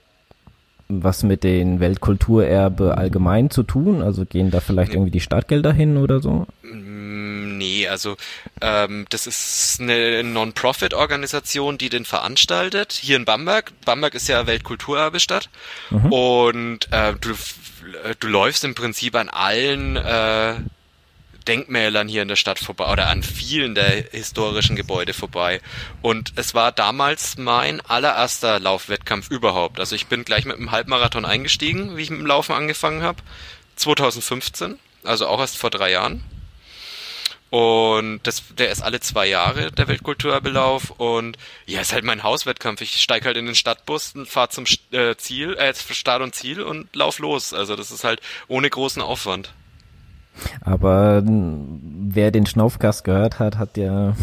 [0.89, 4.03] was mit den Weltkulturerbe allgemein zu tun?
[4.03, 6.47] Also gehen da vielleicht irgendwie die Startgelder hin oder so?
[6.63, 8.17] Mm, nee, also
[8.61, 13.73] ähm, das ist eine Non-Profit-Organisation, die den veranstaltet, hier in Bamberg.
[13.85, 15.51] Bamberg ist ja Weltkulturerbestadt.
[15.91, 16.13] Mhm.
[16.13, 17.35] Und äh, du,
[18.21, 20.55] du läufst im Prinzip an allen äh,
[21.47, 25.61] Denkmälern hier in der Stadt vorbei oder an vielen der historischen Gebäude vorbei.
[26.03, 29.81] Und es war damals mein allererster Laufwettkampf überhaupt.
[29.81, 33.23] Also ich bin gleich mit einem Halbmarathon eingestiegen, wie ich mit dem Laufen angefangen habe.
[33.77, 36.23] 2015, also auch erst vor drei Jahren.
[37.49, 40.91] Und das, der ist alle zwei Jahre, der Weltkulturerbelauf.
[40.91, 42.81] Und ja, ist halt mein Hauswettkampf.
[42.81, 46.61] Ich steige halt in den Stadtbus und fahre zum äh, Ziel, äh, Start und Ziel
[46.61, 47.55] und lauf los.
[47.55, 49.53] Also das ist halt ohne großen Aufwand.
[50.61, 54.15] Aber wer den Schnaufkast gehört hat, hat ja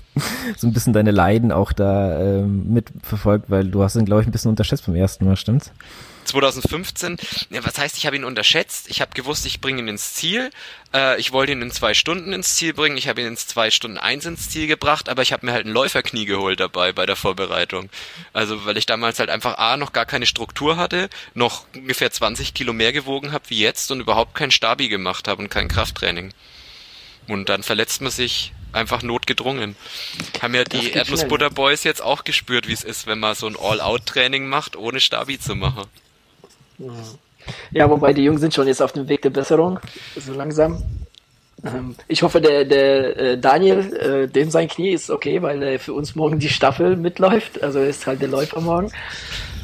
[0.56, 4.28] so ein bisschen deine Leiden auch da ähm, mitverfolgt, weil du hast ihn, glaube ich,
[4.28, 5.72] ein bisschen unterschätzt beim ersten Mal, stimmt's?
[6.26, 7.16] 2015,
[7.50, 8.90] ja, was heißt, ich habe ihn unterschätzt.
[8.90, 10.50] Ich habe gewusst, ich bringe ihn ins Ziel.
[10.92, 12.96] Äh, ich wollte ihn in zwei Stunden ins Ziel bringen.
[12.96, 15.66] Ich habe ihn in zwei Stunden eins ins Ziel gebracht, aber ich habe mir halt
[15.66, 17.88] ein Läuferknie geholt dabei bei der Vorbereitung.
[18.32, 22.54] Also weil ich damals halt einfach A, noch gar keine Struktur hatte, noch ungefähr 20
[22.54, 26.32] Kilo mehr gewogen habe wie jetzt und überhaupt kein Stabi gemacht habe und kein Krafttraining.
[27.28, 29.74] Und dann verletzt man sich einfach notgedrungen.
[30.40, 33.56] Haben ja die Erdnussbutter Boys jetzt auch gespürt, wie es ist, wenn man so ein
[33.56, 35.86] All-Out-Training macht, ohne Stabi zu machen.
[37.70, 39.78] Ja, wobei die Jungs sind schon jetzt auf dem Weg der Besserung,
[40.16, 40.82] so langsam.
[41.64, 45.78] Ähm, ich hoffe, der, der äh, Daniel, äh, dem sein Knie ist okay, weil er
[45.78, 47.62] für uns morgen die Staffel mitläuft.
[47.62, 48.92] Also er ist halt der Läufer morgen.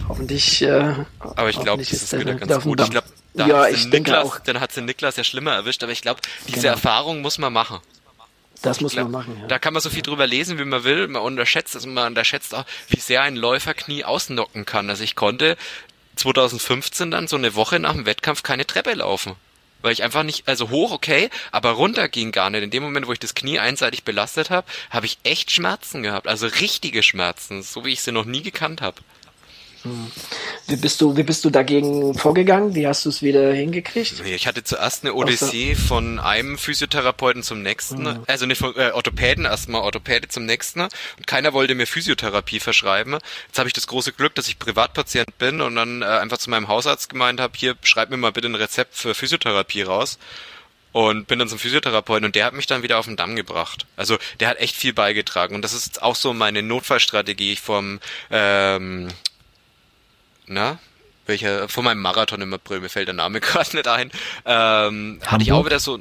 [0.08, 0.62] Hoffentlich.
[0.62, 2.80] Äh, aber ich glaube, das ist wieder ganz gut.
[2.80, 4.38] Ich glaube, da ja, ich Niklas, auch.
[4.40, 5.82] dann hat sie Niklas ja schlimmer erwischt.
[5.82, 6.72] Aber ich glaube, diese genau.
[6.72, 7.78] Erfahrung muss man machen.
[8.62, 9.36] Das muss glaub, man machen.
[9.40, 9.48] Ja.
[9.48, 11.08] Da kann man so viel drüber lesen, wie man will.
[11.08, 14.88] Man unterschätzt, also man unterschätzt auch, wie sehr ein Läuferknie ausnocken kann.
[14.88, 15.56] Also ich konnte
[16.16, 19.34] 2015 dann so eine Woche nach dem Wettkampf keine Treppe laufen.
[19.80, 22.62] Weil ich einfach nicht, also hoch okay, aber runter ging gar nicht.
[22.62, 26.28] In dem Moment, wo ich das Knie einseitig belastet habe, habe ich echt Schmerzen gehabt.
[26.28, 29.00] Also richtige Schmerzen, so wie ich sie noch nie gekannt habe.
[30.66, 32.74] Wie bist du, wie bist du dagegen vorgegangen?
[32.74, 34.22] Wie hast du es wieder hingekriegt?
[34.24, 38.22] Ich hatte zuerst eine Odyssee von einem Physiotherapeuten zum nächsten, mhm.
[38.26, 43.18] also nicht von äh, Orthopäden erstmal, Orthopäde zum nächsten und keiner wollte mir Physiotherapie verschreiben.
[43.48, 46.50] Jetzt habe ich das große Glück, dass ich Privatpatient bin und dann äh, einfach zu
[46.50, 50.18] meinem Hausarzt gemeint habe, hier schreib mir mal bitte ein Rezept für Physiotherapie raus
[50.92, 53.86] und bin dann zum Physiotherapeuten und der hat mich dann wieder auf den Damm gebracht.
[53.96, 57.98] Also der hat echt viel beigetragen und das ist auch so meine Notfallstrategie vom
[58.30, 59.08] ähm,
[60.52, 60.78] na,
[61.26, 64.10] welcher, von meinem Marathon im April, mir fällt der Name gerade nicht ein,
[64.44, 65.98] ähm, hatte ich auch wieder so,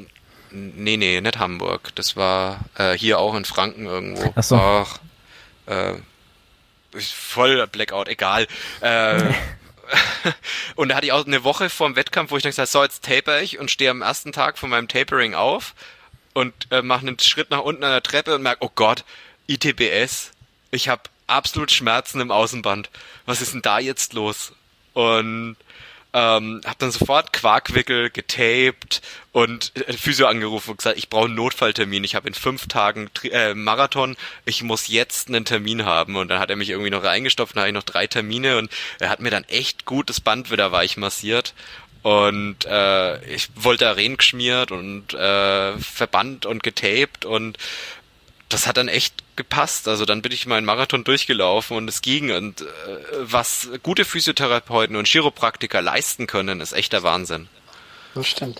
[0.51, 4.33] nee, nee, nicht Hamburg, das war äh, hier auch in Franken irgendwo.
[4.35, 4.55] Ach so.
[4.55, 4.99] Ach,
[5.67, 5.93] äh,
[6.99, 8.47] voll Blackout, egal.
[8.81, 9.33] Äh,
[10.75, 12.83] und da hatte ich auch eine Woche vor dem Wettkampf, wo ich dann gesagt so
[12.83, 15.75] jetzt taper ich und stehe am ersten Tag von meinem Tapering auf
[16.33, 19.03] und äh, mache einen Schritt nach unten an der Treppe und merke, oh Gott,
[19.47, 20.31] ITBS,
[20.71, 22.89] ich habe absolut Schmerzen im Außenband.
[23.25, 24.53] Was ist denn da jetzt los?
[24.93, 25.55] Und
[26.13, 29.01] ähm, habe dann sofort Quarkwickel getaped
[29.31, 32.03] und äh, Physio angerufen und gesagt, ich brauche einen Notfalltermin.
[32.03, 34.17] Ich habe in fünf Tagen äh, Marathon.
[34.43, 36.17] Ich muss jetzt einen Termin haben.
[36.17, 37.55] Und dann hat er mich irgendwie noch reingestopft.
[37.55, 40.51] Dann habe ich noch drei Termine und er hat mir dann echt gut das Band
[40.51, 41.53] wieder weich massiert.
[42.03, 47.57] Und äh, ich wollte Arenen geschmiert und äh, verbannt und getaped und
[48.53, 49.87] das hat dann echt gepasst.
[49.87, 52.31] Also dann bin ich meinen Marathon durchgelaufen und es ging.
[52.31, 52.65] Und äh,
[53.19, 57.47] was gute Physiotherapeuten und Chiropraktiker leisten können, ist echter Wahnsinn.
[58.15, 58.59] Das stimmt.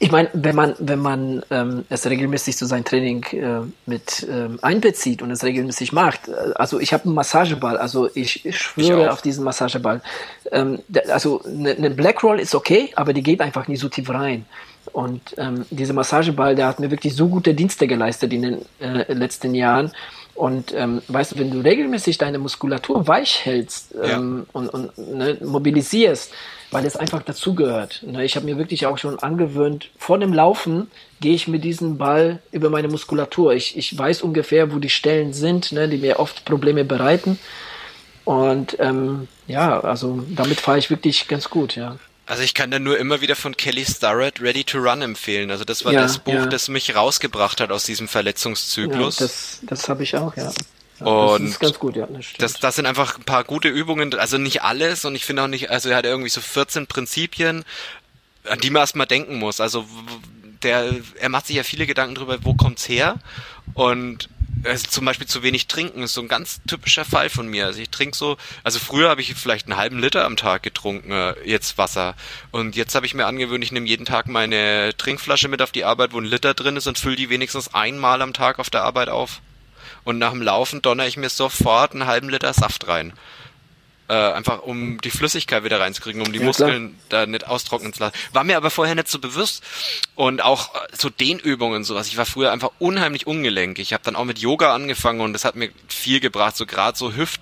[0.00, 4.58] Ich meine, wenn man, wenn man ähm, es regelmäßig zu sein Training äh, mit ähm,
[4.60, 9.04] einbezieht und es regelmäßig macht, äh, also ich habe einen Massageball, also ich, ich schwöre
[9.04, 10.02] ich auf diesen Massageball.
[10.50, 14.10] Ähm, also eine ne Black Roll ist okay, aber die geht einfach nicht so tief
[14.10, 14.46] rein.
[14.92, 19.12] Und ähm, dieser Massageball, der hat mir wirklich so gute Dienste geleistet in den äh,
[19.12, 19.92] letzten Jahren.
[20.34, 24.60] Und ähm, weißt du, wenn du regelmäßig deine Muskulatur weich hältst ähm, ja.
[24.60, 26.32] und, und ne, mobilisierst,
[26.72, 28.02] weil es einfach dazugehört.
[28.04, 28.24] Ne?
[28.24, 30.88] Ich habe mir wirklich auch schon angewöhnt, vor dem Laufen
[31.20, 33.54] gehe ich mit diesem Ball über meine Muskulatur.
[33.54, 37.38] Ich, ich weiß ungefähr, wo die Stellen sind, ne, die mir oft Probleme bereiten.
[38.24, 41.96] Und ähm, ja, also damit fahre ich wirklich ganz gut, ja.
[42.26, 45.50] Also ich kann da nur immer wieder von Kelly Starrett Ready to Run empfehlen.
[45.50, 46.46] Also das war ja, das Buch, ja.
[46.46, 49.18] das mich rausgebracht hat aus diesem Verletzungszyklus.
[49.18, 50.50] Ja, das das habe ich auch, ja.
[51.00, 52.06] und das ist ganz gut, ja.
[52.06, 55.42] Das, das, das sind einfach ein paar gute Übungen, also nicht alles und ich finde
[55.42, 57.64] auch nicht, also er hat irgendwie so 14 Prinzipien,
[58.48, 59.60] an die man erstmal denken muss.
[59.60, 59.84] Also
[60.62, 63.16] der, er macht sich ja viele Gedanken darüber, wo kommt's her
[63.74, 64.30] und
[64.62, 67.66] also zum Beispiel zu wenig trinken ist so ein ganz typischer Fall von mir.
[67.66, 71.10] Also ich trinke so, also früher habe ich vielleicht einen halben Liter am Tag getrunken,
[71.10, 72.14] äh, jetzt Wasser.
[72.50, 75.84] Und jetzt habe ich mir angewöhnt, ich nehme jeden Tag meine Trinkflasche mit auf die
[75.84, 78.84] Arbeit, wo ein Liter drin ist und fülle die wenigstens einmal am Tag auf der
[78.84, 79.40] Arbeit auf.
[80.04, 83.12] Und nach dem Laufen donner ich mir sofort einen halben Liter Saft rein.
[84.06, 87.24] Äh, einfach um die Flüssigkeit wieder reinzukriegen, um die ja, Muskeln klar.
[87.24, 88.14] da nicht austrocknen zu lassen.
[88.34, 89.64] War mir aber vorher nicht so bewusst.
[90.14, 92.08] Und auch äh, so Dehnübungen sowas.
[92.08, 93.78] Ich war früher einfach unheimlich ungelenk.
[93.78, 96.54] Ich habe dann auch mit Yoga angefangen und das hat mir viel gebracht.
[96.54, 97.40] So gerade so Hüft,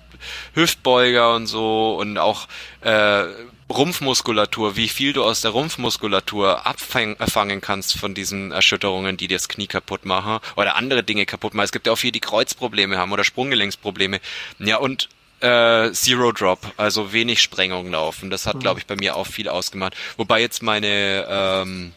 [0.53, 2.47] Hüftbeuger und so und auch
[2.79, 3.25] äh,
[3.69, 9.49] Rumpfmuskulatur, wie viel du aus der Rumpfmuskulatur abfangen kannst von diesen Erschütterungen, die dir das
[9.49, 11.65] Knie kaputt machen oder andere Dinge kaputt machen.
[11.65, 14.21] Es gibt ja auch viele, die Kreuzprobleme haben oder Sprunggelenksprobleme.
[14.59, 15.09] Ja, und
[15.43, 18.29] äh, Zero Drop, also wenig Sprengung laufen.
[18.29, 18.59] Das hat, mhm.
[18.59, 19.95] glaube ich, bei mir auch viel ausgemacht.
[20.17, 21.93] Wobei jetzt meine ähm,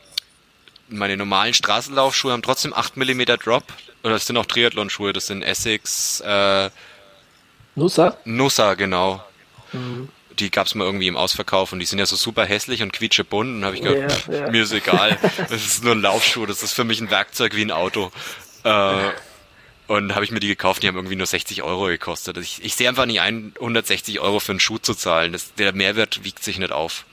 [0.89, 3.65] meine normalen Straßenlaufschuhe haben trotzdem 8 mm Drop.
[4.03, 6.71] Oder das sind auch Triathlon-Schuhe, das sind Essex äh,
[7.75, 8.17] Nussa?
[8.25, 9.23] Nussa, genau.
[9.73, 10.09] Mhm.
[10.39, 13.49] Die gab's mal irgendwie im Ausverkauf und die sind ja so super hässlich und quietschebunt
[13.49, 14.51] und habe ich gedacht, yeah, pff, yeah.
[14.51, 15.19] mir ist egal,
[15.49, 18.13] das ist nur ein Laufschuh, das ist für mich ein Werkzeug wie ein Auto.
[18.65, 19.11] Äh,
[19.87, 22.37] und habe ich mir die gekauft, die haben irgendwie nur 60 Euro gekostet.
[22.39, 25.33] Ich, ich sehe einfach nicht ein, 160 Euro für einen Schuh zu zahlen.
[25.33, 27.05] Das, der Mehrwert wiegt sich nicht auf.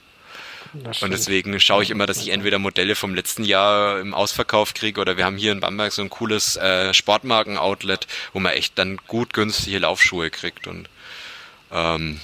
[0.74, 5.00] Und deswegen schaue ich immer, dass ich entweder Modelle vom letzten Jahr im Ausverkauf kriege
[5.00, 8.98] oder wir haben hier in Bamberg so ein cooles äh, Sportmarken-Outlet, wo man echt dann
[9.08, 10.66] gut günstige Laufschuhe kriegt.
[10.66, 10.90] Und
[11.72, 12.20] ähm,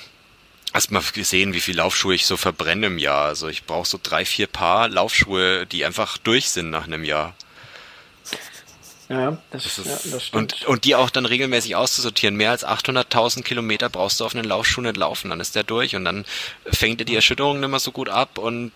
[0.73, 3.25] hast mal gesehen, wie viel Laufschuhe ich so verbrenne im Jahr.
[3.25, 7.35] Also ich brauche so drei, vier Paar Laufschuhe, die einfach durch sind nach einem Jahr.
[9.09, 10.53] Ja, das, das, ist, ja, das stimmt.
[10.53, 12.35] Und, und die auch dann regelmäßig auszusortieren.
[12.35, 15.95] Mehr als 800.000 Kilometer brauchst du auf einen Laufschuh nicht laufen, dann ist der durch
[15.95, 16.25] und dann
[16.65, 18.71] fängt dir die Erschütterung nicht mehr so gut ab und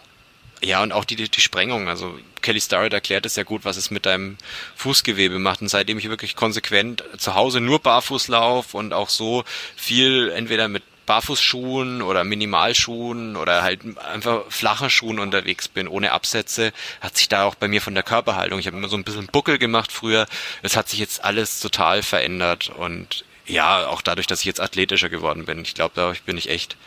[0.64, 1.89] ja, und auch die, die, die Sprengung.
[1.89, 4.38] Also Kelly Starrett erklärt es ja gut, was es mit deinem
[4.76, 5.61] Fußgewebe macht.
[5.61, 9.43] Und seitdem ich wirklich konsequent zu Hause nur barfuß laufe und auch so
[9.76, 16.71] viel entweder mit Barfußschuhen oder Minimalschuhen oder halt einfach flacher Schuhen unterwegs bin, ohne Absätze,
[17.01, 19.27] hat sich da auch bei mir von der Körperhaltung, ich habe immer so ein bisschen
[19.27, 20.27] Buckel gemacht früher,
[20.61, 25.09] es hat sich jetzt alles total verändert und ja, auch dadurch, dass ich jetzt athletischer
[25.09, 25.63] geworden bin.
[25.63, 26.77] Ich glaube, da bin ich echt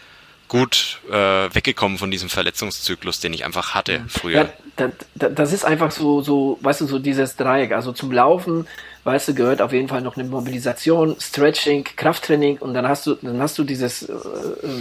[0.49, 4.43] gut äh, weggekommen von diesem Verletzungszyklus, den ich einfach hatte früher.
[4.43, 7.73] Ja, das, das ist einfach so, so, weißt du, so dieses Dreieck.
[7.73, 8.67] Also zum Laufen
[9.07, 13.15] weißt du, gehört auf jeden Fall noch eine Mobilisation, Stretching, Krafttraining und dann hast du,
[13.15, 14.19] dann hast du dieses, äh, äh,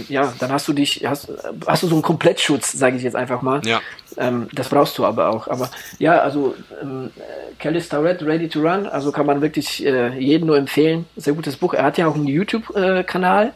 [0.08, 1.28] ja, dann hast du dich, hast,
[1.64, 3.64] hast du so einen Komplettschutz, sage ich jetzt einfach mal.
[3.64, 3.80] Ja.
[4.16, 5.46] Ähm, das brauchst du aber auch.
[5.46, 5.70] Aber
[6.00, 7.10] ja, also ähm,
[7.60, 11.06] Kelly Starrett, Ready to Run, also kann man wirklich äh, jedem nur empfehlen.
[11.14, 11.72] Sehr gutes Buch.
[11.74, 13.52] Er hat ja auch einen YouTube-Kanal.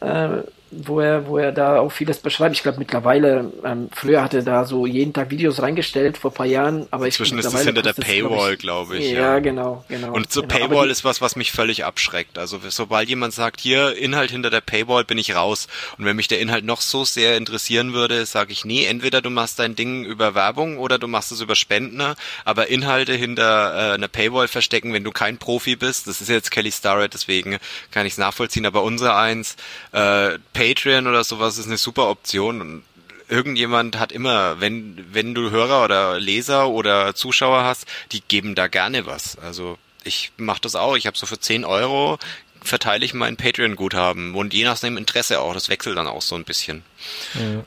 [0.00, 0.28] Äh,
[0.72, 2.56] wo er, wo er da auch vieles beschreibt.
[2.56, 6.46] Ich glaube mittlerweile, ähm, früher hat er da so jeden Tag Videos reingestellt, vor paar
[6.46, 9.10] Jahren, aber ich Inzwischen ist es hinter der Paywall, glaube ich.
[9.10, 10.12] Ja, ja, genau, genau.
[10.12, 12.38] Und so genau, Paywall ist was, was mich völlig abschreckt.
[12.38, 15.68] Also sobald jemand sagt, hier, Inhalt hinter der Paywall, bin ich raus.
[15.98, 19.30] Und wenn mich der Inhalt noch so sehr interessieren würde, sage ich, nee, entweder du
[19.30, 23.94] machst dein Ding über Werbung oder du machst es über Spendner, aber Inhalte hinter äh,
[23.94, 27.58] einer Paywall verstecken, wenn du kein Profi bist, das ist jetzt Kelly Starrett, deswegen
[27.90, 29.56] kann ich es nachvollziehen, aber unser eins,
[29.92, 32.82] äh, Patreon oder sowas ist eine super Option und
[33.28, 38.68] irgendjemand hat immer, wenn, wenn du Hörer oder Leser oder Zuschauer hast, die geben da
[38.68, 39.36] gerne was.
[39.38, 40.96] Also ich mache das auch.
[40.96, 42.18] Ich habe so für 10 Euro
[42.60, 45.52] verteile ich mein Patreon-Guthaben und je nach dem Interesse auch.
[45.52, 46.84] Das wechselt dann auch so ein bisschen.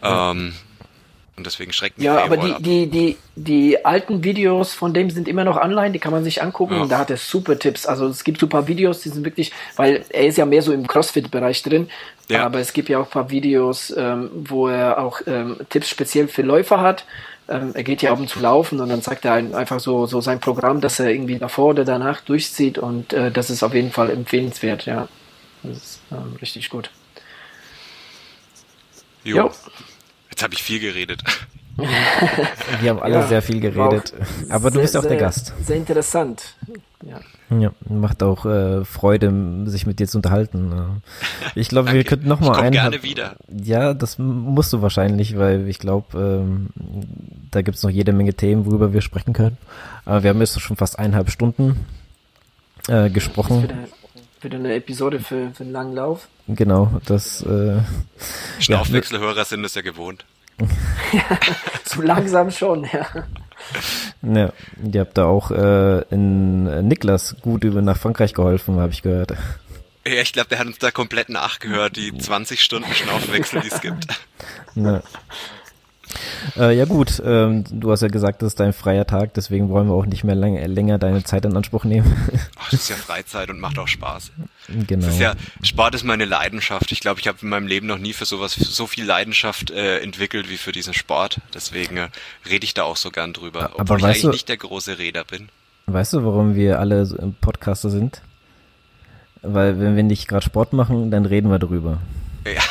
[0.02, 0.54] Ja, ähm,
[1.38, 5.28] und deswegen schreckt mich Ja, aber die, die, die, die alten Videos von dem sind
[5.28, 6.82] immer noch online, die kann man sich angucken ja.
[6.82, 7.86] und da hat er super Tipps.
[7.86, 10.88] Also es gibt super Videos, die sind wirklich, weil er ist ja mehr so im
[10.88, 11.90] Crossfit-Bereich drin,
[12.30, 12.46] ja.
[12.46, 16.28] aber es gibt ja auch ein paar Videos, ähm, wo er auch ähm, Tipps speziell
[16.28, 17.06] für Läufer hat.
[17.48, 20.20] Ähm, er geht ja ab und zu laufen und dann zeigt er einfach so, so
[20.22, 23.92] sein Programm, dass er irgendwie davor oder danach durchzieht und äh, das ist auf jeden
[23.92, 25.08] Fall empfehlenswert, ja.
[25.62, 26.90] Das ist ähm, richtig gut.
[29.24, 29.38] Jo.
[29.38, 29.52] jo.
[30.30, 31.22] Jetzt habe ich viel geredet.
[31.78, 34.14] Wir haben alle ja, sehr viel geredet.
[34.50, 35.54] Aber du sehr, bist auch der Gast.
[35.62, 36.56] Sehr interessant.
[37.06, 37.20] Ja.
[37.58, 39.32] Ja, macht auch äh, Freude,
[39.68, 40.74] sich mit dir zu unterhalten.
[41.56, 42.72] Ich glaube, wir könnten noch mal einen.
[42.74, 43.36] gerne wieder.
[43.48, 46.70] Ja, das musst du wahrscheinlich, weil ich glaube, ähm,
[47.52, 49.58] da gibt's noch jede Menge Themen, worüber wir sprechen können.
[50.04, 51.86] Aber wir haben jetzt schon fast eineinhalb Stunden
[52.90, 53.70] äh, gesprochen
[54.46, 56.30] wieder eine Episode für, für einen langen Lauf.
[56.48, 57.42] Genau, das.
[57.42, 57.82] Äh,
[58.60, 60.26] Schnaufwechselhörer ja, sind es ja gewohnt.
[61.12, 61.24] ja,
[61.84, 63.06] so langsam schon, ja.
[64.22, 64.52] Ja,
[64.92, 69.02] ihr habt da auch äh, in äh, Niklas gut über nach Frankreich geholfen, habe ich
[69.02, 69.34] gehört.
[70.08, 73.82] Ja, ich glaube, der hat uns da komplett nachgehört, die 20 Stunden Schnaufwechsel, die es
[73.82, 74.08] gibt.
[74.76, 75.02] Ja.
[76.58, 79.88] Äh, ja gut, ähm, du hast ja gesagt, das ist dein freier Tag, deswegen wollen
[79.88, 82.16] wir auch nicht mehr lang, länger deine Zeit in Anspruch nehmen.
[82.58, 84.32] Ach, das ist ja Freizeit und macht auch Spaß.
[84.88, 85.06] Genau.
[85.06, 86.92] Das ist ja, Sport ist meine Leidenschaft.
[86.92, 90.00] Ich glaube, ich habe in meinem Leben noch nie für sowas so viel Leidenschaft äh,
[90.00, 91.40] entwickelt wie für diesen Sport.
[91.54, 92.08] Deswegen äh,
[92.50, 94.98] rede ich da auch so gern drüber, obwohl Aber ich eigentlich du, nicht der große
[94.98, 95.50] Räder bin.
[95.88, 97.08] Weißt du, warum wir alle
[97.42, 98.22] Podcaster sind?
[99.42, 102.00] Weil wenn wir nicht gerade Sport machen, dann reden wir drüber.
[102.46, 102.62] Ja,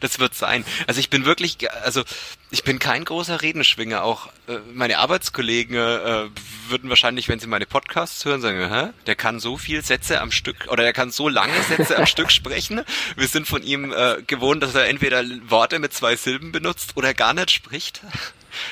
[0.00, 0.64] das wird sein.
[0.86, 2.02] Also ich bin wirklich, also
[2.50, 4.02] ich bin kein großer Redenschwinger.
[4.02, 6.28] Auch äh, meine Arbeitskollegen äh,
[6.68, 8.90] würden wahrscheinlich, wenn sie meine Podcasts hören, sagen, Hä?
[9.06, 12.30] der kann so viel Sätze am Stück oder der kann so lange Sätze am Stück
[12.30, 12.82] sprechen.
[13.16, 17.14] Wir sind von ihm äh, gewohnt, dass er entweder Worte mit zwei Silben benutzt oder
[17.14, 18.00] gar nicht spricht.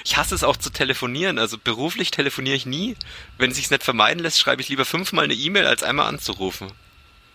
[0.04, 1.38] Ich hasse es auch zu telefonieren.
[1.38, 2.96] Also beruflich telefoniere ich nie.
[3.38, 6.70] Wenn es sich nicht vermeiden lässt, schreibe ich lieber fünfmal eine E-Mail, als einmal anzurufen.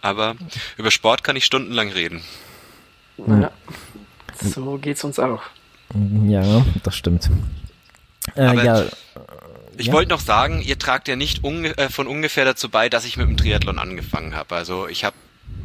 [0.01, 0.35] Aber
[0.77, 2.23] über Sport kann ich stundenlang reden.
[3.25, 3.51] Ja.
[4.41, 5.41] So geht's uns auch.
[6.25, 7.29] Ja, das stimmt.
[8.35, 8.83] Äh, ja.
[9.77, 9.93] Ich ja.
[9.93, 13.17] wollte noch sagen, ihr tragt ja nicht unge äh, von ungefähr dazu bei, dass ich
[13.17, 14.55] mit dem Triathlon angefangen habe.
[14.55, 15.13] Also ich hab,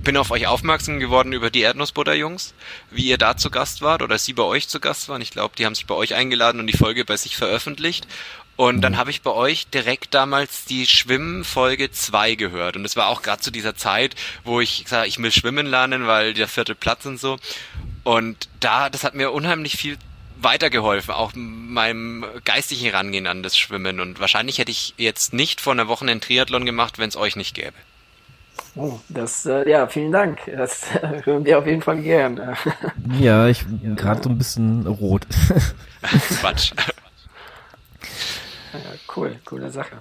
[0.04, 2.54] bin auf euch aufmerksam geworden über die Erdnussbutter-Jungs,
[2.90, 5.22] wie ihr da zu Gast wart oder sie bei euch zu Gast waren.
[5.22, 8.06] Ich glaube, die haben sich bei euch eingeladen und die Folge bei sich veröffentlicht.
[8.62, 8.96] Und dann mhm.
[8.98, 12.76] habe ich bei euch direkt damals die Schwimmfolge 2 gehört.
[12.76, 14.14] Und es war auch gerade zu dieser Zeit,
[14.44, 17.38] wo ich gesagt ich will schwimmen lernen, weil der vierte Platz und so.
[18.04, 19.98] Und da, das hat mir unheimlich viel
[20.40, 23.98] weitergeholfen, auch meinem geistigen Rangehen an das Schwimmen.
[23.98, 27.34] Und wahrscheinlich hätte ich jetzt nicht vor einer Woche einen Triathlon gemacht, wenn es euch
[27.34, 27.74] nicht gäbe.
[28.76, 30.38] Oh, das, äh, ja, vielen Dank.
[30.56, 32.56] Das äh, hören wir auf jeden Fall gern.
[33.18, 35.26] ja, ich bin gerade so ein bisschen rot.
[36.40, 36.70] Quatsch.
[38.72, 38.78] Ja,
[39.16, 39.96] cool, coole Sache.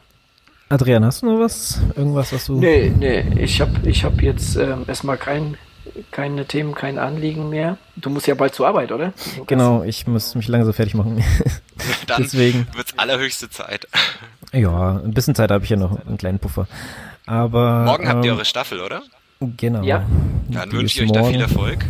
[0.70, 1.82] Adrian, hast du noch was?
[1.96, 2.58] Irgendwas, was du.
[2.58, 5.58] Nee, nee, ich habe ich hab jetzt ähm, erstmal kein,
[6.12, 7.78] keine Themen, kein Anliegen mehr.
[7.98, 9.12] Du musst ja bald zur Arbeit, oder?
[9.48, 11.22] Genau, ich muss mich langsam fertig machen.
[12.08, 13.88] Dann Deswegen wird's allerhöchste Zeit.
[14.54, 16.68] Ja, ein bisschen Zeit habe ich ja noch, einen kleinen Puffer.
[17.26, 17.84] Aber.
[17.84, 19.02] Morgen habt ihr ähm, eure Staffel, oder?
[19.42, 19.84] Genau.
[19.84, 20.06] Ja.
[20.50, 21.24] Dann wünsche ich euch morgen.
[21.24, 21.86] da viel Erfolg.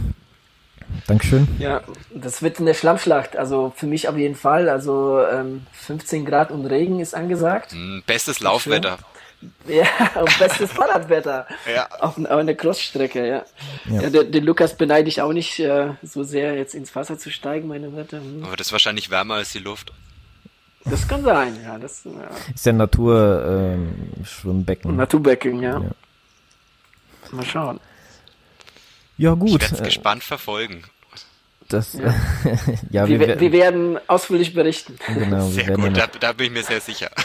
[1.08, 1.48] Dankeschön.
[1.60, 1.82] Ja,
[2.14, 3.38] das wird eine Schlammschlacht.
[3.38, 4.70] Also für mich auf jeden Fall.
[4.70, 7.72] Also ähm, 15 Grad und Regen ist angesagt.
[7.72, 9.00] Hm, bestes Laufwetter.
[9.68, 9.86] Ja,
[10.22, 11.48] und bestes Fahrradwetter.
[11.74, 11.88] ja.
[12.00, 13.44] Auf, auf einer Crossstrecke, ja.
[13.86, 14.02] ja.
[14.04, 17.32] ja den, den, Lukas beneide ich auch nicht äh, so sehr, jetzt ins Wasser zu
[17.32, 18.18] steigen, meine Werte.
[18.18, 18.44] Hm.
[18.44, 19.92] Aber das ist wahrscheinlich wärmer als die Luft.
[20.86, 21.78] Das kann sein, ja.
[21.78, 22.12] Das, ja.
[22.54, 24.92] Ist ja Natur-Schwimmbecken.
[24.92, 25.80] Ähm, Naturbecken, ja.
[25.80, 25.92] ja.
[27.32, 27.80] Mal schauen.
[29.22, 29.50] Ja, gut.
[29.50, 30.82] Ich werde es gespannt verfolgen.
[31.70, 32.16] Das, ja.
[32.90, 34.96] ja wir, wir, wir, werden ausführlich berichten.
[35.14, 37.12] Genau, sehr gut, da, da, bin ich mir sehr sicher.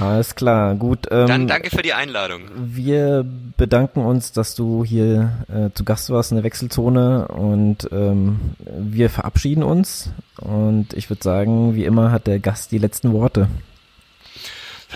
[0.00, 1.06] Alles klar, gut.
[1.12, 2.50] Ähm, Dann danke für die Einladung.
[2.56, 3.24] Wir
[3.56, 9.10] bedanken uns, dass du hier äh, zu Gast warst in der Wechselzone und ähm, wir
[9.10, 13.46] verabschieden uns und ich würde sagen, wie immer hat der Gast die letzten Worte.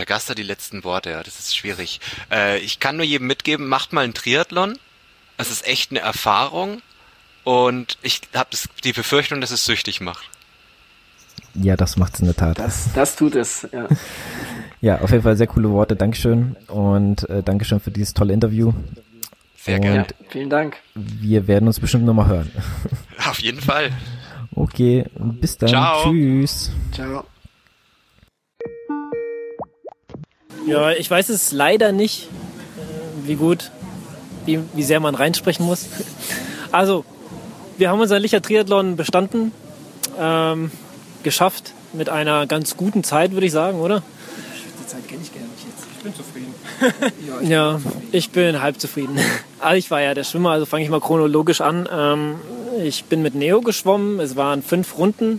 [0.01, 2.01] Der Gast hat die letzten Worte, ja, das ist schwierig.
[2.32, 4.78] Äh, ich kann nur jedem mitgeben, macht mal einen Triathlon.
[5.36, 6.81] Es ist echt eine Erfahrung
[7.44, 8.48] und ich habe
[8.82, 10.31] die Befürchtung, dass es süchtig macht.
[11.52, 12.59] Ja, das macht es in der Tat.
[12.59, 13.89] Das, das tut es, ja.
[14.81, 15.97] ja, auf jeden Fall sehr coole Worte.
[15.97, 18.72] Dankeschön und äh, Dankeschön für dieses tolle Interview.
[19.59, 19.97] Sehr gerne.
[19.98, 20.78] Ja, vielen Dank.
[20.94, 22.51] Wir werden uns bestimmt nochmal hören.
[23.28, 23.90] Auf jeden Fall.
[24.52, 25.68] Okay, bis dann.
[25.68, 26.10] Ciao.
[26.10, 26.72] Tschüss.
[26.93, 27.24] Ciao.
[30.66, 33.70] Ja, ich weiß es leider nicht, äh, wie gut,
[34.47, 35.87] wie, wie sehr man reinsprechen muss.
[36.73, 37.05] Also,
[37.78, 39.51] wir haben unser Licher Triathlon bestanden,
[40.16, 40.70] ähm,
[41.24, 44.05] geschafft mit einer ganz guten Zeit, würde ich sagen, oder?
[44.81, 45.87] Die Zeit kenne ich gar nicht jetzt.
[45.97, 46.55] Ich bin zufrieden.
[47.27, 48.09] ja, ich, ja, bin zufrieden.
[48.12, 49.19] ich bin halb zufrieden.
[49.62, 51.87] Also ich war ja der Schwimmer, also fange ich mal chronologisch an.
[51.93, 52.37] Ähm,
[52.82, 55.39] ich bin mit Neo geschwommen, es waren fünf Runden.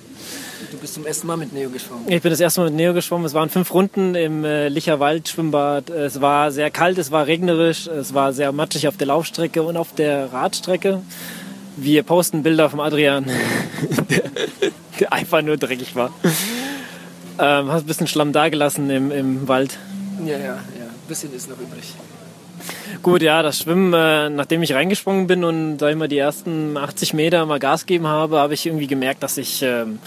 [0.71, 2.05] Du bist zum ersten Mal mit Neo geschwommen?
[2.07, 3.25] Ich bin das erste Mal mit Neo geschwommen.
[3.25, 5.89] Es waren fünf Runden im äh, Licherwald Schwimmbad.
[5.89, 9.75] Es war sehr kalt, es war regnerisch, es war sehr matschig auf der Laufstrecke und
[9.75, 11.01] auf der Radstrecke.
[11.75, 13.25] Wir posten Bilder vom Adrian,
[14.09, 14.23] der,
[14.97, 16.13] der einfach nur dreckig war.
[17.37, 19.77] Ähm, hast ein bisschen Schlamm dagelassen im, im Wald.
[20.25, 20.53] Ja, ja, ja.
[20.55, 21.95] Ein bisschen ist noch übrig.
[23.01, 27.13] Gut, ja, das Schwimmen, äh, nachdem ich reingesprungen bin und ich mal die ersten 80
[27.13, 29.99] Meter mal Gas geben habe, habe ich irgendwie gemerkt, dass ich ähm,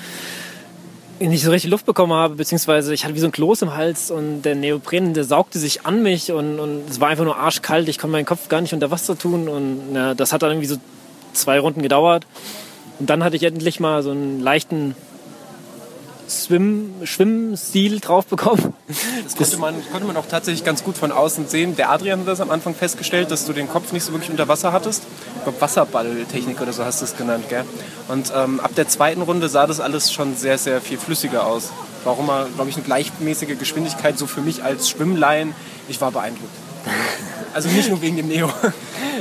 [1.20, 4.11] nicht so richtig Luft bekommen habe, beziehungsweise ich hatte wie so ein Kloß im Hals
[4.11, 7.89] und der Neopren, der saugte sich an mich und, und es war einfach nur arschkalt.
[7.89, 10.69] Ich konnte meinen Kopf gar nicht unter Wasser tun und ja, das hat dann irgendwie
[10.69, 10.77] so
[11.32, 12.27] zwei Runden gedauert.
[12.99, 14.95] Und dann hatte ich endlich mal so einen leichten
[16.29, 18.75] Swim, Schwimmstil drauf bekommen.
[19.25, 21.77] Das konnte man, konnte man auch tatsächlich ganz gut von außen sehen.
[21.77, 24.49] Der Adrian hat das am Anfang festgestellt, dass du den Kopf nicht so wirklich unter
[24.49, 25.03] Wasser hattest.
[25.37, 27.65] Ich glaube, Wasserballtechnik oder so hast du es genannt, gell?
[28.09, 31.71] Und ähm, ab der zweiten Runde sah das alles schon sehr, sehr viel flüssiger aus.
[32.05, 35.55] War auch immer, glaube ich, eine gleichmäßige Geschwindigkeit, so für mich als Schwimmlaien.
[35.89, 36.64] Ich war beeindruckt.
[37.55, 38.51] Also nicht nur wegen dem Neo.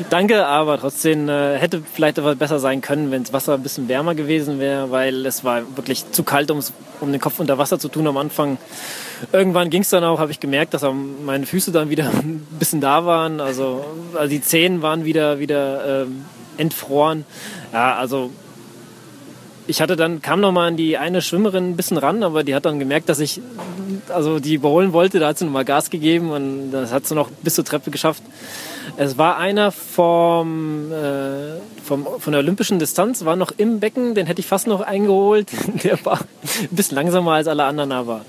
[0.10, 3.88] Danke, aber trotzdem äh, hätte vielleicht etwas besser sein können, wenn das Wasser ein bisschen
[3.88, 7.90] wärmer gewesen wäre, weil es war wirklich zu kalt, um den Kopf unter Wasser zu
[7.90, 8.58] tun am Anfang.
[9.32, 10.84] Irgendwann ging es dann auch, habe ich gemerkt, dass
[11.24, 13.40] meine Füße dann wieder ein bisschen da waren.
[13.40, 13.86] Also,
[14.16, 16.06] also die Zehen waren wieder, wieder äh,
[16.58, 17.26] entfroren.
[17.72, 18.32] Ja, also
[19.68, 22.54] ich hatte dann, kam noch mal an die eine Schwimmerin ein bisschen ran, aber die
[22.56, 23.42] hat dann gemerkt, dass ich
[24.10, 25.20] also die überholen wollte.
[25.20, 27.92] Da hat sie noch mal Gas gegeben und das hat sie noch bis zur Treppe
[27.92, 28.24] geschafft.
[28.98, 34.28] Es war einer vom, äh, vom, von der olympischen Distanz, war noch im Becken, den
[34.28, 35.50] hätte ich fast noch eingeholt.
[35.84, 38.22] Der war ein bisschen langsamer als alle anderen, aber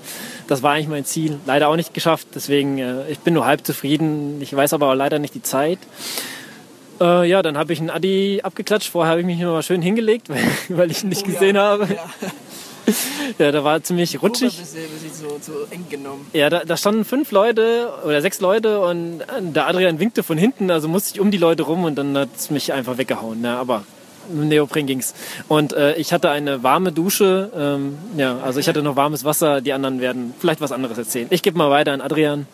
[0.47, 1.39] das war eigentlich mein Ziel.
[1.45, 4.41] Leider auch nicht geschafft, deswegen äh, ich bin nur halb zufrieden.
[4.41, 5.79] Ich weiß aber auch leider nicht die Zeit.
[7.01, 8.89] Äh, ja, dann habe ich einen Adi abgeklatscht.
[8.89, 11.55] Vorher habe ich mich noch mal schön hingelegt, weil, weil ich ihn nicht oh, gesehen
[11.55, 11.63] ja.
[11.63, 11.87] habe.
[11.93, 12.31] Ja.
[13.39, 14.61] ja, da war ziemlich rutschig.
[15.11, 16.27] So, so eng genommen.
[16.33, 20.69] Ja, da, da, standen fünf Leute oder sechs Leute und der Adrian winkte von hinten,
[20.69, 23.43] also musste ich um die Leute rum und dann hat es mich einfach weggehauen.
[23.43, 23.83] Ja, aber
[24.29, 25.13] mit Neopren ging's.
[25.47, 27.51] Und äh, ich hatte eine warme Dusche.
[27.55, 29.61] Ähm, ja, also ich hatte noch warmes Wasser.
[29.61, 31.27] Die anderen werden vielleicht was anderes erzählen.
[31.29, 32.47] Ich gebe mal weiter an Adrian.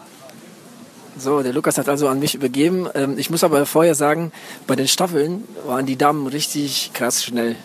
[1.21, 2.87] So, der Lukas hat also an mich übergeben.
[2.95, 4.31] Ähm, ich muss aber vorher sagen,
[4.65, 7.55] bei den Staffeln waren die Damen richtig krass schnell.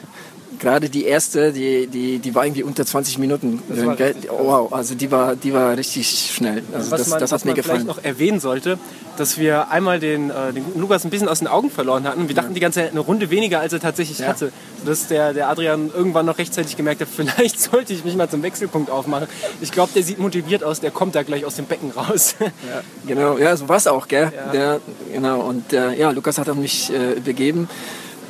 [0.58, 3.62] Gerade die erste, die, die, die war irgendwie unter 20 Minuten.
[3.70, 6.62] Äh, wow, also die war, die war richtig schnell.
[6.72, 7.80] Also was das, man, das hat was mir man gefallen.
[7.82, 8.78] vielleicht noch erwähnen sollte,
[9.16, 12.28] dass wir einmal den, äh, den Lukas ein bisschen aus den Augen verloren hatten.
[12.28, 14.28] Wir dachten die ganze Zeit eine Runde weniger, als er tatsächlich ja.
[14.28, 14.52] hatte.
[14.84, 18.42] Dass der, der Adrian irgendwann noch rechtzeitig gemerkt hat, vielleicht sollte ich mich mal zum
[18.42, 19.28] Wechselpunkt aufmachen.
[19.60, 22.36] Ich glaube, der sieht motiviert aus, der kommt da gleich aus dem Becken raus.
[22.40, 24.32] Ja, genau, ja, so war es auch, gell?
[24.34, 24.52] Ja.
[24.52, 24.80] Der,
[25.12, 27.68] genau, und äh, ja, Lukas hat mich äh, begeben.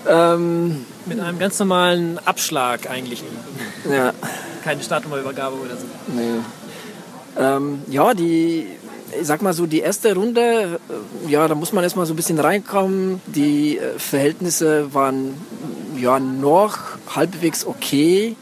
[0.09, 3.23] Ähm, Mit einem ganz normalen Abschlag eigentlich.
[3.91, 4.13] Ja.
[4.65, 5.87] Keine Startnummerübergabe oder so.
[6.09, 6.41] Nee.
[7.39, 8.67] Ähm, ja, die,
[9.21, 12.17] ich sag mal so, die erste Runde, äh, ja, da muss man erstmal so ein
[12.17, 13.21] bisschen reinkommen.
[13.27, 15.35] Die äh, Verhältnisse waren
[15.99, 16.79] ja noch
[17.15, 18.37] halbwegs okay.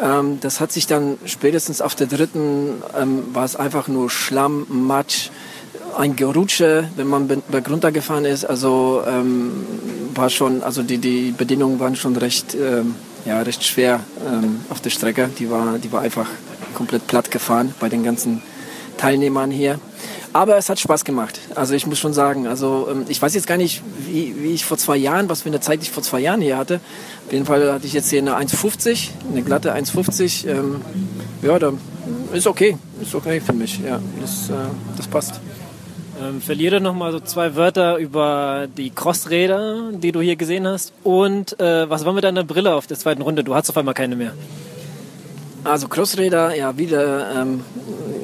[0.00, 4.66] Ähm, das hat sich dann spätestens auf der dritten, ähm, war es einfach nur Schlamm,
[4.68, 5.30] Matsch
[5.98, 8.44] ein Gerutsche, wenn man bergunter gefahren ist.
[8.44, 9.66] Also ähm,
[10.14, 12.94] war schon, also die, die Bedingungen waren schon recht, ähm,
[13.24, 15.28] ja, recht schwer ähm, auf der Strecke.
[15.38, 16.28] Die war, die war einfach
[16.74, 18.42] komplett platt gefahren bei den ganzen
[18.96, 19.80] Teilnehmern hier.
[20.32, 21.40] Aber es hat Spaß gemacht.
[21.56, 24.64] Also ich muss schon sagen, also ähm, ich weiß jetzt gar nicht, wie, wie ich
[24.64, 26.80] vor zwei Jahren, was für eine Zeit ich vor zwei Jahren hier hatte.
[27.26, 30.46] Auf jeden Fall hatte ich jetzt hier eine 1,50, eine glatte 1,50.
[30.46, 30.80] Ähm,
[31.42, 31.72] ja, da
[32.32, 33.80] ist okay, ist okay für mich.
[33.80, 34.52] Ja, das, äh,
[34.96, 35.40] das passt.
[36.20, 40.92] Ähm, verliere noch mal so zwei Wörter über die Crossräder, die du hier gesehen hast.
[41.04, 43.44] Und äh, was war mit deiner Brille auf der zweiten Runde?
[43.44, 44.32] Du hast auf einmal keine mehr.
[45.64, 47.62] Also Crossräder, ja, wieder ähm,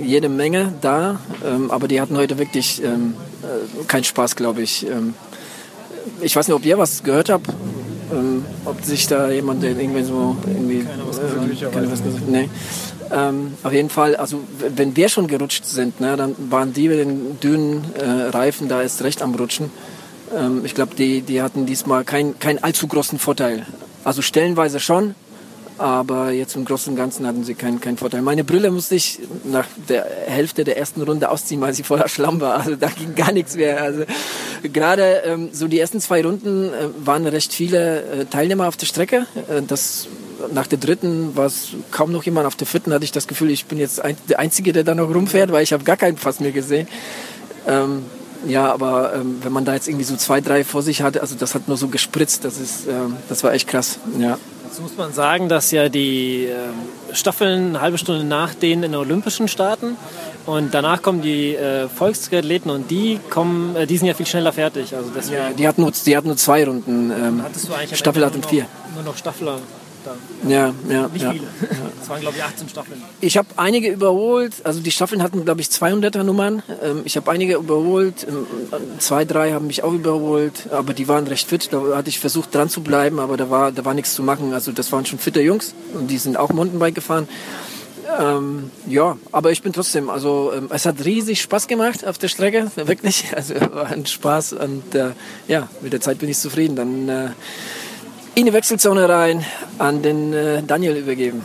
[0.03, 4.87] jede Menge da, ähm, aber die hatten heute wirklich ähm, äh, keinen Spaß, glaube ich.
[4.87, 5.15] Ähm,
[6.21, 7.49] ich weiß nicht, ob ihr was gehört habt,
[8.13, 12.29] ähm, ob sich da jemand irgendwie so irgendwie keiner was gesagt, äh, keiner was gesagt.
[12.29, 12.49] Nee.
[13.15, 16.99] Ähm, auf jeden Fall, also wenn wir schon gerutscht sind, ne, dann waren die mit
[16.99, 19.71] den dünnen äh, Reifen da erst recht am Rutschen.
[20.37, 23.67] Ähm, ich glaube, die, die hatten diesmal keinen kein allzu großen Vorteil.
[24.03, 25.15] Also stellenweise schon,
[25.79, 28.23] aber jetzt im Großen und Ganzen hatten sie keinen, keinen Vorteil.
[28.23, 32.41] Meine Brille musste ich nach der Hälfte der ersten Runde ausziehen, weil sie voller Schlamm
[32.41, 32.61] war.
[32.61, 33.81] Also da ging gar nichts mehr.
[33.81, 34.05] Also
[34.73, 38.87] gerade ähm, so die ersten zwei Runden äh, waren recht viele äh, Teilnehmer auf der
[38.87, 39.27] Strecke.
[39.49, 40.09] Äh, das
[40.53, 42.47] nach der dritten war es kaum noch jemand.
[42.47, 44.95] Auf der vierten hatte ich das Gefühl, ich bin jetzt ein, der Einzige, der da
[44.95, 46.89] noch rumfährt, weil ich habe gar keinen Fass mehr gesehen.
[47.67, 48.05] Ähm,
[48.47, 51.35] ja, aber ähm, wenn man da jetzt irgendwie so zwei, drei vor sich hatte, also
[51.35, 53.99] das hat nur so gespritzt, das ist, ähm, das war echt krass.
[54.19, 54.39] Ja.
[54.67, 58.93] Jetzt muss man sagen, dass ja die äh, Staffeln eine halbe Stunde nach denen in
[58.93, 59.97] den Olympischen starten
[60.47, 64.53] und danach kommen die äh, Volksathleten und die kommen, äh, die sind ja viel schneller
[64.53, 64.95] fertig.
[64.95, 67.11] Also deswegen ja, die hatten nur, die hatten nur zwei Runden.
[67.11, 67.45] Ähm,
[67.93, 68.67] Staffel hat und vier.
[68.95, 69.59] Nur noch Staffeler
[70.05, 70.15] da.
[70.49, 71.09] Ja, ja.
[71.09, 71.33] Nicht ja.
[71.33, 71.47] viele.
[72.03, 73.03] Es waren, glaube ich, 18 Staffeln.
[73.23, 74.55] Ich habe einige überholt.
[74.65, 76.63] Also die Staffeln hatten, glaube ich, 200er Nummern.
[76.83, 78.27] Ähm, ich habe einige überholt.
[78.29, 78.47] Ähm,
[78.99, 80.69] zwei, drei haben mich auch überholt.
[80.71, 81.73] Aber die waren recht fit.
[81.73, 83.19] Da hatte ich versucht, dran zu bleiben.
[83.21, 84.53] Aber da war, da war nichts zu machen.
[84.53, 85.75] Also das waren schon fitte Jungs.
[85.95, 87.27] Und die sind auch Mountainbike gefahren.
[88.19, 92.29] Ähm, ja, aber ich bin trotzdem, also ähm, es hat riesig Spaß gemacht auf der
[92.29, 93.25] Strecke, wirklich.
[93.35, 95.11] Also war ein Spaß und äh,
[95.49, 96.77] ja, mit der Zeit bin ich zufrieden.
[96.77, 97.29] Dann äh,
[98.35, 99.45] in die Wechselzone rein,
[99.79, 101.43] an den äh, Daniel übergeben.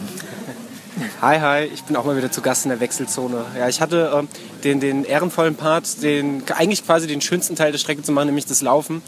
[1.22, 3.46] Hi, hi, ich bin auch mal wieder zu Gast in der Wechselzone.
[3.58, 4.28] Ja, ich hatte ähm,
[4.64, 8.48] den, den ehrenvollen Part, den, eigentlich quasi den schönsten Teil der Strecke zu machen, nämlich
[8.48, 9.02] das Laufen.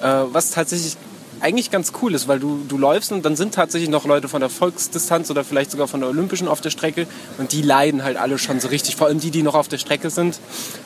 [0.00, 0.96] Äh, was tatsächlich
[1.40, 4.40] eigentlich ganz cool ist, weil du, du läufst und dann sind tatsächlich noch Leute von
[4.40, 7.06] der Volksdistanz oder vielleicht sogar von der Olympischen auf der Strecke
[7.38, 9.78] und die leiden halt alle schon so richtig, vor allem die, die noch auf der
[9.78, 10.38] Strecke sind.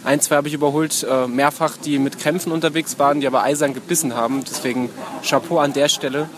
[0.05, 3.75] Ein, zwei habe ich überholt, äh, mehrfach, die mit Krämpfen unterwegs waren, die aber eisern
[3.75, 4.43] gebissen haben.
[4.45, 4.91] Deswegen
[5.23, 6.29] Chapeau an der Stelle.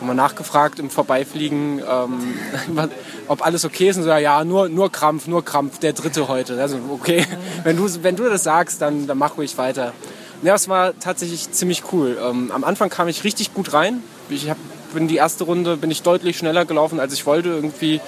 [0.00, 2.34] Mal nachgefragt im Vorbeifliegen, ähm,
[3.26, 6.60] ob alles okay ist und so, ja, nur, nur Krampf, nur Krampf, der dritte heute.
[6.60, 7.26] Also okay,
[7.64, 9.92] wenn du, wenn du das sagst, dann, dann mach ruhig weiter.
[10.42, 12.16] Ja, es war tatsächlich ziemlich cool.
[12.22, 14.02] Ähm, am Anfang kam ich richtig gut rein.
[14.30, 14.56] Ich hab,
[14.94, 17.48] bin die erste Runde bin ich deutlich schneller gelaufen, als ich wollte.
[17.48, 18.00] Irgendwie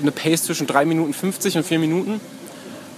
[0.00, 2.20] eine Pace zwischen 3 Minuten 50 und 4 Minuten.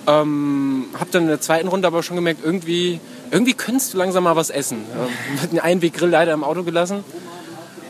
[0.06, 3.00] Ähm, hab dann in der zweiten Runde aber schon gemerkt, irgendwie,
[3.30, 4.78] irgendwie könntest du langsam mal was essen.
[4.78, 7.04] Ähm, den Einweggrill leider im Auto gelassen.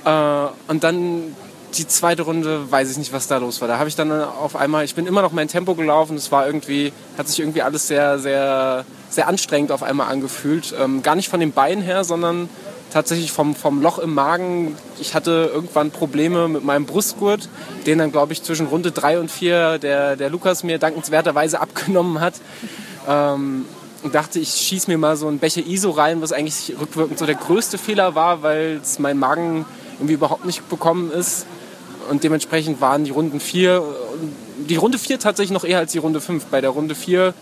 [0.05, 1.35] Äh, und dann
[1.77, 3.69] die zweite Runde weiß ich nicht, was da los war.
[3.69, 6.17] Da habe ich dann auf einmal, ich bin immer noch mein Tempo gelaufen.
[6.17, 10.75] Es war irgendwie, hat sich irgendwie alles sehr, sehr, sehr anstrengend auf einmal angefühlt.
[10.79, 12.49] Ähm, gar nicht von den Beinen her, sondern
[12.93, 14.77] tatsächlich vom, vom Loch im Magen.
[14.99, 17.49] Ich hatte irgendwann Probleme mit meinem Brustgurt,
[17.87, 22.21] den dann, glaube ich, zwischen Runde drei und vier der, der Lukas mir dankenswerterweise abgenommen
[22.21, 22.35] hat.
[23.09, 23.65] Ähm,
[24.03, 27.27] und dachte, ich schieße mir mal so ein Becher ISO rein, was eigentlich rückwirkend so
[27.27, 29.67] der größte Fehler war, weil es mein Magen
[29.99, 31.45] irgendwie überhaupt nicht bekommen ist
[32.11, 33.83] und dementsprechend waren die Runden 4,
[34.69, 36.47] die Runde 4 tatsächlich noch eher als die Runde 5.
[36.47, 37.33] Bei der Runde 4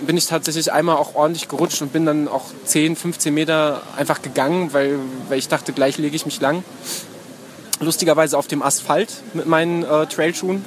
[0.00, 4.20] bin ich tatsächlich einmal auch ordentlich gerutscht und bin dann auch 10, 15 Meter einfach
[4.20, 4.98] gegangen, weil,
[5.28, 6.64] weil ich dachte, gleich lege ich mich lang.
[7.80, 10.64] Lustigerweise auf dem Asphalt mit meinen äh, Trailschuhen.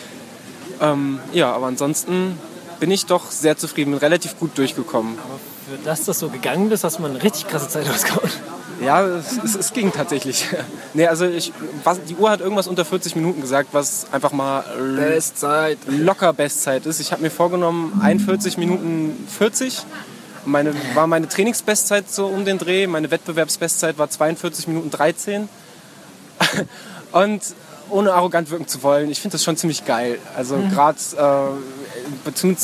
[0.80, 2.38] ähm, ja, aber ansonsten
[2.80, 5.18] bin ich doch sehr zufrieden, bin relativ gut durchgekommen.
[5.18, 5.38] Aber
[5.70, 8.30] für das, dass du gegangen bist, hast du mal eine richtig krasse Zeit rausgehauen.
[8.80, 10.46] Ja, es, es, es, ging tatsächlich.
[10.94, 11.52] nee, also ich,
[11.84, 14.64] was, die Uhr hat irgendwas unter 40 Minuten gesagt, was einfach mal
[14.96, 15.78] Bestzeit.
[15.86, 17.00] locker Bestzeit ist.
[17.00, 19.82] Ich habe mir vorgenommen, 41 Minuten 40.
[20.44, 22.86] Meine, war meine Trainingsbestzeit so um den Dreh.
[22.86, 25.48] Meine Wettbewerbsbestzeit war 42 Minuten 13.
[27.12, 27.42] Und
[27.90, 30.18] ohne arrogant wirken zu wollen, ich finde das schon ziemlich geil.
[30.36, 30.70] Also mhm.
[30.70, 30.98] gerade
[32.26, 32.54] äh,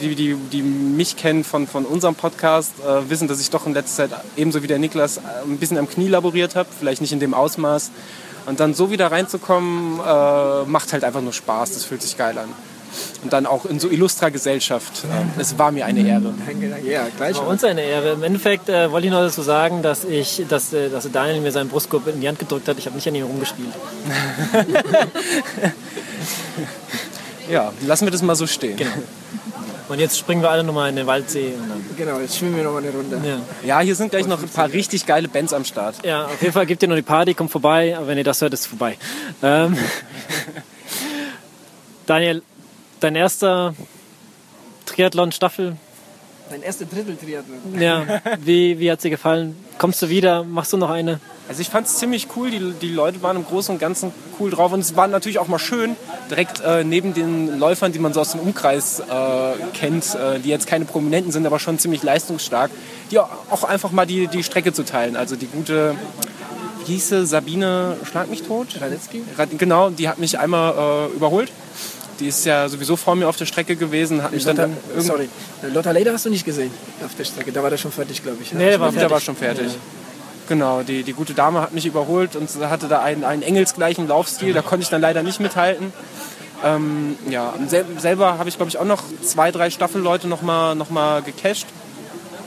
[0.00, 3.74] die, die, die mich kennen von, von unserem Podcast, äh, wissen, dass ich doch in
[3.74, 7.20] letzter Zeit ebenso wie der Niklas ein bisschen am Knie laboriert habe, vielleicht nicht in
[7.20, 7.90] dem Ausmaß.
[8.46, 12.36] Und dann so wieder reinzukommen, äh, macht halt einfach nur Spaß, das fühlt sich geil
[12.38, 12.48] an
[13.22, 15.04] und dann auch in so illustrer Gesellschaft.
[15.38, 16.34] Es war mir eine Ehre.
[16.84, 17.36] Ja, gleich.
[17.36, 18.12] War uns eine Ehre.
[18.12, 21.52] Im Endeffekt äh, wollte ich noch dazu sagen, dass ich, dass, äh, dass Daniel mir
[21.52, 22.78] seinen Brustkorb in die Hand gedrückt hat.
[22.78, 23.72] Ich habe nicht an ihm rumgespielt.
[27.50, 28.76] ja, lassen wir das mal so stehen.
[28.76, 28.90] Genau.
[29.88, 31.52] Und jetzt springen wir alle nochmal in den Waldsee.
[31.98, 33.20] genau, jetzt schwimmen wir nochmal eine Runde.
[33.26, 33.40] Ja.
[33.66, 35.96] ja, hier sind gleich noch ein paar richtig geile Bands am Start.
[36.02, 37.94] Ja, auf jeden Fall gibt ihr noch die Party, kommt vorbei.
[37.96, 38.96] Aber wenn ihr das hört, ist es vorbei.
[39.42, 39.76] Ähm,
[42.06, 42.42] Daniel,
[43.00, 43.74] dein erster
[44.86, 45.76] Triathlon-Staffel?
[46.48, 47.80] Dein erster Drittel-Triathlon.
[47.80, 49.56] Ja, wie, wie hat sie gefallen?
[49.78, 50.44] Kommst du wieder?
[50.44, 51.20] Machst du noch eine?
[51.52, 54.10] Also ich fand es ziemlich cool, die, die Leute waren im Großen und Ganzen
[54.40, 55.96] cool drauf und es war natürlich auch mal schön,
[56.30, 59.04] direkt äh, neben den Läufern, die man so aus dem Umkreis äh,
[59.74, 62.70] kennt, äh, die jetzt keine Prominenten sind, aber schon ziemlich leistungsstark,
[63.10, 65.14] die auch einfach mal die, die Strecke zu teilen.
[65.14, 65.94] Also die gute,
[66.78, 68.68] wie hieße Sabine Schlag mich tot?
[68.80, 69.22] Radetzky?
[69.58, 71.52] Genau, die hat mich einmal äh, überholt
[72.20, 75.28] die ist ja sowieso vor mir auf der Strecke gewesen, hat mich Lotta, dann sorry,
[75.72, 76.70] Lotta Leder hast du nicht gesehen
[77.04, 77.50] auf der Strecke.
[77.50, 78.52] Da war der schon fertig, glaube ich.
[78.52, 79.72] Nee, der war, der war schon fertig.
[80.52, 84.52] Genau, die, die gute Dame hat mich überholt und hatte da einen, einen engelsgleichen Laufstil,
[84.52, 85.94] da konnte ich dann leider nicht mithalten.
[86.62, 90.74] Ähm, ja, sel selber habe ich, glaube ich, auch noch zwei, drei Staffelleute noch mal,
[90.74, 91.64] noch mal gecached.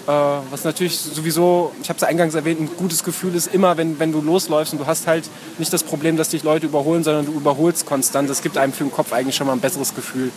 [0.07, 0.11] Äh,
[0.51, 4.11] was natürlich sowieso, ich habe es eingangs erwähnt, ein gutes Gefühl ist immer, wenn, wenn
[4.11, 5.23] du losläufst und du hast halt
[5.57, 8.29] nicht das Problem, dass dich Leute überholen, sondern du überholst konstant.
[8.29, 10.27] Das gibt einem für den Kopf eigentlich schon mal ein besseres Gefühl.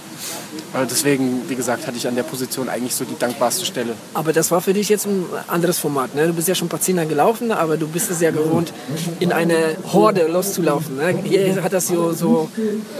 [0.72, 3.92] Äh, deswegen, wie gesagt, hatte ich an der Position eigentlich so die dankbarste Stelle.
[4.14, 6.14] Aber das war für dich jetzt ein anderes Format.
[6.14, 6.26] Ne?
[6.26, 8.72] Du bist ja schon ein paar Zehner gelaufen, aber du bist es ja gewohnt,
[9.20, 10.96] in eine Horde loszulaufen.
[10.96, 11.14] Ne?
[11.24, 12.48] Hier hat das so, so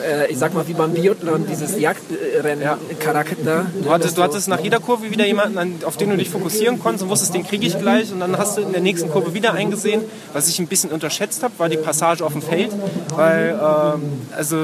[0.06, 3.66] äh, ich sag mal, wie beim Biathlon, dieses Jagdrennen-Charakter.
[3.82, 6.28] Du hattest, du hattest nach jeder Kurve wieder jemanden, an- auf den du dich
[6.58, 8.12] fokussieren konntest und wusstest, den kriege ich gleich.
[8.12, 10.02] Und dann hast du in der nächsten Kurve wieder eingesehen.
[10.32, 12.70] Was ich ein bisschen unterschätzt habe, war die Passage auf dem Feld.
[13.14, 14.02] Weil, ähm,
[14.36, 14.56] also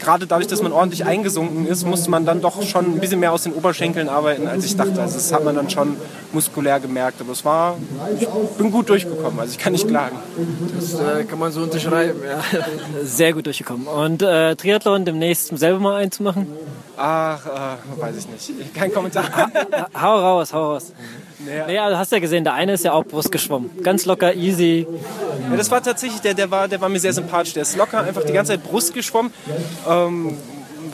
[0.00, 3.32] gerade dadurch, dass man ordentlich eingesunken ist, musste man dann doch schon ein bisschen mehr
[3.32, 5.00] aus den Oberschenkeln arbeiten, als ich dachte.
[5.00, 5.96] Also das hat man dann schon
[6.32, 7.20] muskulär gemerkt.
[7.20, 7.76] Aber es war,
[8.18, 9.38] ich bin gut durchgekommen.
[9.40, 10.16] Also ich kann nicht klagen.
[10.74, 12.20] Das äh, kann man so unterschreiben.
[12.26, 12.40] Ja.
[13.04, 13.86] Sehr gut durchgekommen.
[13.86, 16.46] Und äh, Triathlon demnächst selber mal einzumachen?
[16.96, 18.74] Ach, äh, weiß ich nicht.
[18.74, 19.24] Kein Kommentar.
[20.00, 20.92] Hau raus, hau raus.
[21.44, 21.66] Naja.
[21.66, 23.70] Naja, du hast ja gesehen, der eine ist ja auch Brust geschwommen.
[23.82, 24.86] Ganz locker, easy.
[25.50, 27.52] Ja, das war tatsächlich, der, der, war, der war mir sehr sympathisch.
[27.52, 29.32] Der ist locker einfach die ganze Zeit Brust geschwommen.
[30.06, 30.36] Ähm,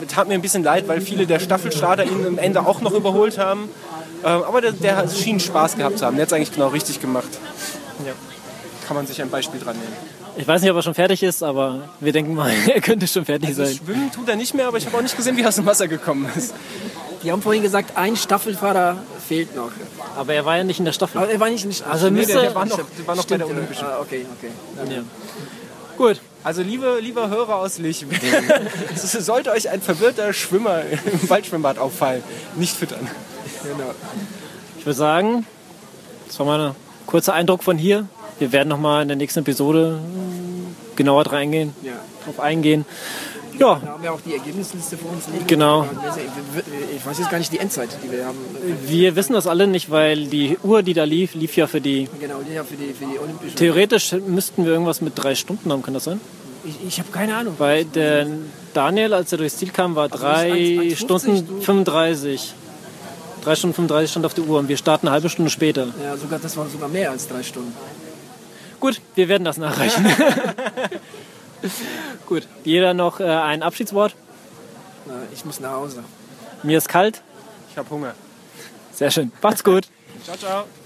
[0.07, 3.37] tat mir ein bisschen leid, weil viele der Staffelstarter ihn am Ende auch noch überholt
[3.37, 3.69] haben.
[4.23, 6.15] Ähm, aber der, der schien Spaß gehabt zu haben.
[6.15, 7.29] Der hat es eigentlich genau richtig gemacht.
[8.05, 8.13] Ja.
[8.87, 9.93] Kann man sich ein Beispiel dran nehmen.
[10.37, 13.25] Ich weiß nicht, ob er schon fertig ist, aber wir denken mal, er könnte schon
[13.25, 13.75] fertig Also sein.
[13.85, 15.65] schwimmen tut er nicht mehr, aber ich habe auch nicht gesehen, wie er aus dem
[15.65, 16.53] Wasser gekommen ist.
[17.23, 18.97] Die haben vorhin gesagt, ein Staffelfahrer
[19.27, 19.71] fehlt noch.
[20.17, 21.19] Aber er war ja nicht in der Staffel.
[21.21, 21.85] Aber er war nicht nicht.
[21.85, 23.85] Also Nee, müsste- der, der war noch, der war noch bei der Olympischen.
[23.85, 24.91] Ah, okay, okay.
[24.95, 25.01] Ja.
[25.97, 26.19] Gut.
[26.43, 28.05] Also liebe, lieber Hörer aus Lich,
[28.95, 32.23] es sollte euch ein verwirrter Schwimmer im Waldschwimmbad auffallen.
[32.55, 33.07] Nicht füttern.
[33.63, 33.91] Genau.
[34.79, 35.45] Ich würde sagen,
[36.25, 38.07] das war mal ein kurzer Eindruck von hier.
[38.39, 41.75] Wir werden nochmal in der nächsten Episode mm, genauer drauf eingehen.
[41.83, 41.93] Ja.
[42.25, 42.85] Drauf eingehen.
[43.59, 45.47] Ja, Da haben wir auch die Ergebnisliste vor uns liegen.
[45.47, 45.85] Genau.
[46.95, 48.37] Ich weiß jetzt gar nicht die Endzeit, die wir haben.
[48.85, 52.07] wir wissen das alle nicht, weil die Uhr, die da lief, lief ja für die.
[52.19, 53.55] Genau, die ja für die, für die Olympischen.
[53.55, 56.19] Theoretisch müssten wir irgendwas mit drei Stunden haben, kann das sein?
[56.63, 57.55] ich ich habe keine Ahnung.
[57.57, 58.27] Weil der
[58.73, 61.61] Daniel, als er durchs Ziel kam, war drei Also ist 1,50 Stunden du?
[61.61, 62.53] 35.
[63.43, 65.87] Drei Stunden 35 stand auf der Uhr und wir starten eine halbe Stunde später.
[66.03, 67.73] Ja, sogar, das waren sogar mehr als drei Stunden.
[68.79, 70.05] Gut, wir werden das nachreichen.
[72.27, 74.15] Gut, jeder noch äh, ein Abschiedswort.
[75.05, 76.03] Na, Ich muss nach Hause.
[76.63, 77.21] Mir ist kalt.
[77.71, 78.13] Ich habe Hunger.
[78.93, 79.31] Sehr schön.
[79.41, 79.87] Macht's gut.
[80.23, 80.80] Ciao, ciao.